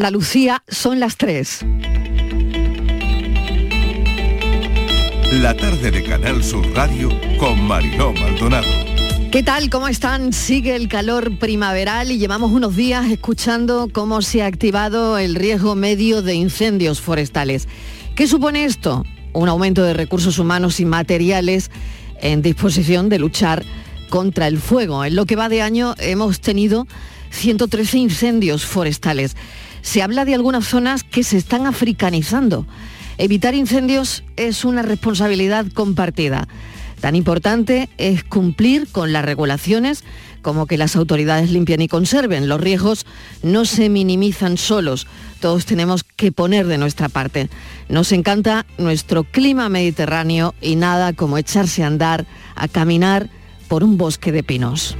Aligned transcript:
Andalucía 0.00 0.62
son 0.66 0.98
las 0.98 1.18
3. 1.18 1.66
La 5.32 5.54
tarde 5.54 5.90
de 5.90 6.02
Canal 6.02 6.42
Sur 6.42 6.66
Radio 6.72 7.10
con 7.38 7.62
Mariló 7.62 8.14
Maldonado. 8.14 8.66
¿Qué 9.30 9.42
tal? 9.42 9.68
¿Cómo 9.68 9.88
están? 9.88 10.32
Sigue 10.32 10.74
el 10.74 10.88
calor 10.88 11.36
primaveral 11.36 12.10
y 12.10 12.16
llevamos 12.16 12.50
unos 12.50 12.76
días 12.76 13.10
escuchando 13.10 13.90
cómo 13.92 14.22
se 14.22 14.42
ha 14.42 14.46
activado 14.46 15.18
el 15.18 15.34
riesgo 15.34 15.74
medio 15.74 16.22
de 16.22 16.32
incendios 16.32 17.02
forestales. 17.02 17.68
¿Qué 18.14 18.26
supone 18.26 18.64
esto? 18.64 19.04
Un 19.34 19.50
aumento 19.50 19.82
de 19.82 19.92
recursos 19.92 20.38
humanos 20.38 20.80
y 20.80 20.86
materiales 20.86 21.70
en 22.22 22.40
disposición 22.40 23.10
de 23.10 23.18
luchar 23.18 23.66
contra 24.08 24.46
el 24.46 24.56
fuego. 24.56 25.04
En 25.04 25.14
lo 25.14 25.26
que 25.26 25.36
va 25.36 25.50
de 25.50 25.60
año 25.60 25.94
hemos 25.98 26.40
tenido 26.40 26.86
113 27.32 27.98
incendios 27.98 28.64
forestales 28.64 29.36
se 29.82 30.02
habla 30.02 30.24
de 30.24 30.34
algunas 30.34 30.66
zonas 30.66 31.04
que 31.04 31.24
se 31.24 31.36
están 31.36 31.66
africanizando. 31.66 32.66
Evitar 33.18 33.54
incendios 33.54 34.24
es 34.36 34.64
una 34.64 34.82
responsabilidad 34.82 35.66
compartida. 35.72 36.48
Tan 37.00 37.16
importante 37.16 37.88
es 37.96 38.24
cumplir 38.24 38.88
con 38.88 39.12
las 39.12 39.24
regulaciones 39.24 40.04
como 40.42 40.66
que 40.66 40.78
las 40.78 40.96
autoridades 40.96 41.50
limpien 41.50 41.80
y 41.80 41.88
conserven. 41.88 42.48
Los 42.48 42.60
riesgos 42.60 43.06
no 43.42 43.64
se 43.64 43.88
minimizan 43.88 44.56
solos, 44.56 45.06
todos 45.40 45.66
tenemos 45.66 46.04
que 46.04 46.32
poner 46.32 46.66
de 46.66 46.78
nuestra 46.78 47.08
parte. 47.08 47.48
Nos 47.88 48.12
encanta 48.12 48.66
nuestro 48.78 49.24
clima 49.24 49.68
mediterráneo 49.68 50.54
y 50.60 50.76
nada 50.76 51.12
como 51.12 51.38
echarse 51.38 51.82
a 51.82 51.86
andar, 51.86 52.26
a 52.54 52.68
caminar 52.68 53.28
por 53.68 53.84
un 53.84 53.96
bosque 53.96 54.32
de 54.32 54.42
pinos. 54.42 54.96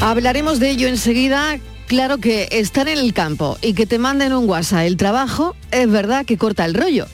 Hablaremos 0.00 0.60
de 0.60 0.70
ello 0.70 0.86
enseguida 0.86 1.58
Claro 1.88 2.18
que 2.18 2.48
estar 2.50 2.86
en 2.86 2.98
el 2.98 3.14
campo 3.14 3.56
y 3.62 3.72
que 3.72 3.86
te 3.86 3.98
manden 3.98 4.34
un 4.34 4.46
WhatsApp 4.46 4.80
el 4.80 4.98
trabajo 4.98 5.56
es 5.70 5.90
verdad 5.90 6.26
que 6.26 6.36
corta 6.36 6.66
el 6.66 6.74
rollo, 6.74 7.06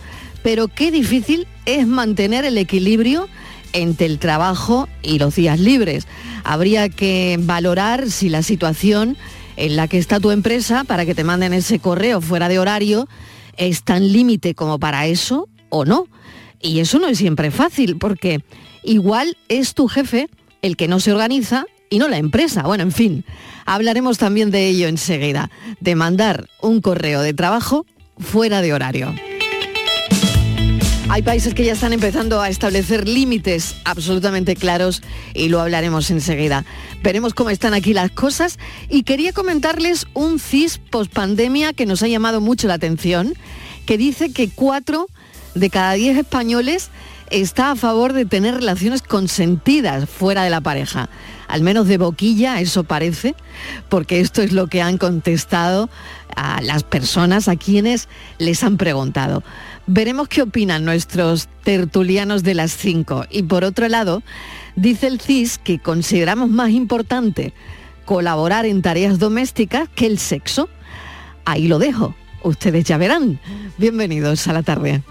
pero 0.42 0.66
qué 0.66 0.90
difícil 0.90 1.46
es 1.64 1.86
mantener 1.86 2.44
el 2.44 2.58
equilibrio 2.58 3.28
entre 3.72 4.06
el 4.06 4.18
trabajo 4.18 4.88
y 5.00 5.20
los 5.20 5.36
días 5.36 5.60
libres. 5.60 6.08
Habría 6.42 6.88
que 6.88 7.38
valorar 7.40 8.10
si 8.10 8.28
la 8.28 8.42
situación 8.42 9.16
en 9.54 9.76
la 9.76 9.86
que 9.86 9.98
está 9.98 10.18
tu 10.18 10.32
empresa 10.32 10.82
para 10.82 11.06
que 11.06 11.14
te 11.14 11.22
manden 11.22 11.52
ese 11.52 11.78
correo 11.78 12.20
fuera 12.20 12.48
de 12.48 12.58
horario 12.58 13.06
es 13.56 13.84
tan 13.84 14.12
límite 14.12 14.56
como 14.56 14.80
para 14.80 15.06
eso 15.06 15.48
o 15.68 15.84
no. 15.84 16.08
Y 16.60 16.80
eso 16.80 16.98
no 16.98 17.06
es 17.06 17.18
siempre 17.18 17.52
fácil 17.52 17.96
porque 17.96 18.40
igual 18.82 19.36
es 19.48 19.74
tu 19.74 19.86
jefe 19.86 20.28
el 20.62 20.76
que 20.76 20.88
no 20.88 20.98
se 20.98 21.12
organiza 21.12 21.64
y 21.90 21.98
no 21.98 22.08
la 22.08 22.18
empresa. 22.18 22.62
Bueno, 22.62 22.82
en 22.82 22.92
fin, 22.92 23.24
hablaremos 23.66 24.18
también 24.18 24.50
de 24.50 24.68
ello 24.68 24.88
enseguida, 24.88 25.50
de 25.80 25.94
mandar 25.94 26.48
un 26.60 26.80
correo 26.80 27.22
de 27.22 27.34
trabajo 27.34 27.86
fuera 28.18 28.62
de 28.62 28.72
horario. 28.72 29.14
Hay 31.10 31.22
países 31.22 31.54
que 31.54 31.64
ya 31.64 31.74
están 31.74 31.92
empezando 31.92 32.40
a 32.40 32.48
establecer 32.48 33.06
límites 33.06 33.76
absolutamente 33.84 34.56
claros 34.56 35.02
y 35.34 35.48
lo 35.48 35.60
hablaremos 35.60 36.10
enseguida. 36.10 36.64
Veremos 37.02 37.34
cómo 37.34 37.50
están 37.50 37.74
aquí 37.74 37.92
las 37.92 38.10
cosas 38.10 38.58
y 38.88 39.02
quería 39.02 39.32
comentarles 39.32 40.06
un 40.14 40.38
CIS 40.40 40.78
post-pandemia 40.78 41.74
que 41.74 41.86
nos 41.86 42.02
ha 42.02 42.08
llamado 42.08 42.40
mucho 42.40 42.68
la 42.68 42.74
atención, 42.74 43.34
que 43.86 43.98
dice 43.98 44.32
que 44.32 44.48
cuatro 44.48 45.06
de 45.54 45.70
cada 45.70 45.92
diez 45.92 46.16
españoles 46.16 46.90
está 47.40 47.72
a 47.72 47.76
favor 47.76 48.12
de 48.12 48.24
tener 48.24 48.54
relaciones 48.54 49.02
consentidas 49.02 50.08
fuera 50.08 50.44
de 50.44 50.50
la 50.50 50.60
pareja 50.60 51.08
al 51.48 51.62
menos 51.62 51.86
de 51.86 51.98
boquilla, 51.98 52.60
eso 52.60 52.84
parece, 52.84 53.34
porque 53.88 54.20
esto 54.20 54.42
es 54.42 54.52
lo 54.52 54.66
que 54.66 54.82
han 54.82 54.98
contestado 54.98 55.88
a 56.34 56.60
las 56.62 56.82
personas 56.82 57.48
a 57.48 57.56
quienes 57.56 58.08
les 58.38 58.64
han 58.64 58.76
preguntado. 58.76 59.42
Veremos 59.86 60.28
qué 60.28 60.42
opinan 60.42 60.84
nuestros 60.84 61.48
tertulianos 61.62 62.42
de 62.42 62.54
las 62.54 62.72
cinco. 62.72 63.24
Y 63.30 63.44
por 63.44 63.64
otro 63.64 63.88
lado, 63.88 64.22
dice 64.76 65.06
el 65.06 65.20
CIS 65.20 65.58
que 65.58 65.78
consideramos 65.78 66.48
más 66.48 66.70
importante 66.70 67.52
colaborar 68.04 68.66
en 68.66 68.82
tareas 68.82 69.18
domésticas 69.18 69.88
que 69.94 70.06
el 70.06 70.18
sexo. 70.18 70.68
Ahí 71.44 71.68
lo 71.68 71.78
dejo. 71.78 72.14
Ustedes 72.42 72.84
ya 72.84 72.98
verán. 72.98 73.38
Bienvenidos 73.78 74.46
a 74.48 74.52
la 74.52 74.62
tarde. 74.62 75.02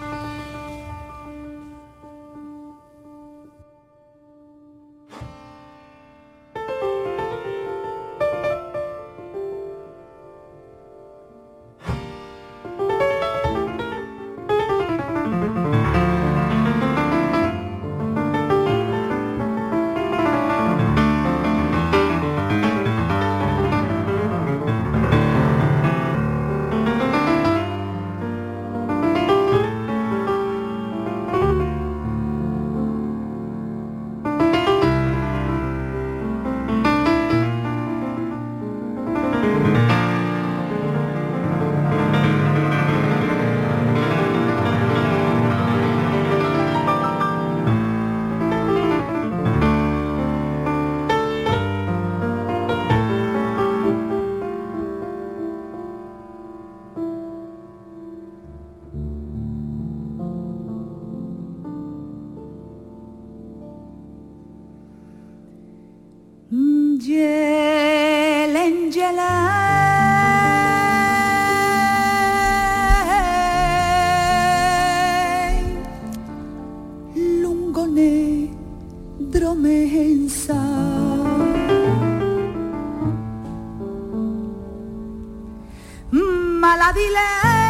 mala 86.63 86.93
dile. 86.95 87.62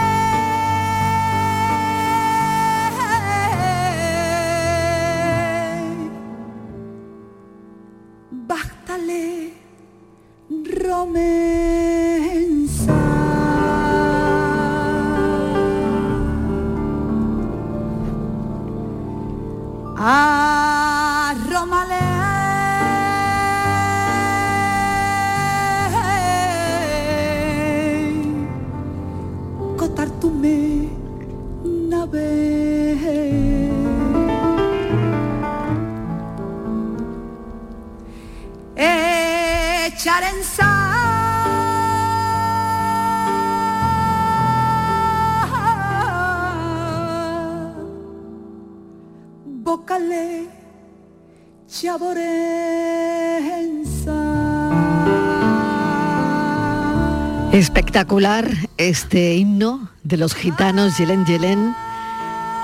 Espectacular 57.93 58.49
este 58.78 59.35
himno 59.35 59.87
de 60.03 60.17
los 60.17 60.34
gitanos 60.34 60.97
Yelen 60.97 61.28
Yelen, 61.28 61.75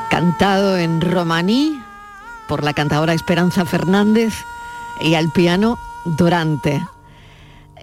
cantado 0.09 0.75
en 0.75 1.01
romaní 1.01 1.79
por 2.47 2.63
la 2.63 2.73
cantadora 2.73 3.13
Esperanza 3.13 3.63
Fernández 3.63 4.33
y 5.01 5.13
al 5.13 5.31
piano 5.31 5.77
Durante. 6.17 6.81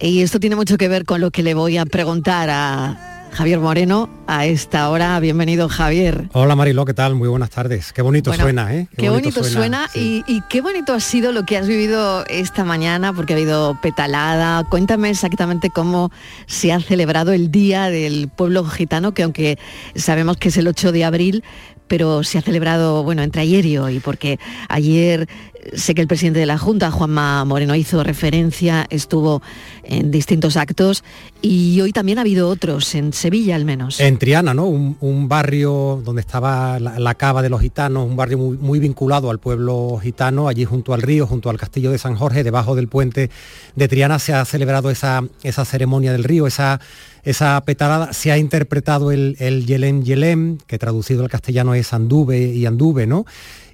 Y 0.00 0.22
esto 0.22 0.40
tiene 0.40 0.56
mucho 0.56 0.76
que 0.76 0.88
ver 0.88 1.04
con 1.04 1.20
lo 1.20 1.30
que 1.30 1.44
le 1.44 1.54
voy 1.54 1.76
a 1.76 1.86
preguntar 1.86 2.50
a 2.50 3.05
Javier 3.32 3.60
Moreno 3.60 4.08
a 4.26 4.46
esta 4.46 4.88
hora. 4.90 5.18
Bienvenido, 5.20 5.68
Javier. 5.68 6.28
Hola, 6.32 6.56
Mariló, 6.56 6.84
¿qué 6.84 6.94
tal? 6.94 7.14
Muy 7.14 7.28
buenas 7.28 7.50
tardes. 7.50 7.92
Qué 7.92 8.02
bonito 8.02 8.32
suena, 8.32 8.74
¿eh? 8.74 8.88
Qué, 8.96 9.10
bonito, 9.10 9.44
suena, 9.44 9.88
y, 9.94 10.22
qué 10.48 10.60
bonito 10.60 10.94
ha 10.94 11.00
sido 11.00 11.32
lo 11.32 11.44
que 11.44 11.56
has 11.56 11.68
vivido 11.68 12.24
esta 12.28 12.64
mañana, 12.64 13.12
porque 13.12 13.34
ha 13.34 13.36
habido 13.36 13.78
petalada. 13.80 14.64
Cuéntame 14.64 15.10
exactamente 15.10 15.70
cómo 15.70 16.10
se 16.46 16.72
ha 16.72 16.80
celebrado 16.80 17.32
el 17.32 17.50
Día 17.50 17.90
del 17.90 18.28
Pueblo 18.28 18.64
Gitano, 18.64 19.12
que 19.12 19.22
aunque 19.22 19.58
sabemos 19.94 20.36
que 20.38 20.48
es 20.48 20.56
el 20.56 20.68
8 20.68 20.92
de 20.92 21.04
abril, 21.04 21.44
pero 21.88 22.24
se 22.24 22.38
ha 22.38 22.42
celebrado, 22.42 23.02
bueno, 23.04 23.22
entre 23.22 23.42
ayer 23.42 23.64
y 23.66 23.78
hoy, 23.78 24.00
porque 24.00 24.38
ayer 24.68 25.28
sé 25.74 25.94
que 25.94 26.02
el 26.02 26.08
presidente 26.08 26.40
de 26.40 26.46
la 26.46 26.58
Junta, 26.58 26.90
Juanma 26.90 27.44
Moreno, 27.44 27.74
hizo 27.74 28.02
referencia, 28.02 28.86
estuvo 28.90 29.42
en 29.84 30.10
distintos 30.10 30.56
actos 30.56 31.04
y 31.42 31.80
hoy 31.80 31.92
también 31.92 32.18
ha 32.18 32.22
habido 32.22 32.48
otros, 32.48 32.94
en 32.94 33.12
Sevilla 33.12 33.56
al 33.56 33.64
menos. 33.64 34.00
En 34.00 34.18
Triana, 34.18 34.54
¿no? 34.54 34.66
Un, 34.66 35.26
barrio 35.28 36.02
donde 36.04 36.20
estaba 36.20 36.78
la, 36.78 37.14
cava 37.14 37.42
de 37.42 37.48
los 37.48 37.60
gitanos, 37.60 38.08
un 38.08 38.16
barrio 38.16 38.38
muy, 38.38 38.78
vinculado 38.78 39.30
al 39.30 39.38
pueblo 39.38 39.98
gitano, 40.00 40.48
allí 40.48 40.64
junto 40.64 40.94
al 40.94 41.02
río, 41.02 41.26
junto 41.26 41.50
al 41.50 41.58
castillo 41.58 41.90
de 41.90 41.98
San 41.98 42.14
Jorge, 42.14 42.44
debajo 42.44 42.76
del 42.76 42.88
puente 42.88 43.30
de 43.74 43.88
Triana 43.88 44.18
se 44.18 44.34
ha 44.34 44.44
celebrado 44.44 44.90
esa, 44.90 45.24
ceremonia 45.64 46.12
del 46.12 46.24
río, 46.24 46.46
esa 46.46 46.80
esa 47.24 47.60
petalada 47.62 48.12
se 48.12 48.30
ha 48.30 48.38
interpretado 48.38 49.10
el, 49.10 49.36
el 49.40 49.66
Yelem 49.66 50.04
Yelem, 50.04 50.58
que 50.58 50.78
traducido 50.78 51.24
al 51.24 51.28
castellano 51.28 51.74
es 51.74 51.92
anduve 51.92 52.38
y 52.38 52.66
anduve, 52.66 53.08
¿no? 53.08 53.26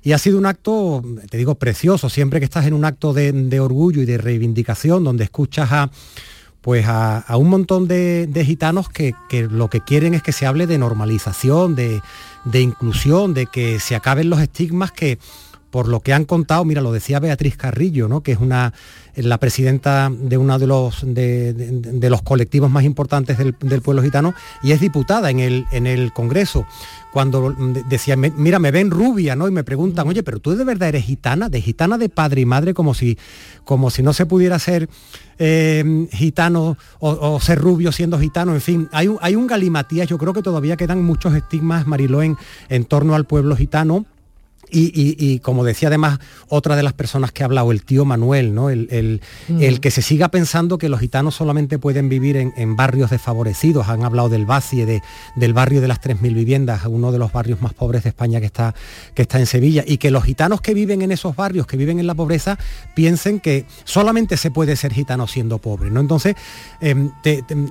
Y 0.02 0.12
ha 0.12 0.18
sido 0.18 0.38
un 0.38 0.46
acto, 0.46 1.02
te 1.30 1.36
digo, 1.36 1.54
precioso, 1.54 2.08
siempre 2.08 2.40
que 2.40 2.44
estás 2.44 2.66
en 2.66 2.74
un 2.74 2.84
acto 2.84 3.12
de, 3.12 3.60
orgullo 3.60 4.02
y 4.02 4.04
de 4.04 4.18
reivindicación, 4.18 5.04
donde 5.04 5.24
escuchas 5.24 5.70
a, 5.70 5.90
pues 6.60 6.86
a, 6.88 7.24
un 7.36 7.48
montón 7.48 7.86
de, 7.86 8.42
gitanos 8.44 8.88
que, 8.88 9.14
lo 9.50 9.70
que 9.70 9.80
quieren 9.80 10.14
es 10.14 10.22
que 10.22 10.32
se 10.32 10.46
hable 10.46 10.66
de 10.66 10.78
normalización, 10.78 11.76
de, 11.76 12.00
de 12.44 12.60
inclusión, 12.60 13.32
de 13.32 13.46
que 13.46 13.78
se 13.78 13.94
acaben 13.94 14.28
los 14.28 14.40
estigmas 14.40 14.90
que, 14.90 15.18
por 15.72 15.88
lo 15.88 16.00
que 16.00 16.12
han 16.12 16.26
contado, 16.26 16.66
mira, 16.66 16.82
lo 16.82 16.92
decía 16.92 17.18
Beatriz 17.18 17.56
Carrillo, 17.56 18.06
¿no? 18.06 18.22
que 18.22 18.32
es 18.32 18.38
una, 18.38 18.74
la 19.16 19.38
presidenta 19.38 20.12
de 20.14 20.36
uno 20.36 20.58
de 20.58 20.66
los, 20.66 21.00
de, 21.02 22.08
los 22.10 22.20
colectivos 22.20 22.70
más 22.70 22.84
importantes 22.84 23.38
del, 23.38 23.54
pueblo 23.54 24.02
gitano 24.02 24.34
y 24.62 24.72
es 24.72 24.82
diputada 24.82 25.30
en 25.30 25.40
el, 25.40 25.64
en 25.72 25.86
el 25.86 26.12
Congreso. 26.12 26.66
Cuando 27.10 27.56
decía, 27.88 28.16
mira, 28.16 28.58
me 28.58 28.70
ven 28.70 28.90
rubia, 28.90 29.34
¿no? 29.34 29.48
Y 29.48 29.50
me 29.50 29.64
preguntan, 29.64 30.06
oye, 30.06 30.22
pero 30.22 30.40
tú 30.40 30.54
de 30.54 30.64
verdad 30.64 30.90
eres 30.90 31.06
gitana, 31.06 31.48
de 31.48 31.62
gitana 31.62 31.96
de 31.96 32.10
padre 32.10 32.42
y 32.42 32.46
madre, 32.46 32.74
como 32.74 32.92
si, 32.92 33.16
como 33.64 33.88
si 33.88 34.02
no 34.02 34.12
se 34.12 34.26
pudiera 34.26 34.58
ser 34.58 34.90
eh, 35.38 36.06
gitano 36.12 36.76
o, 37.00 37.40
ser 37.40 37.58
rubio 37.58 37.92
siendo 37.92 38.18
gitano, 38.18 38.52
en 38.52 38.60
fin, 38.60 38.88
hay, 38.92 39.08
hay 39.22 39.36
un 39.36 39.46
galimatías, 39.46 40.06
yo 40.06 40.18
creo 40.18 40.34
que 40.34 40.42
todavía 40.42 40.76
quedan 40.76 41.02
muchos 41.02 41.34
estigmas, 41.34 41.86
Mariló, 41.86 42.22
en, 42.22 42.36
en 42.68 42.84
torno 42.84 43.14
al 43.14 43.24
pueblo 43.24 43.56
gitano 43.56 44.04
y, 44.72 45.38
como 45.40 45.64
decía 45.64 45.88
además 45.88 46.18
otra 46.48 46.76
de 46.76 46.82
las 46.82 46.92
personas 46.92 47.32
que 47.32 47.42
ha 47.42 47.46
hablado, 47.46 47.72
el 47.72 47.84
tío 47.84 48.04
Manuel, 48.04 48.54
¿no? 48.54 48.70
el, 48.70 49.20
mm. 49.48 49.76
que 49.76 49.90
se 49.90 50.02
siga 50.02 50.28
pensando 50.28 50.78
que 50.78 50.88
los 50.88 51.00
gitanos 51.00 51.34
solamente 51.34 51.78
pueden 51.78 52.08
vivir 52.08 52.36
en, 52.36 52.76
barrios 52.76 53.10
desfavorecidos. 53.10 53.88
Han 53.88 54.04
hablado 54.04 54.28
del 54.28 54.46
Vacie, 54.46 54.86
de, 54.86 55.02
del 55.36 55.52
barrio 55.52 55.80
de 55.80 55.88
las 55.88 56.00
3.000 56.00 56.34
viviendas, 56.34 56.82
uno 56.86 57.12
de 57.12 57.18
los 57.18 57.32
barrios 57.32 57.60
más 57.60 57.74
pobres 57.74 58.02
de 58.04 58.10
España 58.10 58.40
que 58.40 58.46
está, 58.46 58.74
que 59.14 59.22
está 59.22 59.38
en 59.38 59.46
Sevilla. 59.46 59.84
Y 59.86 59.98
que 59.98 60.10
los 60.10 60.24
gitanos 60.24 60.60
que 60.60 60.74
viven 60.74 61.02
en 61.02 61.12
esos 61.12 61.36
barrios, 61.36 61.66
que 61.66 61.76
viven 61.76 61.98
en 61.98 62.06
la 62.06 62.14
pobreza, 62.14 62.58
piensen 62.94 63.40
que 63.40 63.66
solamente 63.84 64.36
se 64.36 64.50
puede 64.50 64.76
ser 64.76 64.92
gitano 64.92 65.26
siendo 65.26 65.58
pobre. 65.58 65.90
¿no? 65.90 66.00
Entonces, 66.00 66.34
em, 66.80 67.10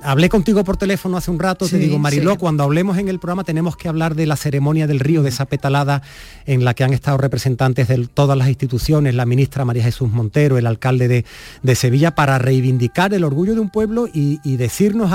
hablé 0.02 0.28
contigo 0.28 0.64
por 0.64 0.76
teléfono 0.76 1.16
hace 1.16 1.30
un 1.30 1.38
rato, 1.38 1.68
te 1.68 1.78
digo, 1.78 1.98
Mariló, 1.98 2.38
cuando 2.38 2.64
hablemos 2.64 2.98
en 2.98 3.08
el 3.08 3.18
programa 3.18 3.44
tenemos 3.44 3.76
que 3.76 3.88
hablar 3.88 4.14
de 4.14 4.26
la 4.26 4.36
ceremonia 4.36 4.86
del 4.86 5.00
río, 5.00 5.22
de 5.22 5.28
esa 5.30 5.46
petalada 5.46 6.02
en 6.46 6.64
la 6.64 6.74
que 6.74 6.84
han 6.84 6.91
estado 6.92 7.18
representantes 7.18 7.88
de 7.88 8.06
todas 8.06 8.36
las 8.36 8.48
instituciones, 8.48 9.14
la 9.14 9.26
ministra 9.26 9.64
María 9.64 9.84
Jesús 9.84 10.10
Montero, 10.10 10.58
el 10.58 10.66
alcalde 10.66 11.24
de, 11.62 11.74
Sevilla, 11.74 12.14
para 12.14 12.38
reivindicar 12.38 13.12
el 13.14 13.24
orgullo 13.24 13.54
de 13.54 13.60
un 13.60 13.70
pueblo 13.70 14.06
y, 14.12 14.38
decirnos 14.56 15.10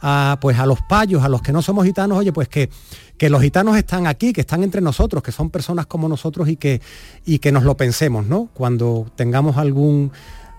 a, 0.00 0.38
pues 0.40 0.58
a 0.58 0.66
los 0.66 0.80
payos, 0.82 1.22
a 1.22 1.28
los 1.28 1.42
que 1.42 1.52
no 1.52 1.62
somos 1.62 1.84
gitanos, 1.84 2.18
oye, 2.18 2.32
pues 2.32 2.48
que, 2.48 2.70
que 3.18 3.30
los 3.30 3.42
gitanos 3.42 3.76
están 3.76 4.06
aquí, 4.06 4.32
que 4.32 4.42
están 4.42 4.62
entre 4.62 4.80
nosotros, 4.80 5.22
que 5.22 5.32
son 5.32 5.50
personas 5.50 5.86
como 5.86 6.08
nosotros 6.08 6.48
y 6.48 6.56
que, 6.56 6.80
y 7.24 7.38
que 7.38 7.52
nos 7.52 7.64
lo 7.64 7.76
pensemos, 7.76 8.26
¿no? 8.26 8.48
Cuando 8.54 9.06
tengamos 9.16 9.56
algún 9.56 10.12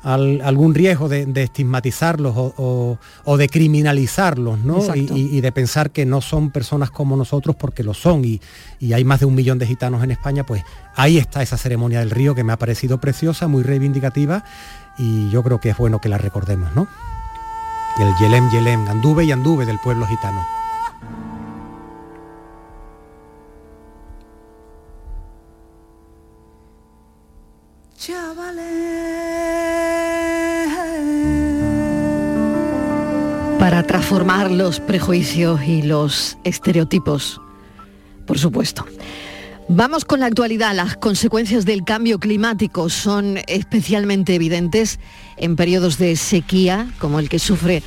algún 0.08 0.74
riesgo 0.74 1.10
de, 1.10 1.30
estigmatizarlos 1.36 2.34
o, 2.38 3.38
de 3.38 3.50
criminalizarlos, 3.50 4.60
¿no? 4.60 4.80
Y, 4.96 5.42
de 5.42 5.52
pensar 5.52 5.92
que 5.92 6.06
no 6.06 6.22
son 6.22 6.52
personas 6.52 6.92
como 6.92 7.18
nosotros 7.18 7.56
porque 7.56 7.84
lo 7.84 7.94
son 7.94 8.24
y, 8.24 8.40
hay 8.94 9.04
más 9.04 9.20
de 9.20 9.26
un 9.26 9.36
millón 9.36 9.60
de 9.60 9.68
gitanos 9.68 10.04
en 10.04 10.12
España, 10.12 10.46
pues 10.46 10.64
ahí 10.96 11.18
está 11.18 11.42
esa 11.42 11.58
ceremonia 11.58 12.00
del 12.00 12.12
río 12.12 12.36
que 12.36 12.44
me 12.44 12.54
ha 12.54 12.58
parecido 12.58 13.00
preciosa, 13.00 13.48
muy 13.48 13.64
reivindicativa 13.64 14.44
y 14.98 15.30
yo 15.30 15.44
creo 15.44 15.60
que 15.60 15.70
es 15.70 15.78
bueno 15.78 16.00
que 16.00 16.10
la 16.10 16.18
recordemos, 16.18 16.74
¿no? 16.74 16.88
El 18.00 18.14
Yelem 18.20 18.50
Yelem, 18.52 18.88
anduve 18.88 19.26
y 19.26 19.32
anduve 19.32 19.66
del 19.66 19.80
pueblo 19.80 20.06
gitano. 20.06 20.46
Para 33.68 33.84
transformar 33.84 34.50
los 34.50 34.80
prejuicios 34.80 35.60
y 35.68 35.82
los 35.82 36.38
estereotipos, 36.46 37.42
por 38.26 38.40
supuesto. 38.40 38.86
Vamos 39.68 40.06
con 40.06 40.22
la 40.22 40.28
actualidad. 40.28 40.74
Las 40.74 40.96
consecuencias 40.96 41.66
del 41.66 41.84
cambio 41.84 42.18
climático 42.18 42.88
son 42.88 43.40
especialmente 43.46 44.36
evidentes 44.36 45.02
en 45.36 45.58
periodos 45.58 45.98
de 45.98 46.16
sequía, 46.16 46.94
como 46.98 47.20
el 47.20 47.28
que 47.28 47.40
sufre 47.40 47.84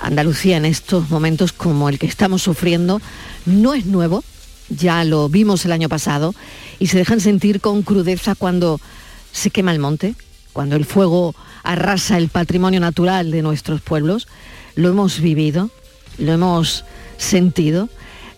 Andalucía 0.00 0.58
en 0.58 0.64
estos 0.64 1.10
momentos, 1.10 1.52
como 1.52 1.88
el 1.88 1.98
que 1.98 2.06
estamos 2.06 2.42
sufriendo. 2.42 3.00
No 3.46 3.74
es 3.74 3.84
nuevo, 3.84 4.22
ya 4.68 5.02
lo 5.02 5.28
vimos 5.28 5.64
el 5.64 5.72
año 5.72 5.88
pasado, 5.88 6.36
y 6.78 6.86
se 6.86 6.98
dejan 6.98 7.18
sentir 7.18 7.60
con 7.60 7.82
crudeza 7.82 8.36
cuando 8.36 8.80
se 9.32 9.50
quema 9.50 9.72
el 9.72 9.80
monte, 9.80 10.14
cuando 10.52 10.76
el 10.76 10.84
fuego 10.84 11.34
arrasa 11.64 12.16
el 12.16 12.28
patrimonio 12.28 12.78
natural 12.78 13.32
de 13.32 13.42
nuestros 13.42 13.80
pueblos 13.80 14.28
lo 14.76 14.88
hemos 14.88 15.20
vivido, 15.20 15.70
lo 16.18 16.32
hemos 16.32 16.84
sentido. 17.16 17.88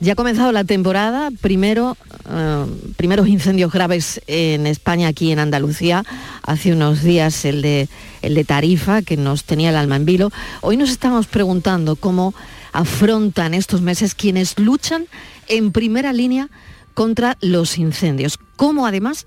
Ya 0.01 0.13
ha 0.13 0.17
comenzado 0.17 0.53
la 0.53 0.63
temporada, 0.63 1.31
primero, 1.41 1.97
eh, 2.31 2.67
primeros 2.97 3.27
incendios 3.27 3.73
graves 3.73 4.21
en 4.29 4.69
España, 4.69 5.09
aquí 5.09 5.33
en 5.33 5.41
Andalucía, 5.41 6.05
hace 6.43 6.73
unos 6.73 7.03
días 7.03 7.45
el 7.45 7.63
de, 7.63 7.89
el 8.23 8.35
de 8.35 8.45
Tarifa, 8.45 9.03
que 9.03 9.17
nos 9.17 9.43
tenía 9.43 9.71
el 9.71 9.77
alma 9.77 9.97
en 9.97 10.05
vilo. 10.05 10.31
Hoy 10.61 10.77
nos 10.77 10.91
estamos 10.91 11.27
preguntando 11.27 11.97
cómo 11.97 12.33
afrontan 12.73 13.55
estos 13.55 13.83
meses 13.83 14.15
quienes 14.15 14.57
luchan 14.59 15.07
en 15.49 15.73
primera 15.73 16.13
línea 16.13 16.49
contra 16.95 17.37
los 17.41 17.77
incendios. 17.77 18.39
¿Cómo 18.57 18.87
además 18.87 19.27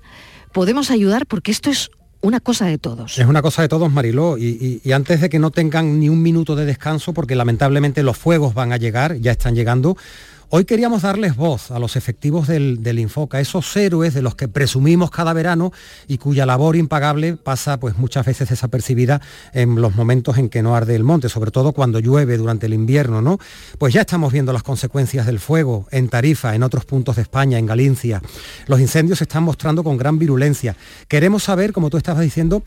podemos 0.52 0.90
ayudar? 0.90 1.26
Porque 1.26 1.50
esto 1.50 1.68
es 1.68 1.90
una 2.22 2.40
cosa 2.40 2.66
de 2.66 2.78
todos. 2.78 3.18
Es 3.18 3.26
una 3.26 3.42
cosa 3.42 3.62
de 3.62 3.68
todos, 3.68 3.92
Mariló, 3.92 4.38
y, 4.38 4.80
antes 4.92 5.20
de 5.20 5.28
que 5.28 5.38
no 5.38 5.50
tengan 5.50 6.00
ni 6.00 6.08
un 6.08 6.22
minuto 6.22 6.56
de 6.56 6.64
descanso, 6.64 7.12
porque 7.12 7.34
lamentablemente 7.34 8.02
los 8.02 8.16
fuegos 8.16 8.54
van 8.54 8.72
a 8.72 8.76
llegar, 8.76 9.16
ya 9.18 9.32
están 9.32 9.54
llegando, 9.54 9.96
Hoy 10.54 10.66
queríamos 10.66 11.00
darles 11.00 11.34
voz 11.34 11.70
a 11.70 11.78
los 11.78 11.96
efectivos 11.96 12.46
del, 12.46 12.82
del, 12.82 12.98
Infoca, 12.98 13.40
esos 13.40 13.74
héroes 13.74 14.12
de 14.12 14.20
los 14.20 14.34
que 14.34 14.48
presumimos 14.48 15.10
cada 15.10 15.32
verano 15.32 15.72
y 16.08 16.18
cuya 16.18 16.44
labor 16.44 16.76
impagable 16.76 17.38
pasa 17.38 17.80
pues 17.80 17.96
muchas 17.96 18.26
veces 18.26 18.50
desapercibida 18.50 19.22
en 19.54 19.80
los 19.80 19.94
momentos 19.94 20.36
en 20.36 20.50
que 20.50 20.62
no 20.62 20.76
arde 20.76 20.94
el 20.94 21.04
monte, 21.04 21.30
sobre 21.30 21.52
todo 21.52 21.72
cuando 21.72 22.00
llueve 22.00 22.36
durante 22.36 22.66
el 22.66 22.74
invierno, 22.74 23.22
¿no? 23.22 23.38
Pues 23.78 23.94
ya 23.94 24.02
estamos 24.02 24.30
viendo 24.30 24.52
las 24.52 24.62
consecuencias 24.62 25.24
del 25.24 25.40
fuego 25.40 25.86
en 25.90 26.10
Tarifa, 26.10 26.54
en 26.54 26.64
otros 26.64 26.84
puntos 26.84 27.16
de 27.16 27.22
España, 27.22 27.58
en 27.58 27.64
Galicia. 27.64 28.20
Los 28.66 28.78
incendios 28.78 29.20
se 29.20 29.24
están 29.24 29.44
mostrando 29.44 29.82
con 29.82 29.96
gran 29.96 30.18
virulencia. 30.18 30.76
Queremos 31.08 31.44
saber, 31.44 31.72
como 31.72 31.88
tú 31.88 31.96
estabas 31.96 32.24
diciendo, 32.24 32.62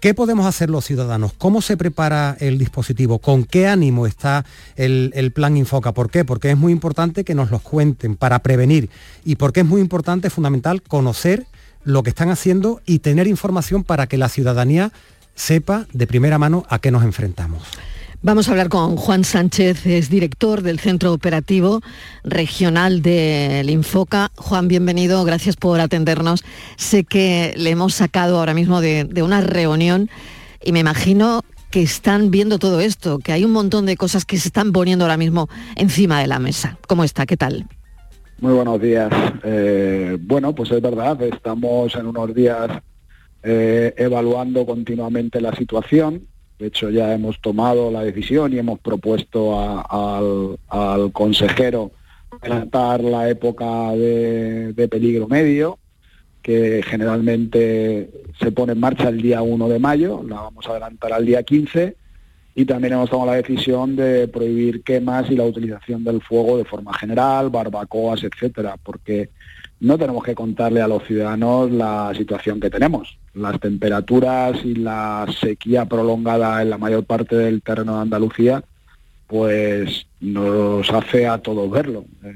¿Qué 0.00 0.12
podemos 0.12 0.46
hacer 0.46 0.68
los 0.68 0.84
ciudadanos? 0.84 1.32
¿Cómo 1.38 1.62
se 1.62 1.76
prepara 1.76 2.36
el 2.38 2.58
dispositivo? 2.58 3.18
¿Con 3.18 3.44
qué 3.44 3.66
ánimo 3.66 4.06
está 4.06 4.44
el, 4.76 5.32
plan 5.34 5.56
Infoca? 5.56 5.92
¿Por 5.92 6.10
qué? 6.10 6.24
Porque 6.24 6.50
es 6.50 6.56
muy 6.56 6.72
importante 6.72 7.24
que 7.24 7.34
nos 7.34 7.50
los 7.50 7.62
cuenten 7.62 8.14
para 8.14 8.40
prevenir 8.40 8.90
y 9.24 9.36
porque 9.36 9.60
es 9.60 9.66
muy 9.66 9.80
importante, 9.80 10.28
fundamental, 10.28 10.82
conocer 10.82 11.46
lo 11.82 12.02
que 12.02 12.10
están 12.10 12.30
haciendo 12.30 12.82
y 12.84 12.98
tener 12.98 13.26
información 13.26 13.84
para 13.84 14.06
que 14.06 14.18
la 14.18 14.28
ciudadanía 14.28 14.92
sepa 15.34 15.86
de 15.92 16.06
primera 16.06 16.38
mano 16.38 16.66
a 16.68 16.78
qué 16.78 16.90
nos 16.90 17.02
enfrentamos. 17.02 17.62
Vamos 18.26 18.48
a 18.48 18.50
hablar 18.50 18.70
con 18.70 18.96
Juan 18.96 19.22
Sánchez, 19.22 19.86
es 19.86 20.10
director 20.10 20.62
del 20.62 20.80
Centro 20.80 21.12
Operativo 21.12 21.80
Regional 22.24 23.00
del 23.00 23.70
Infoca. 23.70 24.32
Juan, 24.34 24.66
bienvenido, 24.66 25.22
gracias 25.22 25.54
por 25.54 25.78
atendernos. 25.78 26.42
Sé 26.74 27.04
que 27.04 27.54
le 27.56 27.70
hemos 27.70 27.94
sacado 27.94 28.40
ahora 28.40 28.52
mismo 28.52 28.80
de, 28.80 29.06
una 29.22 29.42
reunión 29.42 30.10
y 30.60 30.72
me 30.72 30.80
imagino 30.80 31.42
que 31.70 31.82
están 31.82 32.32
viendo 32.32 32.58
todo 32.58 32.80
esto, 32.80 33.20
que 33.20 33.30
hay 33.30 33.44
un 33.44 33.52
montón 33.52 33.86
de 33.86 33.96
cosas 33.96 34.24
que 34.24 34.38
se 34.38 34.48
están 34.48 34.72
poniendo 34.72 35.04
ahora 35.04 35.18
mismo 35.18 35.48
encima 35.76 36.20
de 36.20 36.26
la 36.26 36.40
mesa. 36.40 36.78
¿Cómo 36.88 37.04
está? 37.04 37.26
¿Qué 37.26 37.36
tal? 37.36 37.68
Muy 38.40 38.54
buenos 38.54 38.80
días. 38.80 39.08
Eh, 39.44 40.18
bueno, 40.20 40.52
pues 40.52 40.72
es 40.72 40.82
verdad, 40.82 41.22
estamos 41.22 41.94
en 41.94 42.06
unos 42.06 42.34
días 42.34 42.72
eh, 43.44 43.94
evaluando 43.96 44.66
continuamente 44.66 45.40
la 45.40 45.54
situación. 45.54 46.26
De 46.58 46.68
hecho, 46.68 46.90
ya 46.90 47.12
hemos 47.12 47.40
tomado 47.40 47.90
la 47.90 48.02
decisión 48.02 48.52
y 48.52 48.58
hemos 48.58 48.78
propuesto 48.78 49.60
al, 49.60 50.58
al, 50.68 51.12
consejero 51.12 51.92
adelantar 52.30 53.02
la 53.02 53.28
época 53.28 53.92
de, 53.92 54.72
de 54.72 54.88
peligro 54.88 55.28
medio 55.28 55.78
que 56.42 56.82
generalmente 56.86 58.08
se 58.38 58.52
pone 58.52 58.72
en 58.72 58.80
marcha 58.80 59.08
el 59.08 59.20
día 59.20 59.42
1 59.42 59.68
de 59.68 59.78
mayo, 59.80 60.22
la 60.26 60.42
vamos 60.42 60.66
a 60.66 60.70
adelantar 60.70 61.12
al 61.12 61.26
día 61.26 61.42
15 61.42 61.96
y 62.54 62.64
también 62.64 62.94
hemos 62.94 63.10
tomado 63.10 63.32
la 63.32 63.36
decisión 63.36 63.96
de 63.96 64.28
prohibir 64.28 64.82
quemas 64.82 65.30
y 65.30 65.34
la 65.34 65.44
utilización 65.44 66.04
del 66.04 66.22
fuego 66.22 66.56
de 66.56 66.64
forma 66.64 66.94
general, 66.94 67.50
barbacoas, 67.50 68.24
etcétera, 68.24 68.76
porque 68.82 69.28
no 69.80 69.98
tenemos 69.98 70.24
que 70.24 70.34
contarle 70.34 70.80
a 70.80 70.88
los 70.88 71.04
ciudadanos 71.04 71.70
la 71.70 72.12
situación 72.16 72.60
que 72.60 72.70
tenemos. 72.70 73.18
Las 73.34 73.60
temperaturas 73.60 74.64
y 74.64 74.74
la 74.74 75.26
sequía 75.40 75.84
prolongada 75.84 76.62
en 76.62 76.70
la 76.70 76.78
mayor 76.78 77.04
parte 77.04 77.36
del 77.36 77.62
terreno 77.62 77.96
de 77.96 78.02
Andalucía, 78.02 78.64
pues 79.26 80.06
nos 80.20 80.90
hace 80.90 81.26
a 81.26 81.38
todos 81.38 81.70
verlo. 81.70 82.06
Eh, 82.24 82.32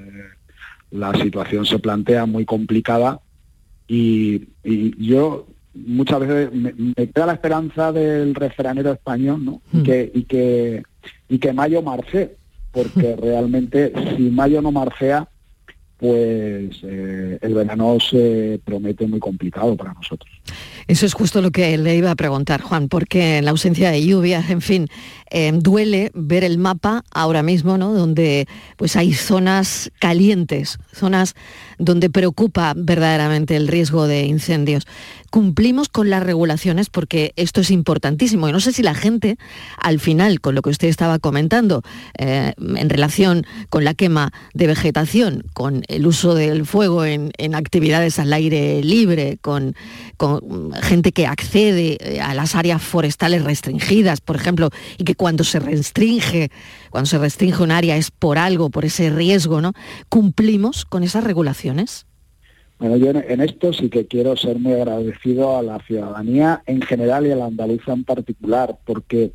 la 0.90 1.14
situación 1.14 1.64
se 1.64 1.78
plantea 1.78 2.26
muy 2.26 2.44
complicada 2.44 3.20
y, 3.88 4.48
yo 4.98 5.46
muchas 5.74 6.20
veces 6.20 6.52
me, 6.52 6.72
queda 6.94 7.26
la 7.26 7.32
esperanza 7.32 7.92
del 7.92 8.34
refranero 8.34 8.92
español, 8.92 9.44
¿no? 9.44 9.62
Y, 9.72 9.78
hmm. 9.78 9.82
que, 9.82 10.12
y, 10.14 10.22
que, 10.24 10.82
y 11.28 11.38
que 11.38 11.52
mayo 11.52 11.80
marce, 11.80 12.36
porque 12.70 13.16
realmente 13.20 13.92
si 14.16 14.30
mayo 14.30 14.60
no 14.60 14.72
marcea, 14.72 15.26
pues 16.00 16.80
eh, 16.82 17.38
el 17.42 17.54
verano 17.54 17.98
se 18.00 18.58
promete 18.64 19.06
muy 19.06 19.20
complicado 19.20 19.76
para 19.76 19.92
nosotros. 19.92 20.30
Eso 20.86 21.06
es 21.06 21.14
justo 21.14 21.40
lo 21.40 21.50
que 21.50 21.78
le 21.78 21.94
iba 21.96 22.10
a 22.10 22.16
preguntar, 22.16 22.62
Juan, 22.62 22.88
porque 22.88 23.38
en 23.38 23.44
la 23.44 23.52
ausencia 23.52 23.90
de 23.90 24.04
lluvias, 24.04 24.50
en 24.50 24.60
fin, 24.60 24.88
eh, 25.30 25.52
duele 25.54 26.10
ver 26.14 26.42
el 26.42 26.58
mapa 26.58 27.04
ahora 27.12 27.44
mismo, 27.44 27.78
¿no? 27.78 27.92
Donde 27.92 28.48
pues 28.76 28.96
hay 28.96 29.12
zonas 29.12 29.92
calientes, 30.00 30.78
zonas 30.92 31.34
donde 31.78 32.10
preocupa 32.10 32.74
verdaderamente 32.76 33.56
el 33.56 33.68
riesgo 33.68 34.06
de 34.06 34.24
incendios. 34.24 34.86
Cumplimos 35.30 35.88
con 35.88 36.10
las 36.10 36.24
regulaciones 36.24 36.90
porque 36.90 37.32
esto 37.36 37.60
es 37.60 37.70
importantísimo. 37.70 38.48
Y 38.48 38.52
no 38.52 38.58
sé 38.58 38.72
si 38.72 38.82
la 38.82 38.94
gente, 38.94 39.38
al 39.78 40.00
final, 40.00 40.40
con 40.40 40.56
lo 40.56 40.62
que 40.62 40.70
usted 40.70 40.88
estaba 40.88 41.20
comentando, 41.20 41.82
eh, 42.18 42.52
en 42.58 42.90
relación 42.90 43.46
con 43.68 43.84
la 43.84 43.94
quema 43.94 44.32
de 44.54 44.66
vegetación, 44.66 45.44
con 45.54 45.84
el 45.86 46.06
uso 46.06 46.34
del 46.34 46.66
fuego 46.66 47.04
en, 47.04 47.30
actividades 47.54 48.18
al 48.18 48.32
aire 48.32 48.82
libre, 48.82 49.38
con, 49.40 49.74
con 50.16 50.29
gente 50.82 51.12
que 51.12 51.26
accede 51.26 51.98
eh, 52.00 52.20
a 52.20 52.34
las 52.34 52.54
áreas 52.54 52.82
forestales 52.82 53.44
restringidas, 53.44 54.20
por 54.20 54.36
ejemplo, 54.36 54.70
y 54.98 55.04
que 55.04 55.14
cuando 55.14 55.44
se 55.44 55.58
restringe, 55.58 56.50
cuando 56.90 57.06
se 57.06 57.18
restringe 57.18 57.62
un 57.62 57.70
área 57.70 57.96
es 57.96 58.10
por 58.10 58.38
algo, 58.38 58.70
por 58.70 58.84
ese 58.84 59.10
riesgo, 59.10 59.60
¿no? 59.60 59.72
¿Cumplimos 60.08 60.84
con 60.84 61.02
esas 61.02 61.24
regulaciones? 61.24 62.06
Bueno, 62.78 62.96
yo 62.96 63.10
en 63.10 63.40
esto 63.40 63.72
sí 63.72 63.90
que 63.90 64.06
quiero 64.06 64.36
ser 64.36 64.58
muy 64.58 64.72
agradecido 64.72 65.58
a 65.58 65.62
la 65.62 65.78
ciudadanía 65.80 66.62
en 66.66 66.80
general 66.80 67.26
y 67.26 67.30
a 67.30 67.36
la 67.36 67.46
andaluza 67.46 67.92
en 67.92 68.04
particular, 68.04 68.78
porque 68.86 69.32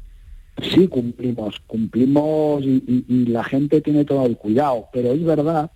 sí 0.71 0.87
cumplimos, 0.87 1.59
cumplimos 1.67 2.63
y 2.63 3.25
la 3.27 3.43
gente 3.43 3.81
tiene 3.81 4.03
todo 4.03 4.25
el 4.25 4.37
cuidado, 4.37 4.87
pero 4.91 5.11
es 5.11 5.23
verdad 5.23 5.69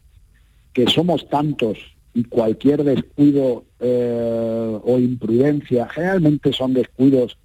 que 0.73 0.88
somos 0.88 1.27
tantos 1.29 1.77
y 2.13 2.23
cualquier 2.23 2.83
descuido 2.83 3.65
eh, 3.79 4.79
o 4.83 4.99
imprudencia, 4.99 5.87
generalmente 5.89 6.51
son 6.53 6.73
descuidos, 6.73 7.37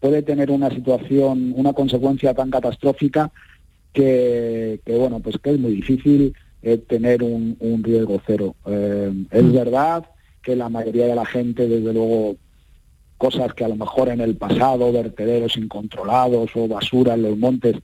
puede 0.00 0.22
tener 0.22 0.50
una 0.50 0.70
situación, 0.70 1.52
una 1.56 1.72
consecuencia 1.72 2.34
tan 2.34 2.50
catastrófica 2.50 3.30
que, 3.92 4.80
bueno, 4.86 5.20
pues 5.20 5.38
que 5.38 5.50
es 5.50 5.58
muy 5.58 5.72
difícil 5.72 6.34
eh, 6.62 6.78
tener 6.78 7.22
un, 7.22 7.82
riesgo 7.82 8.20
cero. 8.26 8.54
Eh, 8.66 9.12
es 9.30 9.44
mm. 9.44 9.52
verdad 9.52 10.04
que 10.42 10.54
la 10.56 10.68
mayoría 10.68 11.06
de 11.06 11.14
la 11.14 11.26
gente, 11.26 11.66
desde 11.68 11.92
luego, 11.92 12.36
cosas 13.16 13.52
que 13.54 13.64
a 13.64 13.68
lo 13.68 13.76
mejor 13.76 14.08
en 14.08 14.20
el 14.20 14.36
pasado, 14.36 14.92
vertederos 14.92 15.56
incontrolados 15.56 16.50
o 16.54 16.68
basura 16.68 17.14
en 17.14 17.22
los 17.22 17.36
montes, 17.36 17.76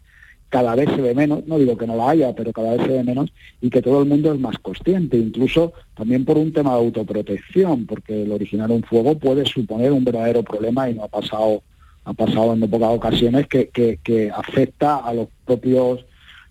cada 0.55 0.77
vez 0.77 0.89
se 0.89 1.03
ve 1.03 1.15
menos, 1.17 1.45
no 1.49 1.59
digo 1.59 1.77
que 1.77 1.85
no 1.85 1.97
la 1.97 2.11
haya, 2.11 2.33
pero 2.33 2.53
cada 2.53 2.77
vez 2.77 2.87
se 2.87 2.93
ve 2.93 3.03
menos 3.03 3.33
y 3.61 3.71
que 3.71 3.83
todo 3.83 4.01
el 4.01 4.09
mundo 4.09 4.33
es 4.33 4.39
más 4.39 4.57
consciente, 4.61 5.17
incluso 5.17 5.73
también 5.97 6.25
por 6.25 6.39
un 6.39 6.53
tema 6.53 6.71
de 6.71 6.77
autoprotección, 6.77 7.87
porque 7.87 8.23
el 8.23 8.31
originar 8.31 8.71
un 8.71 8.85
fuego 8.85 9.19
puede 9.19 9.45
suponer 9.47 9.91
un 9.91 10.05
verdadero 10.05 10.45
problema 10.45 10.89
y 10.89 10.95
no 10.95 11.03
ha 11.03 11.09
pasado, 11.09 11.65
ha 12.05 12.13
pasado 12.13 12.53
en 12.53 12.61
pocas 12.71 12.91
ocasiones 12.91 13.49
que, 13.49 13.69
que, 13.69 14.31
afecta 14.33 14.99
a 14.99 15.13
los 15.13 15.27
propios 15.45 16.05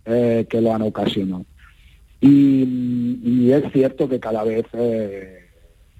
eh, 0.03 0.45
que 0.49 0.59
lo 0.59 0.73
han 0.73 0.81
ocasionado. 0.81 1.45
Y, 2.19 3.51
es 3.51 3.71
cierto 3.71 4.09
que 4.09 4.19
cada 4.19 4.43
vez, 4.43 4.65
eh, 4.73 5.45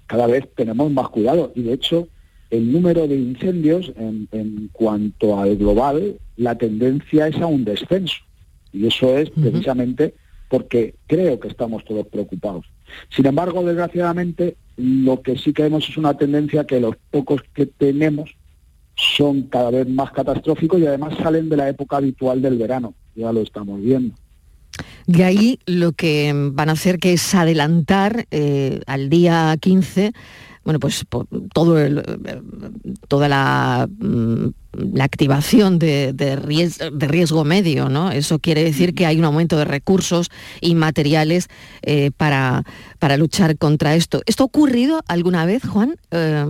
cada 0.08 0.28
vez 0.28 0.44
tenemos 0.58 0.92
más 0.92 1.08
cuidado 1.08 1.54
y 1.56 1.64
de 1.64 1.72
hecho 1.72 2.10
el 2.50 2.70
número 2.70 3.08
de 3.08 3.16
incendios 3.16 3.94
en, 3.96 4.70
cuanto 4.74 5.40
al 5.40 5.56
global, 5.56 6.18
la 6.38 6.56
tendencia 6.58 7.28
es 7.28 7.38
a 7.38 7.48
un 7.48 7.66
descenso. 7.66 8.18
Y 8.72 8.88
eso 8.88 9.18
es 9.18 9.30
precisamente 9.30 10.16
porque 10.50 10.96
creo 11.08 11.40
que 11.40 11.48
estamos 11.48 11.84
todos 11.86 12.08
preocupados. 12.08 12.66
Sin 13.10 13.26
embargo, 13.26 13.64
desgraciadamente, 13.64 14.56
lo 14.78 15.22
que 15.22 15.38
sí 15.38 15.54
que 15.54 15.64
vemos 15.64 15.88
es 15.90 15.98
una 15.98 16.16
tendencia 16.16 16.66
que 16.66 16.80
los 16.80 16.96
pocos 17.12 17.42
que 17.54 17.66
tenemos 17.66 18.36
son 18.96 19.44
cada 19.44 19.72
vez 19.72 19.88
más 19.88 20.12
catastróficos 20.12 20.80
y 20.80 20.86
además 20.86 21.18
salen 21.22 21.50
de 21.50 21.58
la 21.58 21.70
época 21.70 21.98
habitual 21.98 22.42
del 22.42 22.58
verano. 22.58 22.94
Ya 23.16 23.32
lo 23.32 23.42
estamos 23.42 23.82
viendo. 23.82 24.16
De 25.06 25.24
ahí 25.24 25.60
lo 25.66 25.92
que 25.92 26.32
van 26.54 26.70
a 26.70 26.74
hacer 26.74 26.98
que 27.00 27.14
es 27.14 27.36
adelantar 27.36 28.26
eh, 28.32 28.82
al 28.88 29.10
día 29.10 29.56
15 29.60 30.14
bueno, 30.64 30.80
pues 30.80 31.06
todo 31.54 31.80
el, 31.80 32.04
toda 33.08 33.28
la, 33.28 33.88
mm, 34.00 34.48
la 34.94 35.04
activación 35.04 35.78
de, 35.78 36.14
de, 36.14 36.36
riesgo, 36.38 37.44
medio, 37.44 37.90
¿no? 37.90 38.12
Eso 38.12 38.40
quiere 38.40 38.64
decir 38.64 38.96
que 38.96 39.06
hay 39.06 39.20
un 39.20 39.26
aumento 39.26 39.58
de 39.58 39.66
recursos 39.66 40.30
y 40.62 40.76
materiales 40.76 41.50
eh, 41.82 42.12
para, 42.16 42.64
para, 43.00 43.18
luchar 43.18 43.58
contra 43.58 43.96
esto. 43.96 44.22
¿Esto 44.26 44.44
ha 44.44 44.46
ocurrido 44.46 45.02
alguna 45.08 45.46
vez, 45.46 45.64
Juan? 45.68 45.96
Eh, 46.12 46.46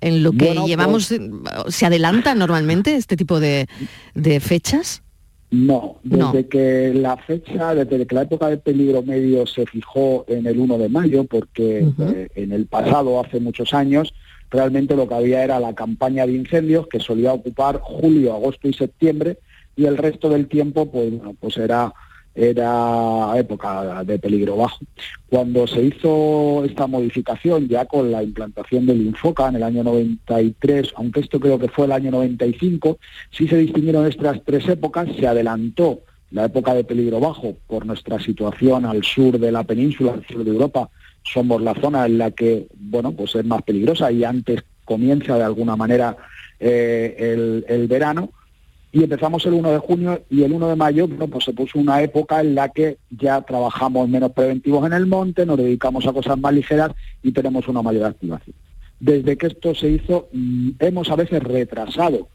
en 0.00 0.22
lo 0.22 0.32
que 0.32 0.54
llevamos, 0.66 1.08
pues 1.08 1.74
¿se 1.74 1.86
adelanta 1.86 2.34
normalmente 2.34 2.94
este 2.94 3.16
tipo 3.16 3.40
de, 3.40 3.68
de 4.14 4.40
fechas? 4.40 5.02
No, 5.50 5.98
desde 6.02 6.46
que 6.46 6.92
la 6.94 7.16
fecha, 7.16 7.74
desde 7.74 8.06
que 8.06 8.14
la 8.14 8.22
época 8.22 8.48
de 8.48 8.58
peligro 8.58 9.02
medio 9.02 9.46
se 9.46 9.64
fijó 9.64 10.26
en 10.28 10.46
el 10.46 10.58
1 10.58 10.76
de 10.76 10.88
mayo, 10.90 11.24
porque 11.24 11.88
eh, 11.98 12.28
en 12.34 12.52
el 12.52 12.66
pasado, 12.66 13.18
hace 13.18 13.40
muchos 13.40 13.72
años, 13.72 14.12
realmente 14.50 14.94
lo 14.94 15.08
que 15.08 15.14
había 15.14 15.42
era 15.42 15.58
la 15.58 15.74
campaña 15.74 16.26
de 16.26 16.34
incendios 16.34 16.86
que 16.86 17.00
solía 17.00 17.32
ocupar 17.32 17.80
julio, 17.80 18.34
agosto 18.34 18.68
y 18.68 18.74
septiembre, 18.74 19.38
y 19.74 19.86
el 19.86 19.96
resto 19.96 20.28
del 20.28 20.48
tiempo, 20.48 20.90
pues, 20.90 21.14
pues 21.40 21.56
era 21.56 21.94
era 22.38 23.32
época 23.36 24.04
de 24.04 24.16
peligro 24.18 24.56
bajo. 24.56 24.78
Cuando 25.28 25.66
se 25.66 25.82
hizo 25.82 26.64
esta 26.64 26.86
modificación 26.86 27.66
ya 27.66 27.84
con 27.84 28.12
la 28.12 28.22
implantación 28.22 28.86
del 28.86 29.02
Infoca 29.02 29.48
en 29.48 29.56
el 29.56 29.64
año 29.64 29.82
93, 29.82 30.92
aunque 30.96 31.20
esto 31.20 31.40
creo 31.40 31.58
que 31.58 31.68
fue 31.68 31.86
el 31.86 31.92
año 31.92 32.12
95, 32.12 32.98
sí 33.32 33.48
se 33.48 33.56
distinguieron 33.56 34.06
estas 34.06 34.40
tres 34.44 34.68
épocas, 34.68 35.08
se 35.18 35.26
adelantó 35.26 36.00
la 36.30 36.44
época 36.44 36.74
de 36.74 36.84
peligro 36.84 37.18
bajo 37.18 37.56
por 37.66 37.84
nuestra 37.84 38.20
situación 38.20 38.86
al 38.86 39.02
sur 39.02 39.38
de 39.40 39.50
la 39.50 39.64
península, 39.64 40.12
al 40.12 40.26
sur 40.26 40.44
de 40.44 40.50
Europa, 40.50 40.88
somos 41.24 41.60
la 41.60 41.74
zona 41.74 42.06
en 42.06 42.18
la 42.18 42.30
que, 42.30 42.68
bueno, 42.78 43.12
pues 43.12 43.34
es 43.34 43.44
más 43.44 43.62
peligrosa 43.62 44.12
y 44.12 44.22
antes 44.22 44.62
comienza 44.84 45.36
de 45.36 45.44
alguna 45.44 45.74
manera 45.74 46.16
eh, 46.60 47.16
el, 47.18 47.64
el 47.68 47.88
verano, 47.88 48.30
y 48.98 49.04
empezamos 49.04 49.46
el 49.46 49.52
1 49.52 49.70
de 49.70 49.78
junio 49.78 50.22
y 50.28 50.42
el 50.42 50.52
1 50.52 50.70
de 50.70 50.74
mayo 50.74 51.08
pues 51.08 51.44
se 51.44 51.52
puso 51.52 51.78
una 51.78 52.02
época 52.02 52.40
en 52.40 52.56
la 52.56 52.70
que 52.70 52.98
ya 53.10 53.40
trabajamos 53.42 54.08
menos 54.08 54.32
preventivos 54.32 54.84
en 54.86 54.92
el 54.92 55.06
monte, 55.06 55.46
nos 55.46 55.56
dedicamos 55.56 56.04
a 56.08 56.12
cosas 56.12 56.36
más 56.36 56.52
ligeras 56.52 56.90
y 57.22 57.30
tenemos 57.30 57.68
una 57.68 57.80
mayor 57.80 58.06
activación. 58.06 58.56
Desde 58.98 59.36
que 59.36 59.46
esto 59.46 59.72
se 59.76 59.88
hizo, 59.88 60.28
mm, 60.32 60.70
hemos 60.80 61.10
a 61.10 61.14
veces 61.14 61.40
retrasado 61.44 62.26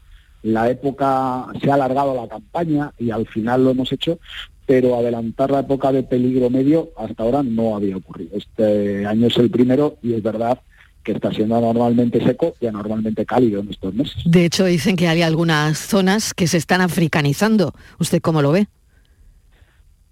la 0.42 0.70
época, 0.70 1.48
se 1.62 1.70
ha 1.70 1.74
alargado 1.74 2.14
la 2.14 2.28
campaña 2.28 2.94
y 2.98 3.10
al 3.10 3.26
final 3.26 3.64
lo 3.64 3.70
hemos 3.70 3.92
hecho, 3.92 4.18
pero 4.64 4.96
adelantar 4.96 5.50
la 5.50 5.60
época 5.60 5.92
de 5.92 6.02
peligro 6.02 6.48
medio 6.48 6.92
hasta 6.96 7.24
ahora 7.24 7.42
no 7.42 7.76
había 7.76 7.98
ocurrido. 7.98 8.38
Este 8.38 9.04
año 9.04 9.26
es 9.26 9.36
el 9.36 9.50
primero 9.50 9.98
y 10.02 10.14
es 10.14 10.22
verdad 10.22 10.58
que 11.04 11.12
está 11.12 11.30
siendo 11.32 11.56
anormalmente 11.56 12.24
seco 12.24 12.54
y 12.60 12.66
anormalmente 12.66 13.24
cálido 13.24 13.60
en 13.60 13.70
estos 13.70 13.94
meses. 13.94 14.16
De 14.24 14.44
hecho, 14.44 14.64
dicen 14.64 14.96
que 14.96 15.06
hay 15.06 15.22
algunas 15.22 15.78
zonas 15.78 16.34
que 16.34 16.46
se 16.46 16.56
están 16.56 16.80
africanizando. 16.80 17.74
¿Usted 17.98 18.20
cómo 18.20 18.42
lo 18.42 18.52
ve? 18.52 18.66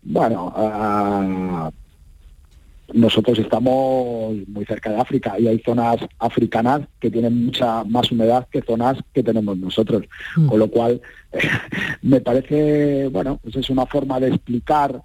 Bueno, 0.02 0.52
uh, 0.56 1.70
nosotros 2.92 3.38
estamos 3.38 4.36
muy 4.48 4.64
cerca 4.66 4.90
de 4.90 5.00
África 5.00 5.38
y 5.38 5.48
hay 5.48 5.60
zonas 5.60 5.96
africanas 6.18 6.82
que 7.00 7.10
tienen 7.10 7.46
mucha 7.46 7.84
más 7.84 8.10
humedad 8.10 8.46
que 8.50 8.62
zonas 8.62 8.98
que 9.12 9.22
tenemos 9.22 9.56
nosotros. 9.56 10.02
Mm. 10.36 10.46
Con 10.46 10.58
lo 10.58 10.68
cual, 10.68 11.00
me 12.02 12.20
parece, 12.20 13.08
bueno, 13.08 13.38
pues 13.42 13.56
es 13.56 13.70
una 13.70 13.86
forma 13.86 14.20
de 14.20 14.28
explicar 14.28 15.02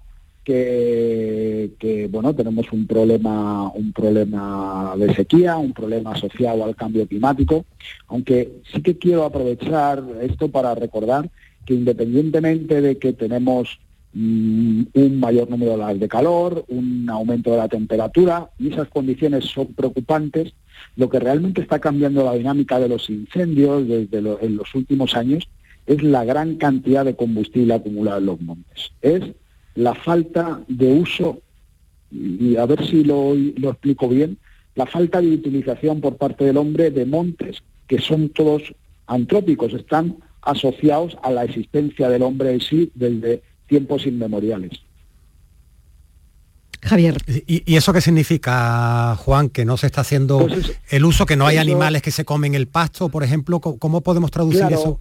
que, 0.48 2.08
bueno, 2.10 2.34
tenemos 2.34 2.72
un 2.72 2.86
problema, 2.86 3.70
un 3.72 3.92
problema 3.92 4.94
de 4.96 5.14
sequía, 5.14 5.56
un 5.56 5.72
problema 5.72 6.12
asociado 6.12 6.64
al 6.64 6.74
cambio 6.74 7.06
climático, 7.06 7.66
aunque 8.08 8.60
sí 8.72 8.82
que 8.82 8.98
quiero 8.98 9.24
aprovechar 9.24 10.02
esto 10.22 10.48
para 10.48 10.74
recordar 10.74 11.30
que 11.64 11.74
independientemente 11.74 12.80
de 12.80 12.98
que 12.98 13.12
tenemos 13.12 13.78
Mm, 14.14 14.84
un 14.94 15.20
mayor 15.20 15.50
número 15.50 15.76
de 15.76 15.82
horas 15.82 16.00
de 16.00 16.08
calor, 16.08 16.64
un 16.68 17.08
aumento 17.10 17.50
de 17.50 17.58
la 17.58 17.68
temperatura, 17.68 18.50
y 18.58 18.72
esas 18.72 18.88
condiciones 18.88 19.44
son 19.44 19.74
preocupantes. 19.74 20.54
Lo 20.96 21.10
que 21.10 21.20
realmente 21.20 21.60
está 21.60 21.78
cambiando 21.78 22.24
la 22.24 22.34
dinámica 22.34 22.80
de 22.80 22.88
los 22.88 23.10
incendios 23.10 23.86
desde 23.86 24.18
en 24.18 24.56
los 24.56 24.74
últimos 24.74 25.14
años 25.14 25.48
es 25.86 26.02
la 26.02 26.24
gran 26.24 26.56
cantidad 26.56 27.04
de 27.04 27.16
combustible 27.16 27.74
acumulado 27.74 28.18
en 28.18 28.26
los 28.26 28.40
montes. 28.40 28.92
Es 29.02 29.22
la 29.78 29.94
falta 29.94 30.60
de 30.66 30.92
uso, 30.92 31.40
y 32.10 32.56
a 32.56 32.66
ver 32.66 32.84
si 32.84 33.04
lo, 33.04 33.32
lo 33.34 33.70
explico 33.70 34.08
bien, 34.08 34.36
la 34.74 34.86
falta 34.86 35.20
de 35.20 35.28
utilización 35.28 36.00
por 36.00 36.16
parte 36.16 36.44
del 36.44 36.56
hombre 36.56 36.90
de 36.90 37.06
montes 37.06 37.62
que 37.86 38.00
son 38.00 38.28
todos 38.30 38.62
antrópicos, 39.06 39.72
están 39.72 40.16
asociados 40.42 41.16
a 41.22 41.30
la 41.30 41.44
existencia 41.44 42.08
del 42.08 42.22
hombre 42.22 42.52
en 42.52 42.60
sí 42.60 42.90
desde 42.96 43.40
tiempos 43.68 44.04
inmemoriales. 44.04 44.72
Javier. 46.82 47.16
¿Y, 47.46 47.76
eso 47.76 47.92
qué 47.92 48.00
significa, 48.00 49.14
Juan? 49.16 49.48
Que 49.48 49.64
no 49.64 49.76
se 49.76 49.86
está 49.86 50.00
haciendo 50.00 50.38
pues 50.38 50.76
el 50.90 51.04
uso, 51.04 51.24
que 51.24 51.36
no 51.36 51.46
hay 51.46 51.56
animales 51.56 52.02
que 52.02 52.10
se 52.10 52.24
comen 52.24 52.56
el 52.56 52.66
pasto, 52.66 53.08
por 53.10 53.22
ejemplo. 53.22 53.60
¿Cómo 53.60 54.00
podemos 54.00 54.30
traducir 54.32 54.66
eso? 54.72 55.00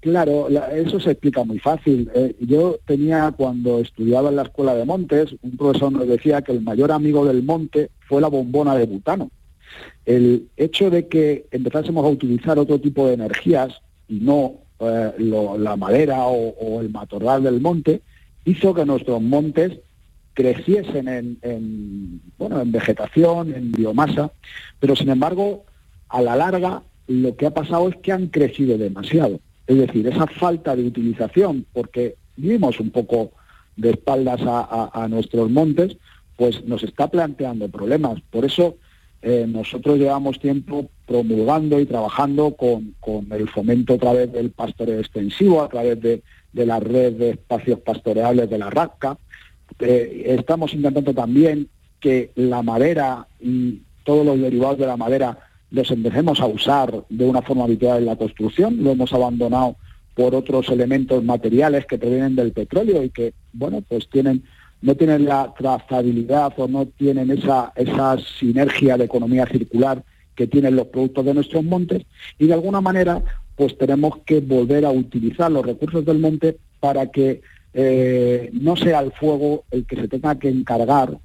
Claro, 0.00 0.48
eso 0.48 1.00
se 1.00 1.10
explica 1.10 1.42
muy 1.42 1.58
fácil. 1.58 2.08
Eh, 2.14 2.36
yo 2.40 2.78
tenía, 2.86 3.32
cuando 3.36 3.80
estudiaba 3.80 4.28
en 4.28 4.36
la 4.36 4.42
Escuela 4.42 4.74
de 4.74 4.84
Montes, 4.84 5.34
un 5.42 5.56
profesor 5.56 5.90
nos 5.90 6.06
decía 6.06 6.42
que 6.42 6.52
el 6.52 6.60
mayor 6.60 6.92
amigo 6.92 7.24
del 7.24 7.42
monte 7.42 7.90
fue 8.06 8.20
la 8.20 8.28
bombona 8.28 8.76
de 8.76 8.86
butano. 8.86 9.30
El 10.06 10.48
hecho 10.56 10.88
de 10.88 11.08
que 11.08 11.46
empezásemos 11.50 12.04
a 12.04 12.08
utilizar 12.08 12.58
otro 12.58 12.80
tipo 12.80 13.08
de 13.08 13.14
energías 13.14 13.80
y 14.08 14.20
no 14.20 14.60
eh, 14.78 15.12
la 15.18 15.74
madera 15.76 16.26
o, 16.26 16.80
el 16.80 16.90
matorral 16.90 17.42
del 17.42 17.60
monte, 17.60 18.00
hizo 18.44 18.72
que 18.72 18.86
nuestros 18.86 19.20
montes 19.20 19.80
creciesen 20.32 21.08
en, 21.42 22.20
bueno, 22.38 22.60
en 22.60 22.70
vegetación, 22.70 23.52
en 23.52 23.72
biomasa, 23.72 24.30
pero 24.78 24.94
sin 24.94 25.08
embargo, 25.08 25.64
a 26.08 26.22
la 26.22 26.36
larga, 26.36 26.84
lo 27.08 27.34
que 27.34 27.46
ha 27.46 27.50
pasado 27.50 27.88
es 27.88 27.96
que 27.96 28.12
han 28.12 28.28
crecido 28.28 28.78
demasiado. 28.78 29.40
Es 29.68 29.78
decir, 29.78 30.08
esa 30.08 30.26
falta 30.26 30.74
de 30.74 30.84
utilización, 30.84 31.64
porque 31.72 32.16
vivimos 32.36 32.80
un 32.80 32.90
poco 32.90 33.30
de 33.76 33.90
espaldas 33.90 34.40
a 34.42 35.06
nuestros 35.08 35.48
montes, 35.50 35.96
pues 36.36 36.64
nos 36.64 36.82
está 36.82 37.08
planteando 37.08 37.68
problemas. 37.68 38.20
Por 38.30 38.44
eso 38.44 38.76
eh, 39.20 39.46
nosotros 39.48 39.98
llevamos 39.98 40.38
tiempo 40.38 40.88
promulgando 41.04 41.80
y 41.80 41.86
trabajando 41.86 42.54
con, 42.54 42.94
el 43.32 43.48
fomento 43.48 43.94
a 43.94 43.98
través 43.98 44.32
del 44.32 44.50
pastoreo 44.50 45.00
extensivo, 45.00 45.62
a 45.62 45.68
través 45.68 46.00
de, 46.00 46.22
la 46.52 46.78
red 46.78 47.14
de 47.14 47.30
espacios 47.30 47.80
pastoreables 47.80 48.48
de 48.48 48.58
la 48.58 48.70
RACA. 48.70 49.18
Eh, 49.80 50.36
estamos 50.38 50.72
intentando 50.74 51.12
también 51.12 51.68
que 51.98 52.30
la 52.36 52.62
madera 52.62 53.26
y 53.40 53.82
todos 54.04 54.24
los 54.24 54.40
derivados 54.40 54.78
de 54.78 54.86
la 54.86 54.96
madera 54.96 55.47
los 55.70 55.90
empecemos 55.90 56.40
a 56.40 56.46
usar 56.46 57.04
de 57.08 57.24
una 57.26 57.42
forma 57.42 57.64
habitual 57.64 57.98
en 57.98 58.06
la 58.06 58.16
construcción. 58.16 58.82
Lo 58.82 58.92
hemos 58.92 59.12
abandonado 59.12 59.76
por 60.14 60.34
otros 60.34 60.68
elementos 60.68 61.22
materiales 61.22 61.86
que 61.86 61.98
provienen 61.98 62.34
del 62.34 62.52
petróleo 62.52 63.02
y 63.04 63.10
que, 63.10 63.34
bueno, 63.52 63.82
pues 63.86 64.08
tienen 64.08 64.44
no 64.80 64.94
tienen 64.94 65.24
la 65.24 65.52
trazabilidad 65.58 66.52
o 66.56 66.68
no 66.68 66.86
tienen 66.86 67.30
esa, 67.30 67.72
esa 67.74 68.16
sinergia 68.38 68.96
de 68.96 69.04
economía 69.04 69.46
circular 69.46 70.04
que 70.34 70.46
tienen 70.46 70.76
los 70.76 70.86
productos 70.86 71.24
de 71.24 71.34
nuestros 71.34 71.64
montes 71.64 72.04
y 72.38 72.46
de 72.46 72.54
alguna 72.54 72.80
manera 72.80 73.22
pues 73.56 73.76
tenemos 73.76 74.18
que 74.24 74.38
volver 74.40 74.84
a 74.84 74.90
utilizar 74.90 75.50
los 75.50 75.66
recursos 75.66 76.04
del 76.04 76.20
monte 76.20 76.58
para 76.78 77.10
que 77.10 77.40
eh, 77.74 78.50
no 78.52 78.76
sea 78.76 79.00
el 79.00 79.10
fuego 79.12 79.64
el 79.72 79.84
que 79.84 79.96
se 79.96 80.06
tenga 80.06 80.38
que 80.38 80.48
encargar 80.48 81.18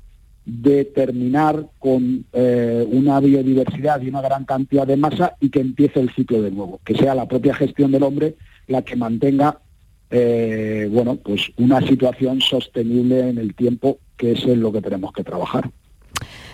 de 0.45 0.85
terminar 0.85 1.67
con 1.79 2.25
eh, 2.33 2.85
una 2.91 3.19
biodiversidad 3.19 4.01
y 4.01 4.09
una 4.09 4.21
gran 4.21 4.45
cantidad 4.45 4.85
de 4.85 4.97
masa 4.97 5.35
y 5.39 5.49
que 5.49 5.61
empiece 5.61 5.99
el 5.99 6.13
ciclo 6.13 6.41
de 6.41 6.51
nuevo, 6.51 6.81
que 6.83 6.95
sea 6.95 7.15
la 7.15 7.27
propia 7.27 7.55
gestión 7.55 7.91
del 7.91 8.03
hombre 8.03 8.35
la 8.67 8.81
que 8.81 8.95
mantenga 8.95 9.59
eh, 10.15 10.87
bueno, 10.91 11.15
pues 11.15 11.51
una 11.57 11.81
situación 11.81 12.39
sostenible 12.39 13.29
en 13.29 13.39
el 13.39 13.55
tiempo, 13.55 13.97
que 14.15 14.33
es 14.33 14.43
en 14.43 14.61
lo 14.61 14.71
que 14.71 14.79
tenemos 14.79 15.11
que 15.11 15.23
trabajar. 15.23 15.71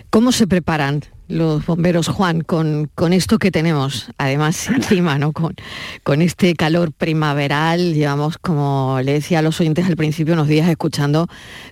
¿Cómo 0.08 0.32
se 0.32 0.46
preparan 0.46 1.02
los 1.30 1.64
bomberos, 1.64 2.08
Juan, 2.08 2.42
con, 2.42 2.90
con 2.94 3.12
esto 3.12 3.38
que 3.38 3.50
tenemos, 3.50 4.10
además 4.18 4.68
encima, 4.74 5.18
¿no? 5.18 5.32
Con, 5.32 5.54
con 6.02 6.22
este 6.22 6.54
calor 6.54 6.92
primaveral, 6.92 7.94
llevamos, 7.94 8.36
como 8.38 8.98
le 9.02 9.12
decía 9.12 9.38
a 9.38 9.42
los 9.42 9.60
oyentes 9.60 9.86
al 9.86 9.96
principio, 9.96 10.34
unos 10.34 10.48
días 10.48 10.68
escuchando 10.68 11.28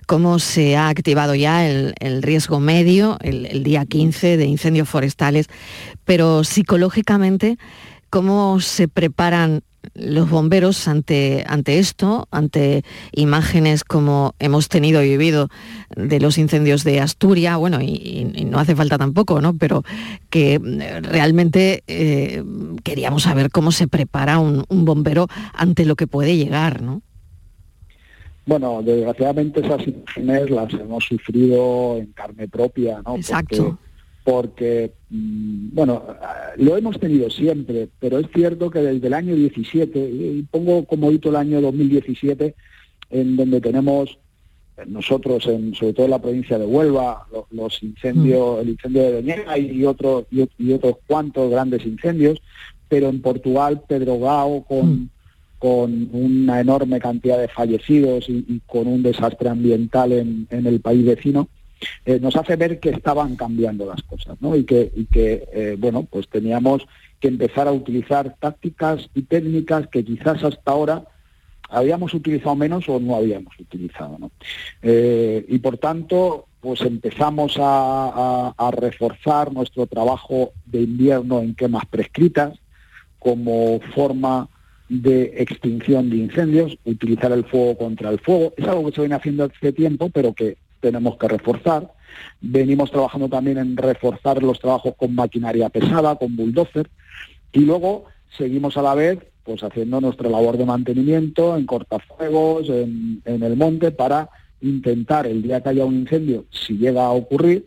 cómo 0.07 0.39
se 0.39 0.77
ha 0.77 0.89
activado 0.89 1.35
ya 1.35 1.67
el, 1.67 1.93
riesgo 2.23 2.59
medio, 2.59 3.17
el, 3.21 3.45
el 3.45 3.63
día 3.63 3.85
15 3.85 4.37
de 4.37 4.45
incendios 4.45 4.89
forestales, 4.89 5.47
pero 6.05 6.43
psicológicamente, 6.43 7.57
¿cómo 8.09 8.59
se 8.61 8.87
preparan 8.87 9.61
los 9.93 10.29
bomberos 10.29 10.87
ante, 10.87 11.43
ante 11.47 11.79
esto, 11.79 12.27
ante 12.31 12.83
imágenes 13.11 13.83
como 13.83 14.33
hemos 14.39 14.69
tenido 14.69 15.03
y 15.03 15.09
vivido 15.09 15.49
de 15.95 16.19
los 16.19 16.37
incendios 16.37 16.83
de 16.83 16.99
Asturias, 16.99 17.57
bueno, 17.57 17.81
y, 17.81 18.45
no 18.45 18.59
hace 18.59 18.75
falta 18.75 18.97
tampoco, 18.97 19.41
¿no? 19.41 19.55
Pero 19.57 19.83
que 20.29 20.59
realmente 21.01 21.83
eh, 21.87 22.43
queríamos 22.83 23.23
saber 23.23 23.51
cómo 23.51 23.71
se 23.71 23.87
prepara 23.87 24.39
un, 24.39 24.65
bombero 24.69 25.27
ante 25.53 25.85
lo 25.85 25.95
que 25.95 26.07
puede 26.07 26.35
llegar, 26.35 26.81
¿no? 26.81 27.01
Bueno, 28.45 28.81
desgraciadamente 28.81 29.59
esas 29.59 29.87
imágenes 29.87 30.49
las 30.49 30.73
hemos 30.73 31.03
sufrido 31.03 31.97
en 31.97 32.07
carne 32.13 32.47
propia, 32.47 33.01
¿no? 33.05 33.15
Exacto 33.15 33.57
porque, 33.57 33.88
mm, 35.09 35.69
bueno, 35.73 36.03
lo 36.57 36.77
hemos 36.77 36.99
tenido 36.99 37.29
siempre, 37.29 37.89
pero 37.99 38.19
es 38.19 38.27
cierto 38.33 38.69
que 38.69 38.79
desde 38.79 39.07
el 39.07 39.13
año 39.13 39.35
17, 39.35 39.99
y 39.99 40.45
pongo 40.49 40.85
como 40.85 41.11
hito 41.11 41.29
el 41.29 41.35
año 41.35 41.61
2017, 41.61 42.55
en 43.09 43.35
donde 43.35 43.61
tenemos 43.61 44.17
eh, 44.77 44.83
nosotros, 44.87 45.47
en, 45.47 45.73
sobre 45.73 45.93
todo 45.93 46.05
en 46.05 46.11
la 46.11 46.21
provincia 46.21 46.57
de 46.57 46.65
Huelva, 46.65 47.27
los, 47.51 47.83
incendios, 47.83 48.57
mm. 48.57 48.61
el 48.61 48.69
incendio 48.69 49.03
de 49.03 49.11
Doñera 49.13 49.57
y, 49.57 49.85
otros 49.85 50.25
y, 50.31 50.73
otros 50.73 50.97
cuantos 51.07 51.49
grandes 51.49 51.85
incendios, 51.85 52.41
pero 52.87 53.09
en 53.09 53.21
Portugal, 53.21 53.81
Pedro 53.87 54.19
Gao, 54.19 54.63
con, 54.63 54.91
mm. 54.91 55.09
con 55.59 56.09
una 56.11 56.59
enorme 56.59 56.99
cantidad 56.99 57.39
de 57.39 57.47
fallecidos 57.47 58.29
y, 58.29 58.61
con 58.65 58.87
un 58.87 59.03
desastre 59.03 59.49
ambiental 59.49 60.11
en 60.11 60.47
el 60.49 60.79
país 60.81 61.05
vecino, 61.05 61.49
eh, 62.05 62.19
nos 62.19 62.35
hace 62.35 62.55
ver 62.55 62.79
que 62.79 62.89
estaban 62.89 63.35
cambiando 63.35 63.85
las 63.85 64.03
cosas, 64.03 64.41
¿no? 64.41 64.55
Y 64.55 64.63
que, 64.63 64.91
y 64.95 65.05
que 65.05 65.47
eh, 65.53 65.75
bueno, 65.77 66.07
pues 66.09 66.27
teníamos 66.27 66.87
que 67.19 67.27
empezar 67.27 67.67
a 67.67 67.71
utilizar 67.71 68.35
tácticas 68.39 69.09
y 69.13 69.23
técnicas 69.23 69.87
que 69.87 70.03
quizás 70.03 70.43
hasta 70.43 70.71
ahora 70.71 71.03
habíamos 71.69 72.13
utilizado 72.13 72.55
menos 72.55 72.89
o 72.89 72.99
no 72.99 73.15
habíamos 73.15 73.57
utilizado. 73.59 74.17
Eh, 74.81 75.45
y 75.47 75.59
por 75.59 75.77
tanto, 75.77 76.47
pues 76.61 76.81
empezamos 76.81 77.55
a, 77.59 78.53
reforzar 78.71 79.51
nuestro 79.53 79.87
trabajo 79.87 80.51
de 80.65 80.81
invierno 80.81 81.39
en 81.39 81.55
quemas 81.55 81.85
prescritas 81.85 82.59
como 83.17 83.79
forma 83.93 84.47
de 84.87 85.33
extinción 85.37 86.09
de 86.09 86.17
incendios, 86.17 86.77
utilizar 86.85 87.31
el 87.31 87.45
fuego 87.45 87.77
contra 87.77 88.09
el 88.09 88.19
fuego. 88.19 88.53
Es 88.57 88.67
algo 88.67 88.87
que 88.87 88.95
se 88.95 89.01
viene 89.01 89.15
haciendo 89.15 89.43
hace 89.45 89.71
tiempo, 89.71 90.09
pero 90.09 90.33
que 90.33 90.57
tenemos 90.79 91.17
que 91.17 91.27
reforzar. 91.27 91.91
Venimos 92.41 92.91
trabajando 92.91 93.29
también 93.29 93.57
en 93.57 93.77
reforzar 93.77 94.41
los 94.41 94.59
trabajos 94.59 94.95
con 94.97 95.15
maquinaria 95.15 95.69
pesada, 95.69 96.15
con 96.15 96.35
bulldozer, 96.35 96.89
y 97.51 97.61
luego 97.61 98.05
seguimos 98.37 98.77
a 98.77 98.81
la 98.81 98.95
vez 98.95 99.19
pues 99.43 99.63
haciendo 99.63 99.99
nuestra 99.99 100.29
labor 100.29 100.57
de 100.57 100.65
mantenimiento 100.65 101.57
en 101.57 101.65
cortafuegos, 101.65 102.69
en, 102.69 103.23
el 103.25 103.55
monte, 103.55 103.91
para 103.91 104.29
intentar 104.61 105.25
el 105.25 105.41
día 105.41 105.61
que 105.61 105.69
haya 105.69 105.85
un 105.85 105.95
incendio, 105.95 106.45
si 106.51 106.77
llega 106.77 107.05
a 107.05 107.11
ocurrir, 107.11 107.65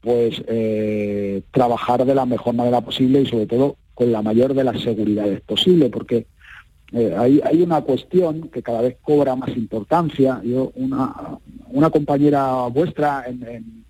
pues 0.00 0.40
eh, 0.46 1.42
trabajar 1.50 2.04
de 2.04 2.14
la 2.14 2.24
mejor 2.24 2.54
manera 2.54 2.82
posible 2.82 3.22
y 3.22 3.26
sobre 3.26 3.46
todo 3.46 3.76
con 3.94 4.12
la 4.12 4.22
mayor 4.22 4.54
de 4.54 4.62
las 4.62 4.80
seguridades 4.80 5.40
posible, 5.40 5.88
porque 5.90 6.26
eh, 6.92 7.12
hay, 7.18 7.62
una 7.62 7.80
cuestión 7.80 8.48
que 8.50 8.62
cada 8.62 8.80
vez 8.80 8.96
cobra 9.02 9.34
más 9.34 9.56
importancia. 9.56 10.40
Yo, 10.44 10.70
una, 10.76 11.12
una 11.74 11.90
compañera 11.90 12.66
vuestra 12.68 13.24
en, 13.26 13.84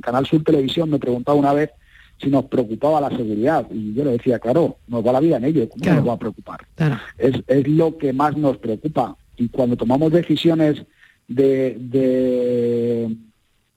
Canal 0.00 0.24
Sur 0.24 0.42
Televisión 0.42 0.88
me 0.88 0.98
preguntaba 0.98 1.38
una 1.38 1.52
vez 1.52 1.70
si 2.18 2.30
nos 2.30 2.46
preocupaba 2.46 3.00
la 3.00 3.10
seguridad. 3.10 3.66
Y 3.70 3.92
yo 3.92 4.04
le 4.04 4.12
decía, 4.12 4.38
claro, 4.38 4.78
nos 4.88 5.06
va 5.06 5.12
la 5.12 5.20
vida 5.20 5.36
en 5.36 5.44
ello, 5.44 5.68
¿cómo 5.68 5.84
nos 5.84 6.08
va 6.08 6.12
a 6.14 6.18
preocupar? 6.18 6.66
Es, 7.18 7.42
es, 7.46 7.68
lo 7.68 7.98
que 7.98 8.12
más 8.14 8.36
nos 8.36 8.56
preocupa. 8.56 9.16
Y 9.36 9.48
cuando 9.48 9.76
tomamos 9.76 10.10
decisiones 10.10 10.82
de, 11.28 11.76
de, 11.78 13.14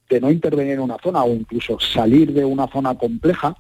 de, 0.10 0.22
no 0.22 0.32
intervenir 0.32 0.74
en 0.74 0.80
una 0.80 0.98
zona 1.04 1.24
o 1.24 1.34
incluso 1.34 1.80
salir 1.80 2.32
de 2.32 2.46
una 2.46 2.68
zona 2.68 2.96
compleja, 2.96 3.56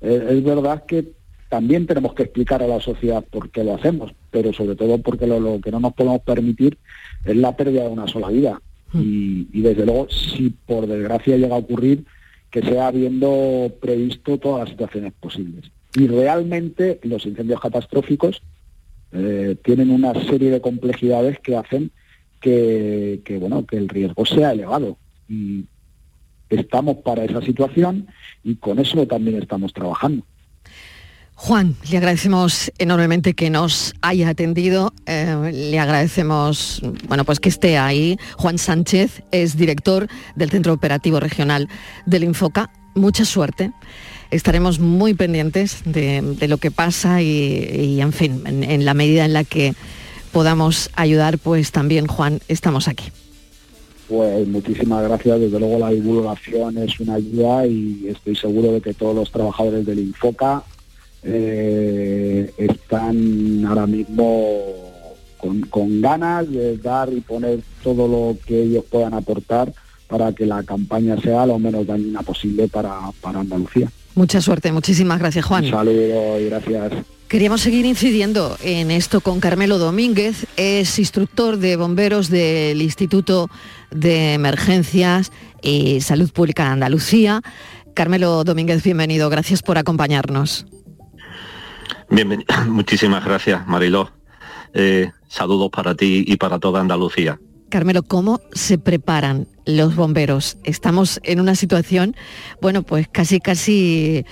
eh, 0.00 0.28
es 0.30 0.42
verdad 0.42 0.84
que 0.86 1.12
también 1.48 1.86
tenemos 1.86 2.14
que 2.14 2.24
explicar 2.24 2.62
a 2.62 2.66
la 2.66 2.80
sociedad 2.80 3.24
por 3.30 3.50
qué 3.50 3.64
lo 3.64 3.74
hacemos, 3.74 4.12
pero 4.30 4.52
sobre 4.52 4.76
todo 4.76 4.98
porque 4.98 5.26
lo, 5.26 5.60
que 5.60 5.70
no 5.70 5.80
nos 5.80 5.94
podemos 5.94 6.20
permitir 6.20 6.78
es 7.24 7.36
la 7.36 7.56
pérdida 7.56 7.84
de 7.84 7.88
una 7.88 8.06
sola 8.06 8.28
vida. 8.28 8.60
Hmm. 8.92 9.00
Y, 9.52 9.60
desde 9.60 9.84
luego, 9.84 10.08
si 10.10 10.50
por 10.50 10.86
desgracia 10.86 11.36
llega 11.36 11.54
a 11.54 11.58
ocurrir, 11.58 12.04
que 12.50 12.62
sea 12.62 12.88
habiendo 12.88 13.72
previsto 13.80 14.38
todas 14.38 14.60
las 14.60 14.70
situaciones 14.70 15.12
posibles. 15.20 15.70
Y 15.94 16.06
realmente 16.06 16.98
los 17.02 17.26
incendios 17.26 17.60
catastróficos 17.60 18.42
eh, 19.12 19.56
tienen 19.62 19.90
una 19.90 20.14
serie 20.24 20.50
de 20.50 20.60
complejidades 20.60 21.38
que 21.40 21.56
hacen 21.56 21.90
que, 22.40 23.38
bueno, 23.40 23.66
que 23.66 23.76
el 23.76 23.88
riesgo 23.88 24.24
sea 24.24 24.52
elevado. 24.52 24.96
Y 25.28 25.64
estamos 26.48 26.98
para 26.98 27.24
esa 27.24 27.42
situación 27.42 28.06
y 28.42 28.56
con 28.56 28.78
eso 28.78 29.06
también 29.06 29.40
estamos 29.42 29.72
trabajando. 29.72 30.24
Juan, 31.40 31.76
le 31.88 31.98
agradecemos 31.98 32.72
enormemente 32.78 33.32
que 33.34 33.48
nos 33.48 33.94
haya 34.02 34.28
atendido. 34.28 34.92
Eh, 35.06 35.50
le 35.54 35.78
agradecemos, 35.78 36.82
bueno, 37.06 37.24
pues 37.24 37.38
que 37.38 37.48
esté 37.48 37.78
ahí. 37.78 38.18
Juan 38.36 38.58
Sánchez 38.58 39.22
es 39.30 39.56
director 39.56 40.08
del 40.34 40.50
Centro 40.50 40.72
Operativo 40.72 41.20
Regional 41.20 41.68
del 42.06 42.24
Infoca. 42.24 42.70
Mucha 42.96 43.24
suerte. 43.24 43.70
Estaremos 44.32 44.80
muy 44.80 45.14
pendientes 45.14 45.82
de, 45.84 46.48
lo 46.48 46.58
que 46.58 46.72
pasa 46.72 47.22
y, 47.22 48.00
en 48.00 48.12
fin, 48.12 48.42
en, 48.44 48.84
la 48.84 48.94
medida 48.94 49.24
en 49.24 49.32
la 49.32 49.44
que 49.44 49.74
podamos 50.32 50.90
ayudar, 50.96 51.38
pues 51.38 51.70
también, 51.70 52.08
Juan, 52.08 52.40
estamos 52.48 52.88
aquí. 52.88 53.12
Pues 54.08 54.46
muchísimas 54.48 55.04
gracias. 55.04 55.38
Desde 55.38 55.60
luego 55.60 55.78
la 55.78 55.90
divulgación 55.90 56.78
es 56.78 56.98
una 56.98 57.14
ayuda 57.14 57.64
y 57.64 58.08
estoy 58.08 58.34
seguro 58.34 58.72
de 58.72 58.80
que 58.80 58.92
todos 58.92 59.14
los 59.14 59.30
trabajadores 59.30 59.86
del 59.86 60.00
Infoca 60.00 60.64
eh, 61.22 62.52
están 62.56 63.64
ahora 63.66 63.86
mismo 63.86 64.88
con, 65.70 66.00
ganas 66.00 66.50
de 66.50 66.76
dar 66.78 67.12
y 67.12 67.20
poner 67.20 67.60
todo 67.82 68.08
lo 68.08 68.36
que 68.46 68.62
ellos 68.62 68.84
puedan 68.90 69.14
aportar 69.14 69.72
para 70.08 70.32
que 70.32 70.46
la 70.46 70.62
campaña 70.62 71.20
sea 71.20 71.46
lo 71.46 71.58
menos 71.58 71.86
dañina 71.86 72.22
posible 72.22 72.68
para, 72.68 72.98
para 73.20 73.40
Andalucía. 73.40 73.90
Mucha 74.14 74.40
suerte, 74.40 74.72
muchísimas 74.72 75.18
gracias 75.18 75.44
Juan. 75.44 75.64
Un 75.64 75.70
saludo 75.70 76.40
y 76.40 76.46
gracias. 76.46 76.92
Queríamos 77.28 77.60
seguir 77.60 77.84
incidiendo 77.84 78.56
en 78.62 78.90
esto 78.90 79.20
con 79.20 79.38
Carmelo 79.38 79.76
Domínguez, 79.76 80.46
es 80.56 80.98
instructor 80.98 81.58
de 81.58 81.76
bomberos 81.76 82.30
del 82.30 82.80
Instituto 82.80 83.50
de 83.90 84.32
Emergencias 84.32 85.30
y 85.62 86.00
Salud 86.00 86.30
Pública 86.32 86.64
de 86.64 86.70
Andalucía. 86.70 87.42
Carmelo 87.92 88.44
Domínguez, 88.44 88.82
bienvenido, 88.82 89.28
gracias 89.28 89.62
por 89.62 89.76
acompañarnos. 89.76 90.64
Muchísimas 92.66 93.24
gracias, 93.24 93.66
Mariló. 93.66 94.10
Eh, 94.74 95.10
saludos 95.28 95.70
para 95.70 95.94
ti 95.94 96.24
y 96.26 96.36
para 96.36 96.58
toda 96.58 96.80
Andalucía. 96.80 97.38
Carmelo, 97.68 98.02
¿cómo 98.02 98.40
se 98.52 98.78
preparan 98.78 99.46
los 99.66 99.94
bomberos? 99.94 100.56
Estamos 100.64 101.20
en 101.22 101.40
una 101.40 101.54
situación, 101.54 102.16
bueno, 102.62 102.82
pues 102.82 103.08
casi, 103.08 103.40
casi 103.40 104.24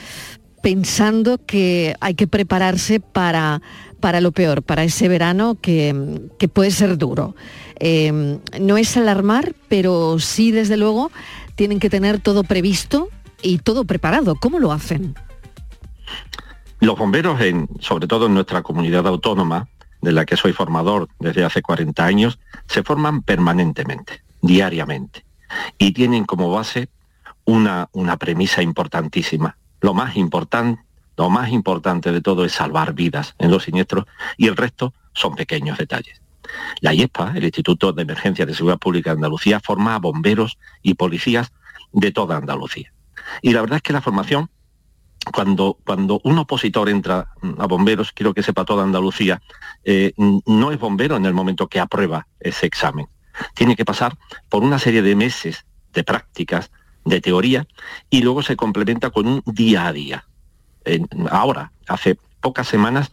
pensando 0.62 1.38
que 1.44 1.94
hay 2.00 2.14
que 2.14 2.26
prepararse 2.26 2.98
para, 2.98 3.60
para 4.00 4.20
lo 4.20 4.32
peor, 4.32 4.62
para 4.62 4.84
ese 4.84 5.08
verano 5.08 5.56
que, 5.60 5.94
puede 6.52 6.70
ser 6.70 6.96
duro. 6.96 7.36
Eh, 7.78 8.38
no 8.58 8.78
es 8.78 8.96
alarmar, 8.96 9.54
pero 9.68 10.18
sí, 10.18 10.50
desde 10.50 10.78
luego, 10.78 11.10
tienen 11.56 11.78
que 11.78 11.90
tener 11.90 12.20
todo 12.20 12.42
previsto 12.42 13.10
y 13.42 13.58
todo 13.58 13.84
preparado. 13.84 14.36
¿Cómo 14.36 14.58
lo 14.58 14.72
hacen? 14.72 15.14
Los 16.80 16.98
bomberos, 16.98 17.40
en, 17.40 17.68
sobre 17.80 18.06
todo 18.06 18.26
en 18.26 18.34
nuestra 18.34 18.62
comunidad 18.62 19.06
autónoma, 19.06 19.68
de 20.02 20.12
la 20.12 20.26
que 20.26 20.36
soy 20.36 20.52
formador 20.52 21.08
desde 21.18 21.44
hace 21.44 21.62
40 21.62 22.04
años, 22.04 22.38
se 22.66 22.82
forman 22.82 23.22
permanentemente, 23.22 24.22
diariamente, 24.42 25.24
y 25.78 25.92
tienen 25.92 26.24
como 26.24 26.50
base 26.50 26.88
una, 27.44 27.88
una 27.92 28.16
premisa 28.18 28.62
importantísima. 28.62 29.56
Lo 29.80 29.94
más 29.94 30.16
importante, 30.16 30.82
lo 31.16 31.30
más 31.30 31.50
importante 31.50 32.12
de 32.12 32.20
todo 32.20 32.44
es 32.44 32.52
salvar 32.52 32.92
vidas 32.92 33.34
en 33.38 33.50
los 33.50 33.64
siniestros 33.64 34.04
y 34.36 34.48
el 34.48 34.56
resto 34.56 34.92
son 35.14 35.34
pequeños 35.34 35.78
detalles. 35.78 36.20
La 36.80 36.92
IESPA, 36.92 37.32
el 37.34 37.44
Instituto 37.44 37.92
de 37.92 38.02
Emergencia 38.02 38.46
de 38.46 38.54
Seguridad 38.54 38.78
Pública 38.78 39.10
de 39.10 39.16
Andalucía, 39.16 39.60
forma 39.60 39.94
a 39.94 39.98
bomberos 39.98 40.58
y 40.82 40.94
policías 40.94 41.52
de 41.92 42.12
toda 42.12 42.36
Andalucía. 42.36 42.92
Y 43.42 43.52
la 43.52 43.62
verdad 43.62 43.76
es 43.76 43.82
que 43.82 43.92
la 43.92 44.02
formación 44.02 44.50
cuando, 45.32 45.78
cuando 45.84 46.20
un 46.24 46.38
opositor 46.38 46.88
entra 46.88 47.28
a 47.58 47.66
bomberos, 47.66 48.12
quiero 48.12 48.34
que 48.34 48.42
sepa 48.42 48.64
toda 48.64 48.84
Andalucía, 48.84 49.42
eh, 49.84 50.12
no 50.16 50.72
es 50.72 50.78
bombero 50.78 51.16
en 51.16 51.26
el 51.26 51.34
momento 51.34 51.68
que 51.68 51.80
aprueba 51.80 52.26
ese 52.40 52.66
examen. 52.66 53.08
Tiene 53.54 53.76
que 53.76 53.84
pasar 53.84 54.16
por 54.48 54.62
una 54.62 54.78
serie 54.78 55.02
de 55.02 55.16
meses 55.16 55.66
de 55.92 56.04
prácticas, 56.04 56.70
de 57.04 57.20
teoría, 57.20 57.66
y 58.10 58.22
luego 58.22 58.42
se 58.42 58.56
complementa 58.56 59.10
con 59.10 59.26
un 59.26 59.42
día 59.46 59.86
a 59.86 59.92
día. 59.92 60.26
ahora, 61.30 61.72
hace 61.88 62.16
pocas 62.40 62.68
semanas, 62.68 63.10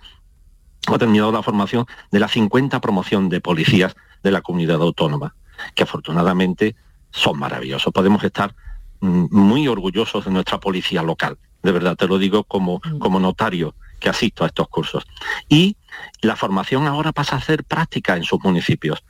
ha 0.87 0.97
terminado 0.97 1.31
la 1.31 1.43
formación 1.43 1.85
de 2.11 2.19
la 2.19 2.27
50 2.27 2.79
promoción 2.81 3.29
de 3.29 3.41
policías 3.41 3.95
de 4.21 4.31
la 4.31 4.41
comunidad 4.41 4.81
autónoma, 4.81 5.35
que 5.75 5.83
afortunadamente 5.83 6.75
son 7.11 7.39
maravillosos. 7.39 7.93
Podemos 7.93 8.23
estar 8.23 8.53
mm, 8.99 9.27
muy 9.31 9.67
orgullosos 9.67 10.25
de 10.25 10.31
nuestra 10.31 10.59
policía 10.59 11.01
local 11.01 11.37
de 11.63 11.71
verdad 11.71 11.95
te 11.95 12.07
lo 12.07 12.17
digo 12.17 12.43
como, 12.43 12.81
mm. 12.83 12.99
como 12.99 13.19
notario 13.19 13.73
que 13.99 14.09
asisto 14.09 14.43
a 14.43 14.47
estos 14.47 14.67
cursos. 14.67 15.05
Y 15.47 15.77
la 16.21 16.35
formación 16.35 16.87
ahora 16.87 17.13
pasa 17.13 17.37
a 17.37 17.41
ser 17.41 17.63
práctica 17.63 18.17
en 18.17 18.23
sus 18.23 18.43
municipios. 18.43 19.03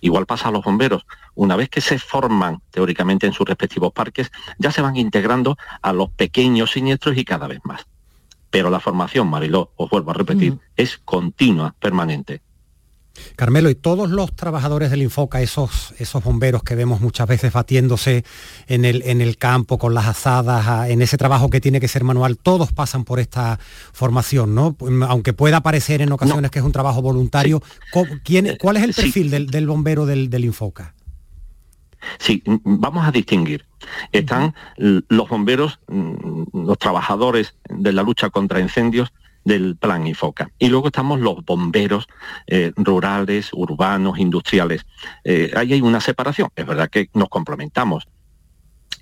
Igual 0.00 0.26
pasa 0.26 0.48
a 0.48 0.52
los 0.52 0.64
bomberos. 0.64 1.06
Una 1.34 1.56
vez 1.56 1.68
que 1.68 1.80
se 1.80 1.98
forman 1.98 2.62
teóricamente 2.70 3.26
en 3.26 3.32
sus 3.32 3.46
respectivos 3.46 3.92
parques, 3.92 4.30
ya 4.58 4.72
se 4.72 4.80
van 4.80 4.96
integrando 4.96 5.58
a 5.82 5.92
los 5.92 6.10
pequeños 6.10 6.70
siniestros 6.70 7.16
y 7.16 7.24
cada 7.24 7.46
vez 7.46 7.60
más. 7.64 7.86
Pero 8.50 8.70
la 8.70 8.80
formación, 8.80 9.28
Mariló, 9.28 9.72
os 9.76 9.90
vuelvo 9.90 10.12
a 10.12 10.14
repetir, 10.14 10.54
mm. 10.54 10.60
es 10.76 10.98
continua, 10.98 11.74
permanente. 11.78 12.40
Carmelo, 13.36 13.70
y 13.70 13.74
todos 13.74 14.10
los 14.10 14.34
trabajadores 14.34 14.90
del 14.90 15.02
Infoca, 15.02 15.40
esos, 15.40 15.94
esos 15.98 16.22
bomberos 16.22 16.62
que 16.62 16.74
vemos 16.74 17.00
muchas 17.00 17.26
veces 17.26 17.52
batiéndose 17.52 18.24
en 18.66 18.84
el, 18.84 19.02
en 19.04 19.20
el 19.20 19.36
campo 19.36 19.78
con 19.78 19.94
las 19.94 20.06
asadas, 20.06 20.88
en 20.88 21.02
ese 21.02 21.16
trabajo 21.16 21.50
que 21.50 21.60
tiene 21.60 21.80
que 21.80 21.88
ser 21.88 22.04
manual, 22.04 22.38
todos 22.38 22.72
pasan 22.72 23.04
por 23.04 23.20
esta 23.20 23.58
formación, 23.92 24.54
¿no? 24.54 24.76
Aunque 25.08 25.32
pueda 25.32 25.62
parecer 25.62 26.02
en 26.02 26.12
ocasiones 26.12 26.50
que 26.50 26.58
es 26.58 26.64
un 26.64 26.72
trabajo 26.72 27.02
voluntario, 27.02 27.62
¿quién, 28.24 28.56
¿cuál 28.60 28.76
es 28.76 28.84
el 28.84 28.94
perfil 28.94 29.30
del, 29.30 29.66
bombero 29.66 30.06
del, 30.06 30.30
del 30.30 30.44
Infoca? 30.44 30.94
Sí, 32.18 32.42
vamos 32.46 33.06
a 33.06 33.10
distinguir. 33.10 33.66
Están 34.12 34.54
los 34.76 35.28
bomberos, 35.28 35.80
los 35.88 36.78
trabajadores 36.78 37.54
de 37.68 37.92
la 37.92 38.02
lucha 38.02 38.30
contra 38.30 38.60
incendios, 38.60 39.12
del 39.48 39.76
plan 39.76 40.06
IFOCA. 40.06 40.50
Y 40.58 40.68
luego 40.68 40.88
estamos 40.88 41.20
los 41.20 41.44
bomberos 41.44 42.06
eh, 42.46 42.72
rurales, 42.76 43.50
urbanos, 43.52 44.18
industriales. 44.18 44.86
Eh, 45.24 45.50
ahí 45.56 45.72
hay 45.72 45.80
una 45.80 46.00
separación. 46.00 46.50
Es 46.54 46.66
verdad 46.66 46.88
que 46.90 47.08
nos 47.14 47.28
complementamos. 47.28 48.06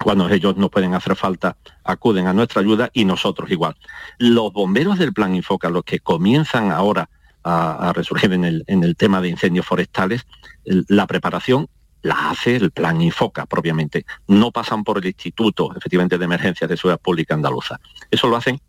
Cuando 0.02 0.28
ellos 0.28 0.56
no 0.56 0.70
pueden 0.70 0.94
hacer 0.94 1.16
falta, 1.16 1.56
acuden 1.82 2.26
a 2.26 2.32
nuestra 2.32 2.60
ayuda 2.60 2.90
y 2.92 3.04
nosotros 3.04 3.50
igual. 3.50 3.76
Los 4.18 4.52
bomberos 4.52 4.98
del 4.98 5.12
plan 5.12 5.34
IFOCA, 5.34 5.68
los 5.68 5.84
que 5.84 6.00
comienzan 6.00 6.70
ahora 6.70 7.08
a, 7.42 7.92
resurgir 7.94 8.32
en 8.32 8.44
el, 8.44 8.64
en 8.66 8.82
el 8.82 8.96
tema 8.96 9.20
de 9.20 9.28
incendios 9.28 9.64
forestales, 9.64 10.26
la 10.64 11.06
preparación 11.06 11.68
la 12.02 12.30
hace 12.30 12.56
el 12.56 12.70
plan 12.70 13.00
IFOCA 13.00 13.46
propiamente. 13.46 14.04
No 14.28 14.52
pasan 14.52 14.84
por 14.84 14.98
el 14.98 15.06
Instituto, 15.06 15.72
efectivamente, 15.76 16.18
de 16.18 16.24
Emergencias 16.24 16.68
de 16.68 16.76
Seguridad 16.76 17.00
Pública 17.00 17.34
Andaluza. 17.34 17.80
Eso 18.10 18.28
lo 18.28 18.36
hacen 18.36 18.60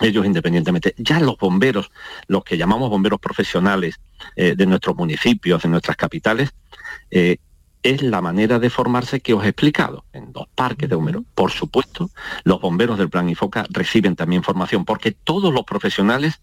ellos 0.00 0.26
independientemente. 0.26 0.94
Ya 0.98 1.20
los 1.20 1.36
bomberos, 1.38 1.90
los 2.26 2.44
que 2.44 2.56
llamamos 2.56 2.90
bomberos 2.90 3.20
profesionales 3.20 4.00
eh, 4.36 4.54
de 4.56 4.66
nuestros 4.66 4.96
municipios, 4.96 5.62
de 5.62 5.68
nuestras 5.68 5.96
capitales, 5.96 6.50
eh, 7.10 7.38
es 7.82 8.02
la 8.02 8.20
manera 8.20 8.58
de 8.58 8.70
formarse 8.70 9.20
que 9.20 9.34
os 9.34 9.44
he 9.44 9.48
explicado 9.48 10.04
en 10.12 10.32
dos 10.32 10.48
parques 10.54 10.88
de 10.88 10.96
bomberos. 10.96 11.22
Por 11.34 11.50
supuesto, 11.52 12.10
los 12.44 12.60
bomberos 12.60 12.98
del 12.98 13.08
Plan 13.08 13.28
Infoca 13.28 13.66
reciben 13.70 14.16
también 14.16 14.42
formación 14.42 14.84
porque 14.84 15.12
todos 15.12 15.52
los 15.54 15.64
profesionales 15.64 16.40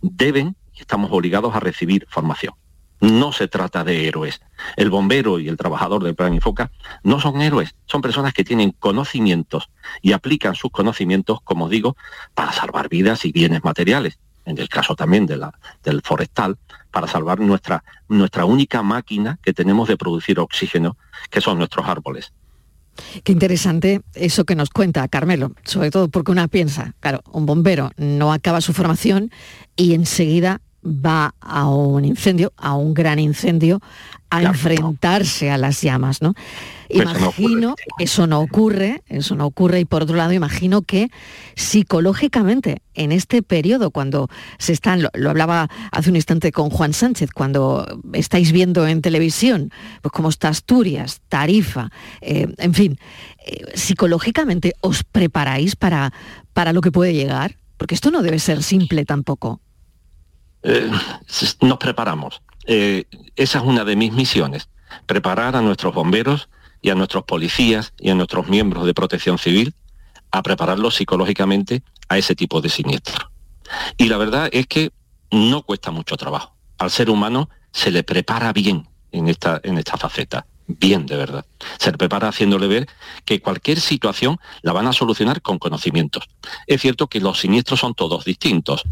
deben 0.00 0.56
y 0.74 0.80
estamos 0.80 1.10
obligados 1.10 1.54
a 1.54 1.60
recibir 1.60 2.06
formación. 2.08 2.54
No 3.00 3.32
se 3.32 3.48
trata 3.48 3.84
de 3.84 4.08
héroes. 4.08 4.40
El 4.76 4.90
bombero 4.90 5.38
y 5.38 5.48
el 5.48 5.56
trabajador 5.56 6.02
del 6.02 6.14
Plan 6.14 6.34
Infoca 6.34 6.70
no 7.02 7.20
son 7.20 7.42
héroes, 7.42 7.74
son 7.86 8.00
personas 8.00 8.32
que 8.32 8.44
tienen 8.44 8.72
conocimientos 8.72 9.68
y 10.00 10.12
aplican 10.12 10.54
sus 10.54 10.70
conocimientos, 10.70 11.40
como 11.42 11.68
digo, 11.68 11.96
para 12.34 12.52
salvar 12.52 12.88
vidas 12.88 13.24
y 13.24 13.32
bienes 13.32 13.64
materiales. 13.64 14.18
En 14.46 14.58
el 14.58 14.68
caso 14.68 14.94
también 14.94 15.26
del 15.26 16.02
forestal, 16.02 16.56
para 16.90 17.08
salvar 17.08 17.40
nuestra, 17.40 17.84
nuestra 18.08 18.44
única 18.44 18.82
máquina 18.82 19.38
que 19.42 19.52
tenemos 19.52 19.88
de 19.88 19.96
producir 19.96 20.38
oxígeno, 20.38 20.96
que 21.30 21.40
son 21.40 21.58
nuestros 21.58 21.86
árboles. 21.86 22.32
Qué 23.24 23.32
interesante 23.32 24.00
eso 24.14 24.44
que 24.44 24.54
nos 24.54 24.70
cuenta 24.70 25.06
Carmelo, 25.08 25.52
sobre 25.64 25.90
todo 25.90 26.08
porque 26.08 26.32
una 26.32 26.48
piensa, 26.48 26.94
claro, 27.00 27.22
un 27.30 27.44
bombero 27.44 27.90
no 27.98 28.32
acaba 28.32 28.60
su 28.60 28.72
formación 28.72 29.30
y 29.76 29.94
enseguida 29.94 30.60
va 30.86 31.34
a 31.40 31.68
un 31.68 32.04
incendio, 32.04 32.52
a 32.56 32.74
un 32.74 32.94
gran 32.94 33.18
incendio, 33.18 33.80
a 34.30 34.42
enfrentarse 34.42 35.50
a 35.50 35.58
las 35.58 35.80
llamas, 35.82 36.20
¿no? 36.20 36.34
Imagino, 36.88 37.74
eso 37.98 38.26
no, 38.26 38.40
ocurre, 38.40 39.02
eso 39.08 39.34
no 39.34 39.46
ocurre, 39.46 39.80
y 39.80 39.84
por 39.84 40.02
otro 40.02 40.16
lado, 40.16 40.32
imagino 40.32 40.82
que 40.82 41.10
psicológicamente, 41.54 42.82
en 42.94 43.12
este 43.12 43.42
periodo, 43.42 43.90
cuando 43.90 44.28
se 44.58 44.72
están, 44.72 45.02
lo, 45.02 45.30
hablaba 45.30 45.68
hace 45.90 46.10
un 46.10 46.16
instante 46.16 46.52
con 46.52 46.70
Juan 46.70 46.92
Sánchez, 46.92 47.30
cuando 47.32 48.00
estáis 48.12 48.52
viendo 48.52 48.86
en 48.86 49.02
televisión, 49.02 49.70
pues 50.02 50.12
como 50.12 50.28
está 50.28 50.48
Asturias, 50.48 51.20
Tarifa, 51.28 51.90
eh, 52.20 52.46
en 52.58 52.74
fin, 52.74 52.98
eh, 53.44 53.64
psicológicamente 53.74 54.74
os 54.80 55.02
preparáis 55.02 55.74
para, 55.76 56.12
para 56.52 56.72
lo 56.72 56.80
que 56.80 56.92
puede 56.92 57.14
llegar, 57.14 57.56
porque 57.76 57.94
esto 57.94 58.10
no 58.10 58.22
debe 58.22 58.38
ser 58.38 58.62
simple 58.62 59.04
tampoco. 59.04 59.60
Eh, 60.62 60.90
nos 61.60 61.78
preparamos. 61.78 62.42
Eh, 62.66 63.04
esa 63.36 63.58
es 63.58 63.64
una 63.64 63.84
de 63.84 63.96
mis 63.96 64.12
misiones, 64.12 64.68
preparar 65.06 65.56
a 65.56 65.62
nuestros 65.62 65.94
bomberos 65.94 66.48
y 66.82 66.90
a 66.90 66.94
nuestros 66.94 67.24
policías 67.24 67.92
y 67.98 68.10
a 68.10 68.14
nuestros 68.14 68.48
miembros 68.48 68.86
de 68.86 68.94
protección 68.94 69.38
civil 69.38 69.74
a 70.30 70.42
prepararlos 70.42 70.96
psicológicamente 70.96 71.82
a 72.08 72.18
ese 72.18 72.34
tipo 72.34 72.60
de 72.60 72.68
siniestro. 72.68 73.30
Y 73.96 74.08
la 74.08 74.16
verdad 74.16 74.48
es 74.52 74.66
que 74.66 74.92
no 75.30 75.62
cuesta 75.62 75.90
mucho 75.90 76.16
trabajo. 76.16 76.56
Al 76.78 76.90
ser 76.90 77.10
humano 77.10 77.48
se 77.72 77.90
le 77.90 78.02
prepara 78.04 78.52
bien 78.52 78.88
en 79.12 79.28
esta, 79.28 79.60
en 79.62 79.78
esta 79.78 79.96
faceta. 79.96 80.46
Bien, 80.68 81.06
de 81.06 81.16
verdad. 81.16 81.46
Se 81.78 81.92
le 81.92 81.98
prepara 81.98 82.28
haciéndole 82.28 82.66
ver 82.66 82.88
que 83.24 83.40
cualquier 83.40 83.80
situación 83.80 84.38
la 84.62 84.72
van 84.72 84.86
a 84.86 84.92
solucionar 84.92 85.40
con 85.40 85.58
conocimientos. 85.58 86.24
Es 86.66 86.80
cierto 86.80 87.06
que 87.06 87.20
los 87.20 87.38
siniestros 87.38 87.80
son 87.80 87.94
todos 87.94 88.24
distintos 88.24 88.84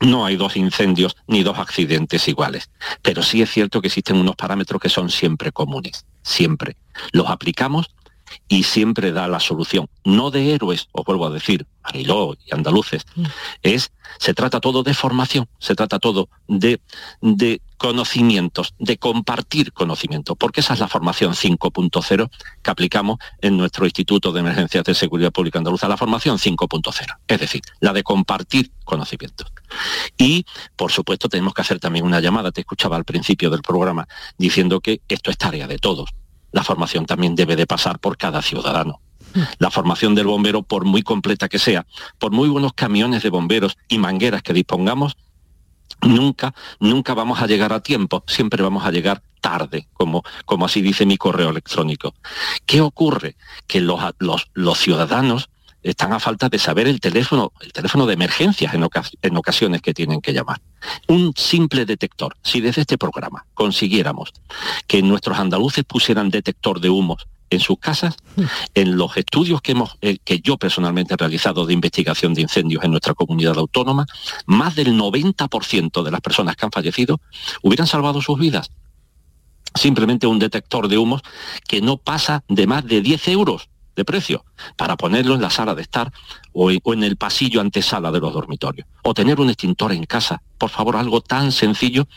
no 0.00 0.24
hay 0.24 0.36
dos 0.36 0.56
incendios 0.56 1.16
ni 1.26 1.42
dos 1.42 1.58
accidentes 1.58 2.26
iguales. 2.28 2.70
Pero 3.02 3.22
sí 3.22 3.42
es 3.42 3.50
cierto 3.50 3.80
que 3.80 3.88
existen 3.88 4.16
unos 4.16 4.36
parámetros 4.36 4.80
que 4.80 4.88
son 4.88 5.10
siempre 5.10 5.52
comunes, 5.52 6.06
siempre. 6.22 6.76
Los 7.12 7.28
aplicamos 7.28 7.94
y 8.48 8.64
siempre 8.64 9.12
da 9.12 9.28
la 9.28 9.40
solución. 9.40 9.88
No 10.04 10.30
de 10.30 10.54
héroes, 10.54 10.88
os 10.92 11.04
vuelvo 11.04 11.26
a 11.26 11.30
decir, 11.30 11.66
Mariló 11.82 12.36
y 12.44 12.54
andaluces, 12.54 13.04
mm. 13.14 13.24
es, 13.62 13.92
se 14.18 14.34
trata 14.34 14.60
todo 14.60 14.82
de 14.82 14.92
formación, 14.92 15.48
se 15.58 15.74
trata 15.74 15.98
todo 15.98 16.28
de, 16.46 16.80
de 17.22 17.62
conocimientos, 17.78 18.74
de 18.78 18.98
compartir 18.98 19.72
conocimientos, 19.72 20.36
porque 20.38 20.60
esa 20.60 20.74
es 20.74 20.80
la 20.80 20.88
formación 20.88 21.32
5.0 21.32 22.30
que 22.62 22.70
aplicamos 22.70 23.18
en 23.40 23.56
nuestro 23.56 23.86
Instituto 23.86 24.32
de 24.32 24.40
Emergencias 24.40 24.84
de 24.84 24.94
Seguridad 24.94 25.32
Pública 25.32 25.58
Andaluza, 25.58 25.88
la 25.88 25.96
formación 25.96 26.36
5.0, 26.36 27.16
es 27.26 27.40
decir, 27.40 27.62
la 27.80 27.94
de 27.94 28.02
compartir 28.02 28.70
conocimientos. 28.84 29.50
Y, 30.18 30.44
por 30.76 30.92
supuesto, 30.92 31.30
tenemos 31.30 31.54
que 31.54 31.62
hacer 31.62 31.80
también 31.80 32.04
una 32.04 32.20
llamada, 32.20 32.52
te 32.52 32.60
escuchaba 32.60 32.96
al 32.96 33.04
principio 33.04 33.48
del 33.48 33.62
programa, 33.62 34.06
diciendo 34.36 34.80
que 34.80 35.00
esto 35.08 35.30
es 35.30 35.38
tarea 35.38 35.66
de 35.66 35.78
todos 35.78 36.10
la 36.52 36.64
formación 36.64 37.06
también 37.06 37.34
debe 37.34 37.56
de 37.56 37.66
pasar 37.66 37.98
por 37.98 38.16
cada 38.16 38.42
ciudadano. 38.42 39.00
La 39.58 39.70
formación 39.70 40.14
del 40.14 40.26
bombero, 40.26 40.62
por 40.62 40.84
muy 40.84 41.02
completa 41.02 41.48
que 41.48 41.58
sea, 41.58 41.86
por 42.18 42.32
muy 42.32 42.48
buenos 42.48 42.72
camiones 42.72 43.22
de 43.22 43.30
bomberos 43.30 43.76
y 43.88 43.98
mangueras 43.98 44.42
que 44.42 44.52
dispongamos, 44.52 45.16
nunca, 46.02 46.54
nunca 46.80 47.14
vamos 47.14 47.40
a 47.40 47.46
llegar 47.46 47.72
a 47.72 47.80
tiempo, 47.80 48.24
siempre 48.26 48.62
vamos 48.62 48.84
a 48.84 48.90
llegar 48.90 49.22
tarde, 49.40 49.88
como, 49.92 50.22
como 50.44 50.66
así 50.66 50.82
dice 50.82 51.06
mi 51.06 51.16
correo 51.16 51.50
electrónico. 51.50 52.14
¿Qué 52.66 52.80
ocurre? 52.80 53.36
Que 53.66 53.80
los, 53.80 54.00
los, 54.18 54.50
los 54.52 54.78
ciudadanos 54.78 55.48
están 55.82 56.12
a 56.12 56.20
falta 56.20 56.48
de 56.48 56.58
saber 56.58 56.86
el 56.86 57.00
teléfono, 57.00 57.52
el 57.60 57.72
teléfono 57.72 58.06
de 58.06 58.14
emergencias 58.14 58.74
en, 58.74 59.36
ocasiones 59.36 59.82
que 59.82 59.94
tienen 59.94 60.20
que 60.20 60.32
llamar. 60.32 60.60
Un 61.08 61.32
simple 61.36 61.86
detector. 61.86 62.36
Si 62.42 62.60
desde 62.60 62.82
este 62.82 62.98
programa 62.98 63.46
consiguiéramos 63.54 64.32
que 64.86 65.02
nuestros 65.02 65.38
andaluces 65.38 65.84
pusieran 65.84 66.30
detector 66.30 66.80
de 66.80 66.90
humos 66.90 67.26
en 67.48 67.60
sus 67.60 67.78
casas, 67.78 68.16
en 68.74 68.96
los 68.96 69.16
estudios 69.16 69.60
que, 69.60 69.72
hemos, 69.72 69.96
eh, 70.02 70.18
que 70.24 70.38
yo 70.40 70.56
personalmente 70.56 71.14
he 71.14 71.16
realizado 71.16 71.66
de 71.66 71.72
investigación 71.72 72.32
de 72.32 72.42
incendios 72.42 72.84
en 72.84 72.92
nuestra 72.92 73.14
comunidad 73.14 73.58
autónoma, 73.58 74.06
más 74.46 74.76
del 74.76 74.94
90% 74.94 76.04
de 76.04 76.10
las 76.10 76.20
personas 76.20 76.54
que 76.54 76.66
han 76.66 76.72
fallecido 76.72 77.20
hubieran 77.62 77.88
salvado 77.88 78.22
sus 78.22 78.38
vidas. 78.38 78.70
Simplemente 79.74 80.26
un 80.26 80.38
detector 80.38 80.88
de 80.88 80.98
humos 80.98 81.22
que 81.66 81.80
no 81.80 81.96
pasa 81.96 82.44
de 82.48 82.66
más 82.66 82.84
de 82.86 83.00
10 83.00 83.28
euros 83.28 83.69
de 84.00 84.04
precio 84.06 84.46
para 84.76 84.96
ponerlo 84.96 85.34
en 85.34 85.42
la 85.42 85.50
sala 85.50 85.74
de 85.74 85.82
estar 85.82 86.10
o, 86.52 86.70
en 86.70 87.04
el 87.04 87.16
pasillo 87.16 87.60
antesala 87.60 88.10
de 88.10 88.18
los 88.18 88.32
dormitorios. 88.32 88.88
O 89.02 89.12
tener 89.12 89.40
un 89.40 89.50
extintor 89.50 89.92
en 89.92 90.04
casa. 90.04 90.42
Por 90.56 90.70
favor, 90.70 90.96
algo 90.96 91.20
tan 91.20 91.52
sencillo 91.52 92.08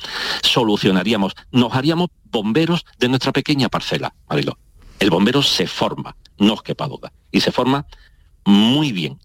solucionaríamos. 0.41 1.33
Nos 1.51 1.73
haríamos 1.73 2.09
bomberos 2.31 2.85
de 2.99 3.09
nuestra 3.09 3.33
pequeña 3.33 3.67
parcela, 3.67 4.15
Marilo. 4.29 4.57
El 4.99 5.09
bombero 5.09 5.41
se 5.41 5.67
forma, 5.67 6.15
no 6.37 6.53
os 6.53 6.63
quepa 6.63 6.87
duda. 6.87 7.11
Y 7.31 7.41
se 7.41 7.51
forma 7.51 7.85
muy 8.45 8.93
bien, 8.93 9.19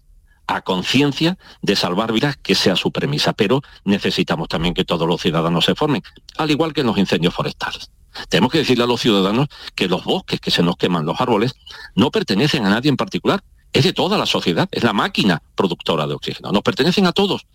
a 0.45 0.61
conciencia 0.61 1.37
de 1.61 1.77
salvar 1.77 2.11
vidas, 2.11 2.35
que 2.35 2.55
sea 2.55 2.75
su 2.75 2.91
premisa. 2.91 3.31
Pero 3.31 3.61
necesitamos 3.85 4.49
también 4.49 4.73
que 4.73 4.83
todos 4.83 5.07
los 5.07 5.21
ciudadanos 5.21 5.63
se 5.63 5.75
formen, 5.75 6.03
al 6.37 6.51
igual 6.51 6.73
que 6.73 6.81
en 6.81 6.87
los 6.87 6.97
incendios 6.97 7.33
forestales. 7.33 7.89
Tenemos 8.29 8.51
que 8.51 8.59
decirle 8.59 8.83
a 8.83 8.87
los 8.87 9.01
ciudadanos 9.01 9.47
que 9.75 9.87
los 9.87 10.03
bosques 10.03 10.39
que 10.39 10.51
se 10.51 10.63
nos 10.63 10.77
queman, 10.77 11.05
los 11.05 11.19
árboles, 11.19 11.53
no 11.95 12.11
pertenecen 12.11 12.65
a 12.65 12.69
nadie 12.69 12.89
en 12.89 12.97
particular, 12.97 13.43
es 13.71 13.83
de 13.83 13.93
toda 13.93 14.17
la 14.17 14.25
sociedad, 14.25 14.67
es 14.71 14.83
la 14.83 14.93
máquina 14.93 15.41
productora 15.55 16.07
de 16.07 16.15
oxígeno, 16.15 16.51
nos 16.51 16.63
pertenecen 16.63 17.05
a 17.05 17.11
todos. 17.11 17.45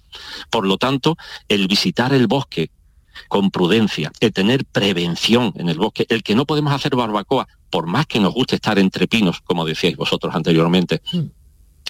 Por 0.50 0.66
lo 0.66 0.78
tanto, 0.78 1.16
el 1.48 1.66
visitar 1.66 2.14
el 2.14 2.26
bosque 2.26 2.70
con 3.28 3.50
prudencia, 3.50 4.12
el 4.20 4.32
tener 4.32 4.64
prevención 4.64 5.52
en 5.56 5.68
el 5.68 5.78
bosque, 5.78 6.06
el 6.08 6.22
que 6.22 6.34
no 6.34 6.46
podemos 6.46 6.72
hacer 6.72 6.94
barbacoa, 6.96 7.48
por 7.70 7.86
más 7.86 8.06
que 8.06 8.20
nos 8.20 8.32
guste 8.32 8.56
estar 8.56 8.78
entre 8.78 9.08
pinos, 9.08 9.40
como 9.40 9.64
decíais 9.64 9.96
vosotros 9.96 10.34
anteriormente, 10.34 11.02
mm 11.12 11.43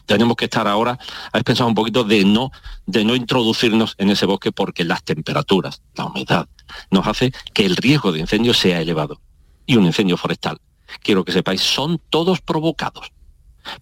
tenemos 0.06 0.36
que 0.36 0.46
estar 0.46 0.66
ahora, 0.66 0.98
habéis 1.32 1.44
pensado 1.44 1.68
un 1.68 1.74
poquito 1.74 2.04
de 2.04 2.24
no, 2.24 2.50
de 2.86 3.04
no 3.04 3.14
introducirnos 3.14 3.94
en 3.98 4.10
ese 4.10 4.26
bosque 4.26 4.52
porque 4.52 4.84
las 4.84 5.02
temperaturas, 5.02 5.82
la 5.94 6.06
humedad, 6.06 6.48
nos 6.90 7.06
hace 7.06 7.32
que 7.52 7.64
el 7.64 7.76
riesgo 7.76 8.12
de 8.12 8.20
incendio 8.20 8.54
sea 8.54 8.80
elevado. 8.80 9.20
Y 9.66 9.76
un 9.76 9.86
incendio 9.86 10.16
forestal, 10.16 10.60
quiero 11.02 11.24
que 11.24 11.32
sepáis, 11.32 11.62
son 11.62 12.00
todos 12.10 12.40
provocados. 12.40 13.12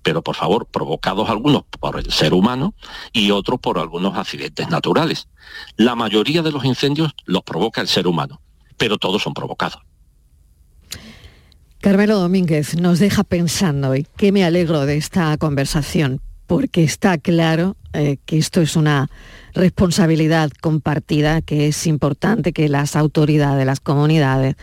Pero 0.03 0.23
por 0.23 0.37
favor, 0.37 0.67
provocados 0.67 1.29
algunos 1.29 1.65
por 1.65 1.99
el 1.99 2.13
ser 2.13 2.35
humano 2.35 2.75
y 3.13 3.33
otros 3.33 3.59
por 3.59 3.79
algunos 3.79 4.17
accidentes 4.17 4.69
naturales. 4.69 5.29
La 5.77 5.97
mayoría 5.97 6.43
de 6.43 6.53
los 6.53 6.65
incendios 6.65 7.13
los 7.25 7.43
provoca 7.43 7.81
el 7.81 7.89
ser 7.89 8.07
humano, 8.07 8.41
pero 8.77 8.99
todos 8.99 9.23
son 9.23 9.35
provocados. 9.35 9.83
Carmelo 11.83 12.21
Domínguez 12.21 12.77
nos 12.77 13.01
deja 13.01 13.25
pensando 13.25 13.97
y 13.97 14.07
que 14.17 14.31
me 14.31 14.45
alegro 14.45 14.87
de 14.87 14.97
esta 14.97 15.37
conversación 15.37 16.21
porque 16.47 16.85
está 16.85 17.19
claro 17.19 17.77
eh, 17.93 18.19
que 18.25 18.39
esto 18.39 18.61
es 18.61 18.77
una 18.77 19.11
responsabilidad 19.53 20.53
compartida, 20.61 21.43
que 21.43 21.67
es 21.67 21.89
importante 21.89 22.53
que 22.53 22.69
las 22.69 22.95
autoridades, 22.95 23.67
las 23.67 23.81
comunidades, 23.81 24.55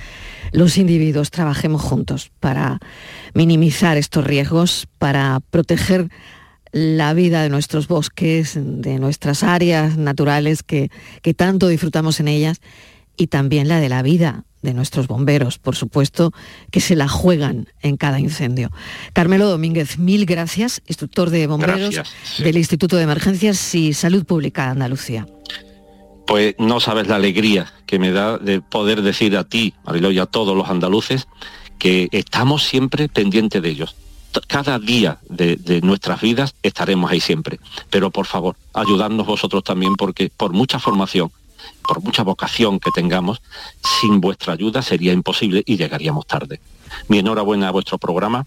los 0.54 0.78
individuos 0.78 1.30
trabajemos 1.30 1.82
juntos 1.82 2.32
para 2.40 2.80
minimizar 3.34 3.98
estos 3.98 4.24
riesgos, 4.24 4.88
para 4.98 5.42
proteger 5.50 6.08
la 6.72 7.14
vida 7.14 7.44
de 7.44 7.50
nuestros 7.50 7.90
bosques, 7.90 8.58
de 8.58 8.98
nuestras 8.98 9.44
áreas 9.44 9.98
naturales 9.98 10.64
que, 10.64 10.90
que 11.22 11.34
tanto 11.34 11.68
disfrutamos 11.68 12.22
en 12.22 12.30
ellas 12.30 12.62
y 13.18 13.28
también 13.28 13.68
la 13.68 13.82
de 13.82 13.90
la 13.90 14.04
vida 14.04 14.46
de 14.62 14.74
nuestros 14.74 15.08
bomberos, 15.08 15.58
por 15.58 15.76
supuesto, 15.76 16.34
que 16.72 16.82
se 16.82 16.96
la 16.96 17.08
juegan 17.08 17.68
en 17.82 17.98
cada 17.98 18.20
incendio. 18.20 18.72
Carmelo 19.14 19.48
Domínguez, 19.48 19.98
mil 19.98 20.26
gracias, 20.26 20.82
instructor 20.88 21.30
de 21.30 21.48
bomberos 21.48 22.02
del 22.40 22.58
Instituto 22.58 22.98
de 22.98 23.04
Emergencias 23.04 23.74
y 23.76 23.94
Salud 23.94 24.26
Pública 24.26 24.66
de 24.66 24.72
Andalucía. 24.72 25.28
Pues 26.28 26.56
no 26.60 26.80
sabes 26.80 27.08
la 27.08 27.16
alegría 27.16 27.74
que 27.88 27.98
me 27.98 28.12
da 28.12 28.38
de 28.38 28.62
poder 28.62 29.02
decir 29.02 29.36
a 29.36 29.44
ti, 29.44 29.74
Marilo, 29.84 30.12
y 30.12 30.20
a 30.20 30.28
todos 30.28 30.56
los 30.56 30.70
andaluces, 30.70 31.28
que 31.80 32.10
estamos 32.12 32.66
siempre 32.66 33.10
pendientes 33.10 33.62
de 33.62 33.70
ellos. 33.70 33.96
Cada 34.48 34.78
día 34.78 35.18
de, 35.28 35.80
nuestras 35.82 36.22
vidas 36.22 36.54
estaremos 36.62 37.10
ahí 37.10 37.20
siempre. 37.20 37.60
Pero 37.90 38.12
por 38.12 38.28
favor, 38.28 38.56
ayudadnos 38.74 39.26
vosotros 39.26 39.64
también 39.64 39.96
porque 39.96 40.30
por 40.36 40.54
mucha 40.54 40.78
formación, 40.78 41.32
por 41.90 42.04
mucha 42.04 42.22
vocación 42.22 42.80
que 42.80 42.92
tengamos, 42.92 43.42
sin 44.00 44.22
vuestra 44.22 44.54
ayuda 44.54 44.84
sería 44.84 45.12
imposible 45.12 45.64
y 45.66 45.76
llegaríamos 45.76 46.28
tarde. 46.28 46.62
Mi 47.08 47.18
enhorabuena 47.18 47.68
a 47.68 47.72
vuestro 47.72 47.98
programa 47.98 48.46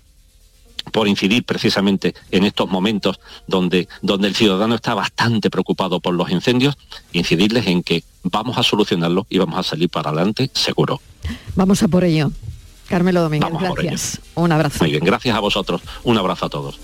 por 0.92 1.08
incidir 1.08 1.42
precisamente 1.42 2.14
en 2.30 2.44
estos 2.44 2.70
momentos 2.70 3.18
donde, 3.48 3.88
donde 4.00 4.28
el 4.28 4.36
ciudadano 4.36 4.76
está 4.76 4.94
bastante 4.94 5.50
preocupado 5.50 5.98
por 5.98 6.14
los 6.14 6.30
incendios, 6.30 6.78
incidirles 7.12 7.66
en 7.66 7.82
que 7.82 8.04
vamos 8.22 8.58
a 8.58 8.62
solucionarlo 8.62 9.26
y 9.28 9.38
vamos 9.38 9.58
a 9.58 9.64
salir 9.64 9.90
para 9.90 10.10
adelante 10.10 10.48
seguro. 10.54 11.00
Vamos 11.56 11.82
a 11.82 11.88
por 11.88 12.04
ello. 12.04 12.30
Carmelo 12.86 13.22
Domínguez, 13.22 13.50
gracias. 13.58 14.20
Un 14.36 14.52
abrazo. 14.52 14.78
Muy 14.84 14.92
bien, 14.92 15.04
gracias 15.04 15.34
a 15.36 15.40
vosotros. 15.40 15.82
Un 16.04 16.16
abrazo 16.16 16.46
a 16.46 16.48
todos. 16.48 16.78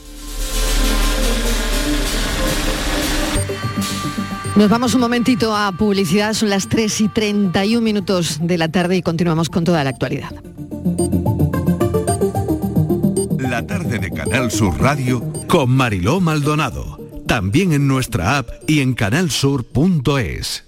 Nos 4.59 4.69
vamos 4.69 4.93
un 4.95 5.03
momentito 5.03 5.55
a 5.55 5.71
publicidad, 5.71 6.35
son 6.35 6.51
las 6.51 6.69
3 6.69 7.03
y 7.03 7.09
31 7.09 7.81
minutos 7.81 8.41
de 8.43 8.59
la 8.59 8.69
tarde 8.69 8.97
y 8.97 9.03
continuamos 9.03 9.51
con 9.51 9.63
toda 9.63 9.85
la 9.85 9.91
actualidad. 9.91 10.33
La 13.39 13.65
tarde 13.65 14.01
de 14.01 14.11
Canal 14.11 14.51
Sur 14.51 14.81
Radio 14.81 15.23
con 15.47 15.71
Mariló 15.71 16.19
Maldonado, 16.19 16.99
también 17.29 17.73
en 17.73 17.87
nuestra 17.87 18.39
app 18.39 18.49
y 18.67 18.81
en 18.81 18.95
canalsur.es. 18.95 20.68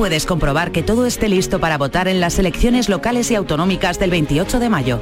puedes 0.00 0.24
comprobar 0.24 0.72
que 0.72 0.82
todo 0.82 1.04
esté 1.04 1.28
listo 1.28 1.60
para 1.60 1.76
votar 1.76 2.08
en 2.08 2.20
las 2.20 2.38
elecciones 2.38 2.88
locales 2.88 3.30
y 3.30 3.34
autonómicas 3.34 3.98
del 3.98 4.08
28 4.08 4.58
de 4.58 4.70
mayo. 4.70 4.98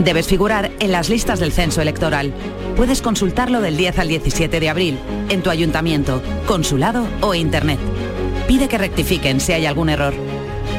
Debes 0.00 0.26
figurar 0.26 0.72
en 0.80 0.90
las 0.90 1.08
listas 1.08 1.38
del 1.38 1.52
censo 1.52 1.80
electoral. 1.80 2.32
Puedes 2.74 3.00
consultarlo 3.00 3.60
del 3.60 3.76
10 3.76 4.00
al 4.00 4.08
17 4.08 4.58
de 4.58 4.68
abril, 4.68 4.98
en 5.28 5.44
tu 5.44 5.50
ayuntamiento, 5.50 6.20
consulado 6.48 7.06
o 7.20 7.32
internet. 7.36 7.78
Pide 8.48 8.66
que 8.66 8.76
rectifiquen 8.76 9.38
si 9.38 9.52
hay 9.52 9.66
algún 9.66 9.88
error. 9.88 10.14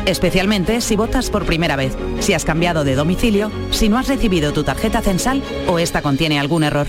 Especialmente 0.05 0.81
si 0.81 0.97
votas 0.97 1.29
por 1.29 1.45
primera 1.45 1.77
vez, 1.77 1.95
si 2.19 2.33
has 2.33 2.43
cambiado 2.43 2.83
de 2.83 2.95
domicilio, 2.95 3.53
si 3.71 3.87
no 3.87 3.97
has 3.97 4.09
recibido 4.09 4.51
tu 4.51 4.65
tarjeta 4.65 4.99
censal 4.99 5.41
o 5.69 5.79
esta 5.79 6.01
contiene 6.01 6.41
algún 6.41 6.65
error. 6.65 6.87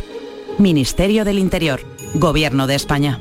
Ministerio 0.59 1.25
del 1.25 1.39
Interior, 1.39 1.81
Gobierno 2.15 2.67
de 2.67 2.75
España. 2.75 3.21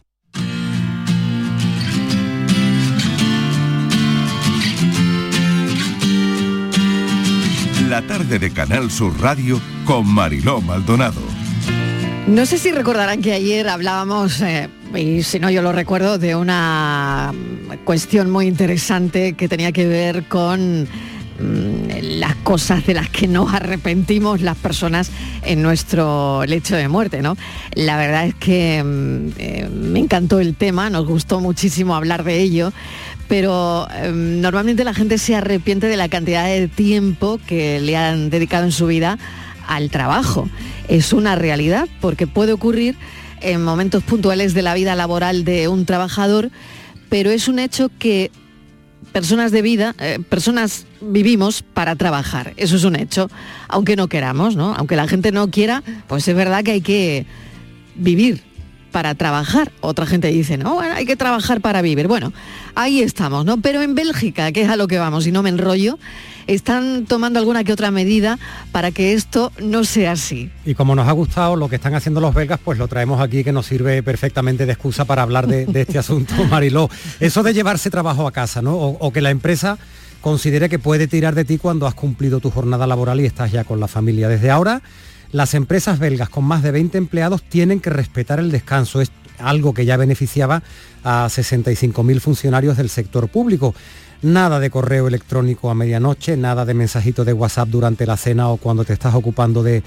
La 7.91 8.01
tarde 8.01 8.39
de 8.39 8.53
Canal 8.53 8.89
Sur 8.89 9.19
Radio 9.19 9.59
con 9.83 10.07
Mariló 10.07 10.61
Maldonado. 10.61 11.19
No 12.25 12.45
sé 12.45 12.57
si 12.57 12.71
recordarán 12.71 13.21
que 13.21 13.33
ayer 13.33 13.67
hablábamos, 13.67 14.39
eh, 14.39 14.69
y 14.95 15.23
si 15.23 15.39
no 15.41 15.49
yo 15.49 15.61
lo 15.61 15.73
recuerdo, 15.73 16.17
de 16.17 16.33
una 16.33 17.33
cuestión 17.83 18.29
muy 18.29 18.47
interesante 18.47 19.33
que 19.33 19.49
tenía 19.49 19.73
que 19.73 19.87
ver 19.87 20.23
con 20.29 20.83
mm, 20.83 22.17
las 22.19 22.35
cosas 22.37 22.85
de 22.85 22.93
las 22.93 23.09
que 23.09 23.27
nos 23.27 23.53
arrepentimos 23.53 24.39
las 24.39 24.55
personas 24.55 25.11
en 25.43 25.61
nuestro 25.61 26.45
lecho 26.45 26.77
de 26.77 26.87
muerte, 26.87 27.21
¿no? 27.21 27.35
La 27.73 27.97
verdad 27.97 28.25
es 28.25 28.35
que 28.35 28.81
mm, 28.81 29.27
eh, 29.37 29.69
me 29.69 29.99
encantó 29.99 30.39
el 30.39 30.55
tema, 30.55 30.89
nos 30.89 31.05
gustó 31.05 31.41
muchísimo 31.41 31.93
hablar 31.93 32.23
de 32.23 32.39
ello, 32.39 32.71
pero 33.31 33.87
em, 33.95 34.41
normalmente 34.41 34.83
la 34.83 34.93
gente 34.93 35.17
se 35.17 35.37
arrepiente 35.37 35.87
de 35.87 35.95
la 35.95 36.09
cantidad 36.09 36.47
de 36.47 36.67
tiempo 36.67 37.39
que 37.47 37.79
le 37.79 37.95
han 37.95 38.29
dedicado 38.29 38.65
en 38.65 38.73
su 38.73 38.87
vida 38.87 39.17
al 39.67 39.89
trabajo. 39.89 40.49
Es 40.89 41.13
una 41.13 41.37
realidad 41.37 41.87
porque 42.01 42.27
puede 42.27 42.51
ocurrir 42.51 42.97
en 43.39 43.63
momentos 43.63 44.03
puntuales 44.03 44.53
de 44.53 44.63
la 44.63 44.73
vida 44.73 44.95
laboral 44.95 45.45
de 45.45 45.69
un 45.69 45.85
trabajador, 45.85 46.51
pero 47.07 47.29
es 47.29 47.47
un 47.47 47.59
hecho 47.59 47.89
que 47.99 48.31
personas 49.13 49.53
de 49.53 49.61
vida, 49.61 49.95
eh, 49.99 50.19
personas 50.27 50.85
vivimos 50.99 51.63
para 51.63 51.95
trabajar. 51.95 52.51
Eso 52.57 52.75
es 52.75 52.83
un 52.83 52.97
hecho, 52.97 53.29
aunque 53.69 53.95
no 53.95 54.09
queramos, 54.09 54.57
¿no? 54.57 54.75
Aunque 54.75 54.97
la 54.97 55.07
gente 55.07 55.31
no 55.31 55.49
quiera, 55.49 55.83
pues 56.09 56.27
es 56.27 56.35
verdad 56.35 56.65
que 56.65 56.71
hay 56.71 56.81
que 56.81 57.25
vivir 57.95 58.43
para 58.91 59.15
trabajar. 59.15 59.71
Otra 59.81 60.05
gente 60.05 60.27
dice, 60.27 60.57
no, 60.57 60.75
bueno, 60.75 60.95
hay 60.95 61.05
que 61.05 61.15
trabajar 61.15 61.61
para 61.61 61.81
vivir. 61.81 62.07
Bueno, 62.07 62.33
ahí 62.75 63.01
estamos, 63.01 63.45
¿no? 63.45 63.61
Pero 63.61 63.81
en 63.81 63.95
Bélgica, 63.95 64.51
que 64.51 64.63
es 64.63 64.69
a 64.69 64.75
lo 64.75 64.87
que 64.87 64.99
vamos, 64.99 65.25
y 65.27 65.31
no 65.31 65.41
me 65.43 65.49
enrollo, 65.49 65.97
están 66.47 67.05
tomando 67.05 67.39
alguna 67.39 67.63
que 67.63 67.73
otra 67.73 67.91
medida 67.91 68.37
para 68.71 68.91
que 68.91 69.13
esto 69.13 69.51
no 69.61 69.83
sea 69.83 70.13
así. 70.13 70.49
Y 70.65 70.75
como 70.75 70.95
nos 70.95 71.07
ha 71.07 71.11
gustado 71.11 71.55
lo 71.55 71.69
que 71.69 71.77
están 71.77 71.95
haciendo 71.95 72.19
los 72.19 72.33
belgas, 72.33 72.59
pues 72.63 72.77
lo 72.77 72.87
traemos 72.87 73.21
aquí 73.21 73.43
que 73.43 73.51
nos 73.51 73.65
sirve 73.65 74.03
perfectamente 74.03 74.65
de 74.65 74.73
excusa 74.73 75.05
para 75.05 75.21
hablar 75.21 75.47
de, 75.47 75.67
este 75.73 75.97
asunto, 75.97 76.33
Mariló. 76.49 76.89
Eso 77.19 77.43
de 77.43 77.53
llevarse 77.53 77.89
trabajo 77.89 78.27
a 78.27 78.31
casa, 78.31 78.61
¿no? 78.61 78.75
o 78.75 79.11
que 79.11 79.21
la 79.21 79.29
empresa 79.29 79.77
considere 80.21 80.69
que 80.69 80.79
puede 80.79 81.07
tirar 81.07 81.35
de 81.35 81.45
ti 81.45 81.57
cuando 81.57 81.87
has 81.87 81.95
cumplido 81.95 82.39
tu 82.39 82.51
jornada 82.51 82.87
laboral 82.87 83.19
y 83.19 83.25
estás 83.25 83.51
ya 83.51 83.63
con 83.63 83.79
la 83.79 83.87
familia. 83.87 84.27
Desde 84.27 84.51
ahora 84.51 84.81
las 85.31 85.53
empresas 85.53 85.99
belgas 85.99 86.29
con 86.29 86.43
más 86.43 86.63
de 86.63 86.71
20 86.71 86.97
empleados 86.97 87.43
tienen 87.43 87.79
que 87.79 87.89
respetar 87.89 88.39
el 88.39 88.51
descanso. 88.51 89.01
Es 89.01 89.11
algo 89.39 89.73
que 89.73 89.85
ya 89.85 89.97
beneficiaba 89.97 90.61
a 91.03 91.27
65.000 91.27 92.19
funcionarios 92.19 92.77
del 92.77 92.89
sector 92.89 93.27
público. 93.29 93.73
Nada 94.21 94.59
de 94.59 94.69
correo 94.69 95.07
electrónico 95.07 95.71
a 95.71 95.75
medianoche, 95.75 96.37
nada 96.37 96.63
de 96.65 96.73
mensajito 96.73 97.25
de 97.25 97.33
WhatsApp 97.33 97.69
durante 97.69 98.05
la 98.05 98.17
cena 98.17 98.49
o 98.49 98.57
cuando 98.57 98.85
te 98.85 98.93
estás 98.93 99.15
ocupando 99.15 99.63
de, 99.63 99.83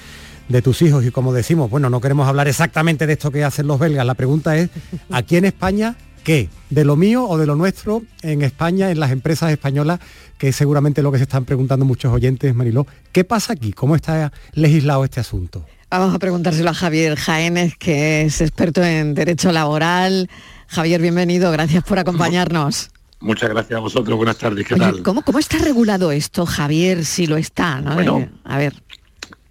de 0.49 0.63
tus 0.63 0.83
hijos. 0.83 1.05
Y 1.05 1.11
como 1.11 1.33
decimos, 1.33 1.71
bueno, 1.71 1.89
no 1.89 2.01
queremos 2.01 2.27
hablar 2.27 2.49
exactamente 2.49 3.07
de 3.07 3.13
esto 3.13 3.31
que 3.31 3.45
hacen 3.45 3.67
los 3.67 3.79
belgas. 3.79 4.05
La 4.05 4.15
pregunta 4.15 4.57
es, 4.57 4.71
¿aquí 5.11 5.37
en 5.37 5.45
España 5.45 5.97
qué? 6.25 6.49
¿De 6.71 6.85
lo 6.85 6.97
mío 6.97 7.25
o 7.29 7.39
de 7.39 7.47
lo 7.47 7.55
nuestro 7.55 8.03
en 8.23 8.43
España, 8.43 8.91
en 8.91 8.99
las 8.99 9.13
empresas 9.13 9.53
españolas 9.53 10.01
que 10.39 10.49
es 10.49 10.57
seguramente 10.57 11.03
lo 11.03 11.13
que 11.13 11.19
se 11.19 11.25
están 11.25 11.45
preguntando 11.45 11.85
muchos 11.85 12.13
oyentes, 12.13 12.55
Mariló. 12.55 12.87
¿Qué 13.13 13.25
pasa 13.25 13.53
aquí? 13.53 13.73
¿Cómo 13.73 13.97
está 13.97 14.33
legislado 14.53 15.05
este 15.05 15.21
asunto? 15.21 15.65
Vamos 15.91 16.15
a 16.15 16.19
preguntárselo 16.19 16.71
a 16.71 16.75
Javier 16.75 17.17
Jaénez, 17.17 17.77
que 17.79 18.23
es 18.23 18.41
experto 18.41 18.83
en 18.83 19.15
derecho 19.15 19.53
laboral. 19.53 20.29
Javier, 20.67 21.01
bienvenido, 21.01 21.53
gracias 21.53 21.85
por 21.85 21.99
acompañarnos. 21.99 22.91
Muchas 23.21 23.49
gracias 23.49 23.77
a 23.79 23.81
vosotros, 23.81 24.17
buenas 24.17 24.37
tardes, 24.37 24.67
¿qué 24.67 24.75
tal? 24.75 25.03
¿cómo, 25.03 25.23
¿Cómo 25.23 25.39
está 25.39 25.59
regulado 25.59 26.11
esto, 26.11 26.45
Javier, 26.45 27.05
si 27.05 27.27
lo 27.27 27.37
está? 27.37 27.81
¿no? 27.81 27.95
Bueno, 27.95 28.19
eh, 28.19 28.31
a 28.45 28.59
ver. 28.59 28.75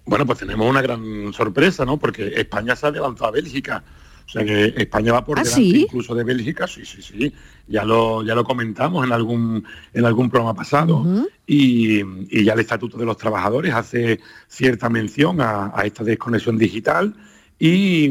Bueno, 0.06 0.26
pues 0.26 0.40
tenemos 0.40 0.70
una 0.70 0.82
gran 0.82 1.32
sorpresa, 1.34 1.86
¿no? 1.86 1.98
Porque 1.98 2.34
España 2.36 2.76
se 2.76 2.86
ha 2.86 2.90
adelantado 2.90 3.28
a 3.28 3.32
Bélgica 3.32 3.84
o 4.26 4.30
sea 4.30 4.46
que 4.46 4.74
España 4.78 5.14
va 5.14 5.26
por 5.26 5.40
¿Ah, 5.40 5.44
delante 5.44 5.62
incluso 5.62 6.16
de 6.16 6.24
Bélgica, 6.24 6.68
sí, 6.68 6.86
sí, 6.86 7.02
sí. 7.02 7.34
Ya 7.68 7.84
lo, 7.84 8.24
ya 8.24 8.36
lo 8.36 8.44
comentamos 8.44 9.06
en 9.06 9.12
algún, 9.12 9.64
en 9.94 10.06
algún 10.06 10.30
programa 10.30 10.54
pasado. 10.54 11.06
y, 11.46 12.00
ya 12.44 12.54
el 12.54 12.60
Estatuto 12.60 12.98
de 12.98 13.06
los 13.06 13.18
Trabajadores 13.18 13.74
hace 13.74 14.20
cierta 14.48 14.90
mención 14.90 15.40
a, 15.42 15.72
esta 15.84 16.04
desconexión 16.04 16.58
digital. 16.58 17.16
Y, 17.60 18.10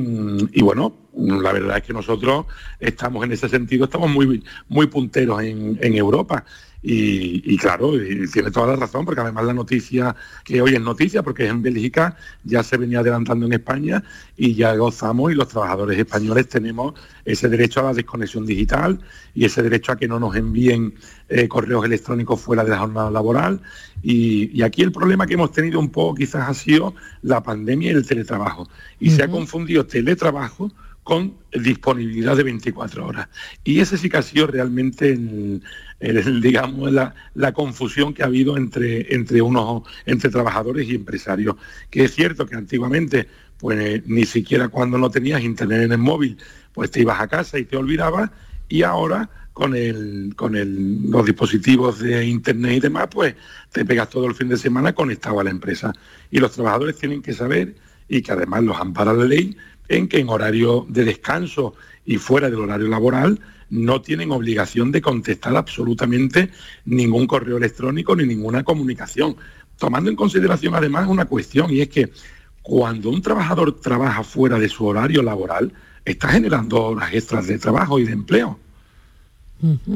bueno, 0.63 0.95
la 1.15 1.53
verdad 1.53 1.79
es 1.79 1.83
que 1.83 1.93
nosotros 1.93 2.47
estamos 2.81 3.25
en 3.25 3.33
ese 3.33 3.49
sentido, 3.49 3.85
estamos 3.85 4.11
muy, 4.11 4.43
muy 4.69 4.87
punteros 4.87 5.43
en, 5.43 5.79
en 5.83 5.95
Europa. 5.95 6.45
Y, 6.85 7.57
claro, 7.59 7.93
tiene 8.33 8.51
toda 8.51 8.69
la 8.69 8.77
razón, 8.77 9.05
porque 9.05 9.21
además 9.21 9.45
la 9.45 9.55
noticia 9.55 10.17
que 10.45 10.61
hoy 10.61 10.75
es 10.75 10.81
noticia, 10.81 11.23
porque 11.23 11.45
es 11.45 11.51
en 11.51 11.63
Bélgica, 11.63 12.17
ya 12.43 12.65
se 12.65 12.77
venía 12.77 13.01
adelantando 13.01 13.47
en 13.47 13.53
España 13.53 14.03
y 14.37 14.55
ya 14.55 14.75
gozamos 14.75 15.31
y 15.31 15.37
los 15.37 15.47
trabajadores 15.47 15.97
españoles 15.97 16.49
tenemos 16.49 16.95
ese 17.25 17.49
derecho 17.49 17.81
a 17.81 17.85
la 17.85 17.95
desconexión 17.95 18.45
digital 18.45 18.99
y 19.33 19.45
ese 19.45 19.63
derecho 19.63 19.93
a 19.93 19.97
que 19.97 20.09
no 20.09 20.19
nos 20.19 20.35
envíen 20.35 20.95
eh, 21.29 21.47
correos 21.47 21.85
electrónicos 21.85 22.41
fuera 22.41 22.65
de 22.65 22.71
la 22.71 22.79
jornada 22.79 23.13
laboral. 23.13 23.61
Y, 24.03 24.51
y, 24.59 24.63
aquí 24.63 24.83
el 24.83 24.91
problema 24.91 25.27
que 25.27 25.35
hemos 25.35 25.53
tenido 25.53 25.79
un 25.79 25.91
poco 25.91 26.17
quizás 26.17 26.49
ha 26.49 26.55
sido 26.55 26.95
la 27.23 27.45
pandemia 27.45 27.93
y 27.93 27.95
el 27.95 28.07
teletrabajo. 28.07 28.69
Y 28.99 29.11
se 29.11 29.23
ha 29.23 29.29
confundido 29.29 29.87
teletrabajo 29.87 30.73
con 31.03 31.35
disponibilidad 31.53 32.37
de 32.37 32.45
24 32.45 33.07
horas. 33.07 33.29
Y 33.65 33.81
ese 33.81 33.99
sí 33.99 34.09
que 34.09 34.19
ha 34.19 34.23
sido 34.23 34.47
realmente 34.47 35.11
el, 35.11 36.41
digamos, 36.41 36.93
la, 36.93 37.53
confusión 37.53 38.15
que 38.15 38.23
ha 38.23 38.27
habido 38.27 38.57
entre, 38.57 39.15
entre, 39.15 39.43
unos, 39.43 39.83
entre 40.07 40.31
trabajadores 40.31 40.89
y 40.89 40.95
empresarios. 40.95 41.57
Que 41.91 42.05
es 42.05 42.15
cierto 42.15 42.47
que 42.47 42.55
antiguamente, 42.55 43.29
pues 43.59 44.07
ni 44.07 44.25
siquiera 44.25 44.69
cuando 44.69 44.97
no 44.97 45.11
tenías 45.11 45.43
internet 45.43 45.83
en 45.83 45.93
el 45.93 45.99
móvil, 45.99 46.39
pues 46.73 46.91
te 46.91 47.01
ibas 47.01 47.21
a 47.21 47.29
casa 47.29 47.59
y 47.59 47.65
te 47.65 47.77
olvidabas, 47.77 48.31
y 48.69 48.83
ahora 48.83 49.29
con, 49.53 49.75
el, 49.75 50.33
con 50.37 50.57
el, 50.57 51.11
los 51.11 51.27
dispositivos 51.27 51.99
de 51.99 52.25
internet 52.25 52.77
y 52.77 52.81
demás, 52.81 53.09
pues 53.11 53.35
te 53.71 53.85
pegas 53.85 54.09
todo 54.09 54.27
el 54.27 54.35
fin 54.35 54.49
de 54.49 54.57
semana 54.57 54.95
conectado 54.95 55.41
a 55.41 55.45
la 55.45 55.51
empresa. 55.51 55.93
Y 56.31 56.39
los 56.39 56.53
trabajadores 56.53 56.97
tienen 56.97 57.23
que 57.23 57.35
saber, 57.35 57.75
y 58.09 58.23
que 58.23 58.33
además 58.33 58.63
los 58.63 58.79
ampara 58.79 59.13
la 59.13 59.25
ley, 59.25 59.57
en 59.89 60.09
que 60.09 60.19
en 60.19 60.29
horario 60.29 60.87
de 60.89 61.05
descanso 61.05 61.75
y 62.05 62.17
fuera 62.17 62.51
del 62.51 62.61
horario 62.61 62.89
laboral 62.89 63.41
no 63.71 64.03
tienen 64.03 64.31
obligación 64.33 64.93
de 64.93 65.01
contestar 65.01 65.57
absolutamente 65.57 66.51
ningún 66.85 67.27
correo 67.27 67.57
electrónico 67.57 68.15
ni 68.15 68.27
ninguna 68.27 68.65
comunicación. 68.65 69.37
Tomando 69.79 70.11
en 70.11 70.17
consideración 70.17 70.75
además 70.75 71.09
una 71.09 71.25
cuestión 71.25 71.71
y 71.71 71.81
es 71.81 71.89
que 71.89 72.13
cuando 72.61 73.11
un 73.11 73.23
trabajador 73.23 73.81
trabaja 73.81 74.23
fuera 74.23 74.59
de 74.59 74.69
su 74.69 74.87
horario 74.87 75.23
laboral, 75.23 75.73
está 76.05 76.29
generando 76.29 76.83
horas 76.83 77.13
extras 77.15 77.47
de 77.47 77.59
trabajo 77.59 77.99
y 77.99 78.05
de 78.05 78.13
empleo. 78.13 78.59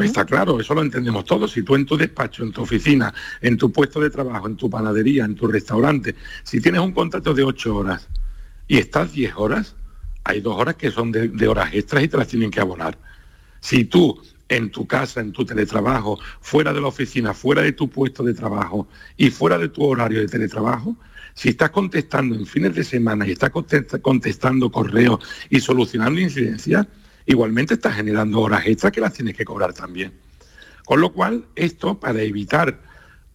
Está 0.01 0.25
claro, 0.25 0.61
eso 0.61 0.75
lo 0.75 0.83
entendemos 0.83 1.25
todos. 1.25 1.51
Si 1.51 1.63
tú 1.63 1.75
en 1.75 1.85
tu 1.85 1.97
despacho, 1.97 2.45
en 2.45 2.53
tu 2.53 2.63
oficina, 2.63 3.13
en 3.41 3.57
tu 3.57 3.73
puesto 3.73 4.01
de 4.01 4.11
trabajo, 4.11 4.47
en 4.47 4.57
tu 4.57 4.71
panadería, 4.71 5.25
en 5.25 5.35
tu 5.35 5.49
restaurante, 5.49 6.15
si 6.45 6.61
tienes 6.61 6.81
un 6.81 6.93
contrato 6.93 7.35
de 7.35 7.43
ocho 7.43 7.77
horas 7.77 8.09
y 8.69 8.79
estás 8.79 9.13
diez 9.13 9.33
horas, 9.37 9.77
hay 10.25 10.41
dos 10.41 10.59
horas 10.59 10.75
que 10.75 10.91
son 10.91 11.13
de, 11.13 11.49
horas 11.49 11.71
extras 11.73 12.03
y 12.03 12.09
te 12.09 12.17
las 12.17 12.29
tienen 12.29 12.51
que 12.51 12.61
abonar. 12.61 12.99
Si 13.61 13.85
tú 13.85 14.21
en 14.49 14.71
tu 14.71 14.87
casa, 14.87 15.21
en 15.21 15.33
tu 15.33 15.45
teletrabajo, 15.45 16.19
fuera 16.41 16.73
de 16.73 16.81
la 16.81 16.89
oficina, 16.89 17.35
fuera 17.35 17.63
de 17.63 17.73
tu 17.73 17.89
puesto 17.89 18.23
de 18.23 18.35
trabajo 18.35 18.89
y 19.17 19.31
fuera 19.31 19.59
de 19.59 19.69
tu 19.69 19.85
horario 19.85 20.21
de 20.21 20.27
teletrabajo, 20.27 20.97
si 21.35 21.51
estás 21.51 21.71
contestando 21.71 22.35
en 22.35 22.47
fines 22.47 22.75
de 22.75 22.83
semana 22.83 23.27
y 23.27 23.33
estás 23.33 23.51
contestando 23.51 24.71
correos 24.73 25.21
y 25.51 25.61
solucionando 25.61 26.21
incidencias, 26.21 26.87
igualmente 27.27 27.75
estás 27.75 27.95
generando 27.95 28.41
horas 28.41 28.67
extras 28.67 28.93
que 28.93 29.01
las 29.01 29.13
tienes 29.13 29.37
que 29.37 29.45
cobrar 29.45 29.75
también. 29.75 30.13
Con 30.85 31.01
lo 31.01 31.13
cual, 31.13 31.45
esto 31.55 32.01
para 32.01 32.23
evitar 32.23 32.81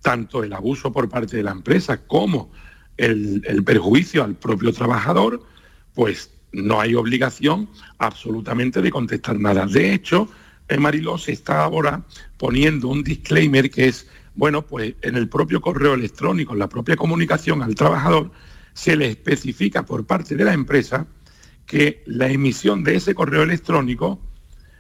tanto 0.02 0.44
el 0.44 0.52
abuso 0.54 0.92
por 0.92 1.10
parte 1.10 1.38
de 1.38 1.44
la 1.44 1.52
empresa 1.52 1.98
como 2.06 2.52
el, 2.98 3.64
perjuicio 3.66 4.24
al 4.24 4.36
propio 4.36 4.72
trabajador, 4.74 5.44
pues 5.94 6.32
no 6.52 6.80
hay 6.82 6.96
obligación 6.96 7.70
absolutamente 7.98 8.82
de 8.82 8.92
contestar 8.92 9.40
nada. 9.40 9.66
De 9.66 9.94
hecho, 9.94 10.30
en 10.68 10.82
Mariló 10.82 11.18
se 11.18 11.32
está 11.32 11.64
ahora 11.64 12.04
poniendo 12.38 12.88
un 12.88 13.04
disclaimer 13.04 13.70
que 13.70 13.88
es, 13.88 14.08
bueno, 14.36 14.62
pues 14.62 14.96
en 15.02 15.16
el 15.16 15.30
propio 15.30 15.62
correo 15.62 15.94
electrónico, 15.94 16.54
en 16.54 16.60
la 16.60 16.70
propia 16.70 16.96
comunicación 16.96 17.62
al 17.62 17.76
trabajador, 17.76 18.32
se 18.74 18.96
le 18.96 19.08
especifica 19.08 19.86
por 19.86 20.06
parte 20.06 20.36
de 20.36 20.46
la 20.46 20.54
empresa 20.54 21.08
que 21.66 22.04
la 22.06 22.28
emisión 22.28 22.84
de 22.84 22.96
ese 22.96 23.16
correo 23.16 23.44
electrónico 23.44 24.20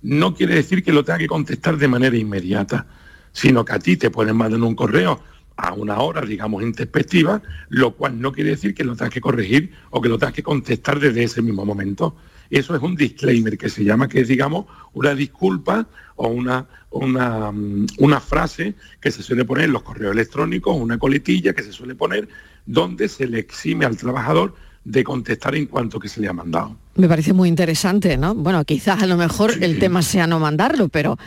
no 0.01 0.33
quiere 0.33 0.55
decir 0.55 0.83
que 0.83 0.91
lo 0.91 1.03
tenga 1.03 1.19
que 1.19 1.27
contestar 1.27 1.77
de 1.77 1.87
manera 1.87 2.17
inmediata, 2.17 2.87
sino 3.31 3.63
que 3.63 3.73
a 3.73 3.79
ti 3.79 3.97
te 3.97 4.09
pueden 4.09 4.35
mandar 4.35 4.61
un 4.61 4.75
correo 4.75 5.21
a 5.61 5.73
una 5.73 5.99
hora, 5.99 6.21
digamos, 6.21 6.63
introspectiva, 6.63 7.41
lo 7.69 7.95
cual 7.95 8.19
no 8.19 8.31
quiere 8.31 8.51
decir 8.51 8.73
que 8.73 8.83
lo 8.83 8.95
tengas 8.95 9.13
que 9.13 9.21
corregir 9.21 9.71
o 9.91 10.01
que 10.01 10.09
lo 10.09 10.17
tengas 10.17 10.33
que 10.33 10.43
contestar 10.43 10.99
desde 10.99 11.23
ese 11.23 11.41
mismo 11.41 11.65
momento. 11.65 12.15
Eso 12.49 12.75
es 12.75 12.81
un 12.81 12.95
disclaimer 12.95 13.57
que 13.57 13.69
se 13.69 13.83
llama, 13.83 14.09
que 14.09 14.21
es, 14.21 14.27
digamos, 14.27 14.65
una 14.93 15.13
disculpa 15.13 15.87
o 16.15 16.27
una, 16.29 16.65
una, 16.89 17.51
mm, 17.51 17.87
una 17.99 18.19
frase 18.19 18.73
que 18.99 19.11
se 19.11 19.21
suele 19.21 19.45
poner 19.45 19.65
en 19.65 19.73
los 19.73 19.83
correos 19.83 20.13
electrónicos, 20.13 20.75
una 20.75 20.97
coletilla 20.97 21.53
que 21.53 21.63
se 21.63 21.71
suele 21.71 21.95
poner, 21.95 22.27
donde 22.65 23.07
se 23.07 23.27
le 23.27 23.39
exime 23.39 23.85
al 23.85 23.97
trabajador 23.97 24.55
de 24.83 25.03
contestar 25.03 25.55
en 25.55 25.67
cuanto 25.67 25.99
que 25.99 26.09
se 26.09 26.19
le 26.21 26.27
ha 26.27 26.33
mandado. 26.33 26.75
Me 26.95 27.07
parece 27.07 27.33
muy 27.33 27.47
interesante, 27.47 28.17
¿no? 28.17 28.33
Bueno, 28.33 28.65
quizás 28.65 29.01
a 29.03 29.05
lo 29.05 29.15
mejor 29.15 29.53
el 29.61 29.79
tema 29.79 30.01
sea 30.01 30.25
no 30.25 30.39
mandarlo, 30.39 30.89
pero 30.89 31.17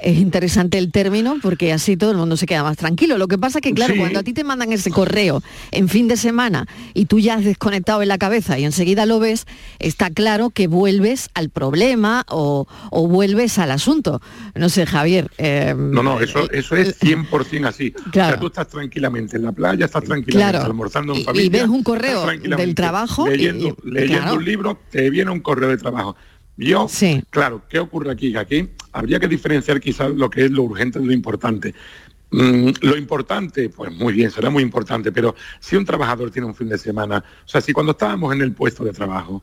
es 0.00 0.18
interesante 0.18 0.78
el 0.78 0.90
término 0.90 1.36
porque 1.42 1.72
así 1.72 1.96
todo 1.96 2.10
el 2.10 2.16
mundo 2.16 2.36
se 2.36 2.46
queda 2.46 2.62
más 2.62 2.76
tranquilo. 2.76 3.18
Lo 3.18 3.28
que 3.28 3.38
pasa 3.38 3.58
es 3.58 3.62
que, 3.62 3.72
claro, 3.72 3.94
cuando 3.96 4.20
a 4.20 4.22
ti 4.22 4.32
te 4.32 4.44
mandan 4.44 4.72
ese 4.72 4.90
correo 4.90 5.42
en 5.70 5.88
fin 5.88 6.08
de 6.08 6.16
semana 6.16 6.66
y 6.92 7.06
tú 7.06 7.18
ya 7.18 7.34
has 7.34 7.44
desconectado 7.44 8.02
en 8.02 8.08
la 8.08 8.18
cabeza 8.18 8.58
y 8.58 8.64
enseguida 8.64 9.06
lo 9.06 9.18
ves, 9.18 9.46
está 9.78 10.10
claro 10.10 10.50
que 10.50 10.66
vuelves 10.66 11.30
al 11.34 11.50
problema 11.50 12.24
o, 12.28 12.66
vuelves 13.08 13.58
al 13.58 13.70
asunto. 13.70 14.20
No 14.54 14.68
sé, 14.68 14.86
Javier. 14.86 15.30
Em, 15.38 15.90
no, 15.90 16.02
no, 16.02 16.20
eso, 16.20 16.50
eso 16.50 16.76
es 16.76 17.00
100% 17.00 17.66
así. 17.66 17.90
Claro. 17.90 18.28
O 18.28 18.30
sea, 18.30 18.40
tú 18.40 18.46
estás 18.46 18.68
tranquilamente 18.68 19.36
en 19.36 19.44
la 19.44 19.52
playa, 19.52 19.86
estás 19.86 20.04
tranquilamente 20.04 20.58
almorzando 20.58 21.14
en 21.14 21.24
familia. 21.24 21.46
Y 21.46 21.48
ves 21.50 21.68
un 21.68 21.82
correo 21.82 22.26
del 22.26 22.74
trabajo. 22.74 23.28
Leyendo, 23.28 23.76
leyendo 23.84 24.34
un 24.34 24.44
libro, 24.44 24.78
te 24.90 25.10
viene 25.10 25.30
un 25.30 25.40
correo 25.40 25.68
de 25.68 25.76
trabajo. 25.76 26.16
Yo, 26.56 26.86
claro, 27.30 27.62
¿qué 27.68 27.78
ocurre 27.80 28.12
aquí? 28.12 28.36
Aquí 28.36 28.68
habría 28.92 29.18
que 29.18 29.26
diferenciar 29.26 29.80
quizás 29.80 30.10
lo 30.10 30.30
que 30.30 30.44
es 30.44 30.50
lo 30.50 30.62
urgente 30.62 31.00
de 31.00 31.06
lo 31.06 31.12
importante. 31.12 31.74
Mm, 32.30 32.70
lo 32.80 32.96
importante, 32.96 33.68
pues 33.68 33.92
muy 33.92 34.12
bien, 34.12 34.30
será 34.30 34.50
muy 34.50 34.62
importante, 34.62 35.12
pero 35.12 35.34
si 35.60 35.76
un 35.76 35.84
trabajador 35.84 36.30
tiene 36.30 36.46
un 36.46 36.54
fin 36.54 36.68
de 36.68 36.78
semana, 36.78 37.18
o 37.44 37.48
sea, 37.48 37.60
si 37.60 37.72
cuando 37.72 37.92
estábamos 37.92 38.32
en 38.34 38.42
el 38.42 38.52
puesto 38.52 38.84
de 38.84 38.92
trabajo, 38.92 39.42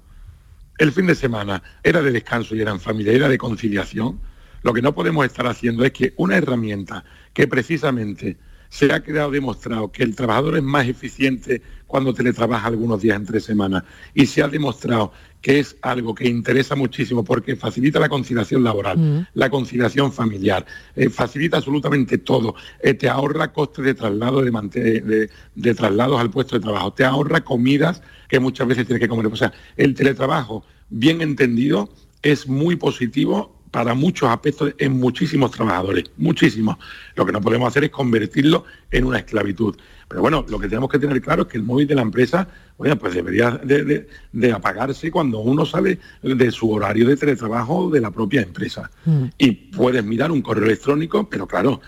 el 0.78 0.92
fin 0.92 1.06
de 1.06 1.16
semana 1.16 1.62
era 1.84 2.02
de 2.02 2.12
descanso 2.12 2.56
y 2.56 2.62
era 2.62 2.72
en 2.72 2.80
familia, 2.80 3.14
era 3.14 3.30
de 3.30 3.38
conciliación, 3.38 4.20
lo 4.64 4.74
que 4.74 4.82
no 4.82 4.94
podemos 4.94 5.26
estar 5.26 5.48
haciendo 5.48 5.84
es 5.84 5.92
que 5.92 6.14
una 6.18 6.38
herramienta 6.38 7.04
que 7.34 7.48
precisamente 7.48 8.38
se 8.70 8.92
ha 8.94 9.04
quedado 9.04 9.32
demostrado 9.32 9.92
que 9.92 10.04
el 10.04 10.16
trabajador 10.16 10.58
es 10.58 10.64
más 10.64 10.88
eficiente 10.88 11.62
cuando 11.92 12.14
teletrabaja 12.14 12.68
algunos 12.68 13.02
días 13.02 13.18
entre 13.18 13.42
semanas 13.42 13.84
y 14.14 14.26
se 14.26 14.42
ha 14.42 14.48
demostrado 14.48 15.12
que 15.42 15.60
es 15.60 15.76
algo 15.82 16.16
que 16.16 16.30
interesa 16.30 16.76
muchísimo 16.76 17.24
porque 17.24 17.58
facilita 17.58 18.00
la 18.00 18.08
conciliación 18.08 18.64
laboral, 18.64 18.98
mm. 18.98 19.28
la 19.34 19.50
conciliación 19.50 20.14
familiar, 20.14 20.66
eh, 20.96 21.10
facilita 21.10 21.58
absolutamente 21.58 22.18
todo, 22.20 22.56
eh, 22.82 22.94
te 22.94 23.10
ahorra 23.10 23.52
costes 23.52 23.84
de 23.84 23.94
traslado 23.94 24.42
de, 24.42 25.30
de, 25.56 25.74
traslados 25.74 26.22
al 26.22 26.30
puesto 26.30 26.56
de 26.56 26.62
trabajo, 26.62 26.94
te 26.94 27.04
ahorra 27.04 27.42
comidas 27.42 28.02
que 28.30 28.40
muchas 28.40 28.68
veces 28.68 28.86
tienes 28.86 29.02
que 29.02 29.10
comer. 29.10 29.28
O 29.28 29.36
sea, 29.36 29.52
el 29.76 29.94
teletrabajo, 29.94 30.64
bien 30.90 31.22
entendido, 31.22 31.90
es 32.22 32.48
muy 32.48 32.78
positivo 32.78 33.62
para 33.72 33.94
muchos 33.94 34.30
aspectos 34.30 34.74
en 34.78 35.00
muchísimos 35.00 35.52
trabajadores, 35.52 36.12
muchísimos. 36.18 36.78
Lo 37.16 37.26
que 37.26 37.32
no 37.32 37.42
podemos 37.42 37.68
hacer 37.68 37.86
es 37.86 37.90
convertirlo 37.90 38.66
en 38.92 39.06
una 39.06 39.20
esclavitud. 39.20 39.76
Pero 40.12 40.24
bueno, 40.24 40.46
lo 40.50 40.60
que 40.60 40.68
tenemos 40.68 40.90
que 40.90 41.00
tener 41.00 41.22
claro 41.22 41.44
es 41.44 41.48
que 41.48 41.58
el 41.58 41.64
móvil 41.64 41.88
de 41.88 41.96
la 41.96 42.02
empresa, 42.02 42.46
bueno, 42.78 42.98
pues 42.98 43.14
debería 43.14 43.52
de, 43.64 44.52
apagarse 44.52 45.10
cuando 45.10 45.40
uno 45.40 45.66
sale 45.66 46.00
de 46.22 46.52
su 46.52 46.70
horario 46.70 47.08
de 47.08 47.16
teletrabajo 47.16 47.90
de 47.90 48.02
la 48.02 48.12
propia 48.12 48.42
empresa. 48.42 48.92
Mm. 49.06 49.24
Y 49.38 49.52
puedes 49.52 50.04
mirar 50.04 50.34
un 50.34 50.42
correo 50.42 50.66
electrónico, 50.66 51.30
pero 51.30 51.48
claro, 51.48 51.80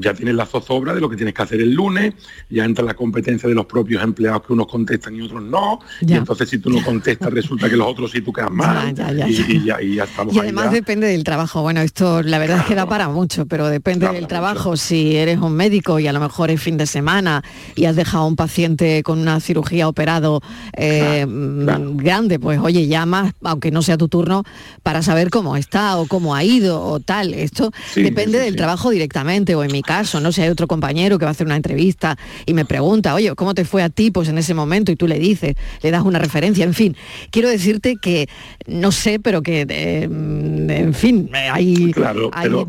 ya 0.00 0.14
tienes 0.14 0.34
la 0.34 0.46
zozobra 0.46 0.94
de 0.94 1.00
lo 1.00 1.10
que 1.10 1.16
tienes 1.16 1.34
que 1.34 1.42
hacer 1.42 1.60
el 1.60 1.72
lunes, 1.72 2.14
ya 2.48 2.64
entra 2.64 2.84
la 2.84 2.94
competencia 2.94 3.48
de 3.48 3.54
los 3.54 3.66
propios 3.66 4.02
empleados 4.02 4.42
que 4.46 4.52
unos 4.52 4.66
contestan 4.66 5.16
y 5.16 5.22
otros 5.22 5.42
no, 5.42 5.80
y 6.00 6.12
entonces 6.12 6.48
si 6.48 6.58
tú 6.58 6.70
no 6.70 6.82
contestas 6.82 7.30
resulta 7.32 7.68
que 7.68 7.76
los 7.76 7.86
otros 7.86 8.10
sí 8.12 8.20
tú 8.20 8.32
quedas 8.32 8.50
mal, 8.50 8.94
y, 9.28 9.64
ya, 9.64 10.04
estamos 10.04 10.34
Y 10.34 10.38
además 10.38 10.72
depende 10.72 11.08
del 11.08 11.24
trabajo, 11.24 11.62
bueno, 11.62 11.80
esto 11.80 12.22
la 12.22 12.38
verdad 12.38 12.58
es 12.58 12.64
que 12.64 12.74
da 12.74 12.86
para 12.86 13.08
mucho, 13.08 13.46
pero 13.46 13.68
depende 13.68 14.08
del 14.08 14.26
trabajo, 14.26 14.76
si 14.76 15.16
eres 15.16 15.38
un 15.38 15.54
médico 15.54 15.98
y 15.98 16.06
a 16.06 16.12
lo 16.12 16.20
mejor 16.20 16.50
es 16.50 16.60
fin 16.60 16.76
de 16.76 16.86
semana 16.86 17.42
y 17.74 17.86
has 17.86 17.96
dejado 17.96 18.24
a 18.24 18.26
un 18.26 18.36
paciente 18.36 19.02
con 19.02 19.18
una 19.18 19.40
cirugía 19.40 19.88
operado 19.88 20.40
eh, 20.76 21.26
mm, 21.26 21.96
grande, 21.96 22.38
pues 22.38 22.60
oye, 22.60 22.86
llamas, 22.86 23.32
aunque 23.42 23.70
no 23.70 23.82
sea 23.82 23.96
tu 23.96 24.08
turno, 24.08 24.44
para 24.82 25.02
saber 25.02 25.30
cómo 25.30 25.56
está 25.56 25.96
o 25.96 26.06
cómo 26.06 26.34
ha 26.34 26.44
ido 26.44 26.80
o 26.80 27.00
tal, 27.00 27.34
esto 27.34 27.72
depende 27.96 28.38
del 28.38 28.56
trabajo 28.56 28.90
directamente 28.90 29.54
o 29.54 29.64
en 29.64 29.71
en 29.71 29.71
mi 29.72 29.82
caso, 29.82 30.20
no 30.20 30.30
sé, 30.32 30.42
hay 30.42 30.50
otro 30.50 30.66
compañero 30.66 31.18
que 31.18 31.24
va 31.24 31.30
a 31.30 31.32
hacer 31.32 31.46
una 31.46 31.56
entrevista 31.56 32.16
y 32.46 32.54
me 32.54 32.64
pregunta, 32.64 33.14
oye, 33.14 33.34
¿cómo 33.34 33.54
te 33.54 33.64
fue 33.64 33.82
a 33.82 33.88
ti 33.88 34.10
pues 34.10 34.28
en 34.28 34.38
ese 34.38 34.54
momento? 34.54 34.92
Y 34.92 34.96
tú 34.96 35.08
le 35.08 35.18
dices, 35.18 35.56
le 35.82 35.90
das 35.90 36.02
una 36.02 36.18
referencia, 36.18 36.64
en 36.64 36.74
fin. 36.74 36.96
Quiero 37.30 37.48
decirte 37.48 37.96
que, 37.96 38.28
no 38.66 38.92
sé, 38.92 39.18
pero 39.18 39.42
que, 39.42 39.66
eh, 39.68 40.02
en 40.04 40.94
fin, 40.94 41.30
hay, 41.32 41.92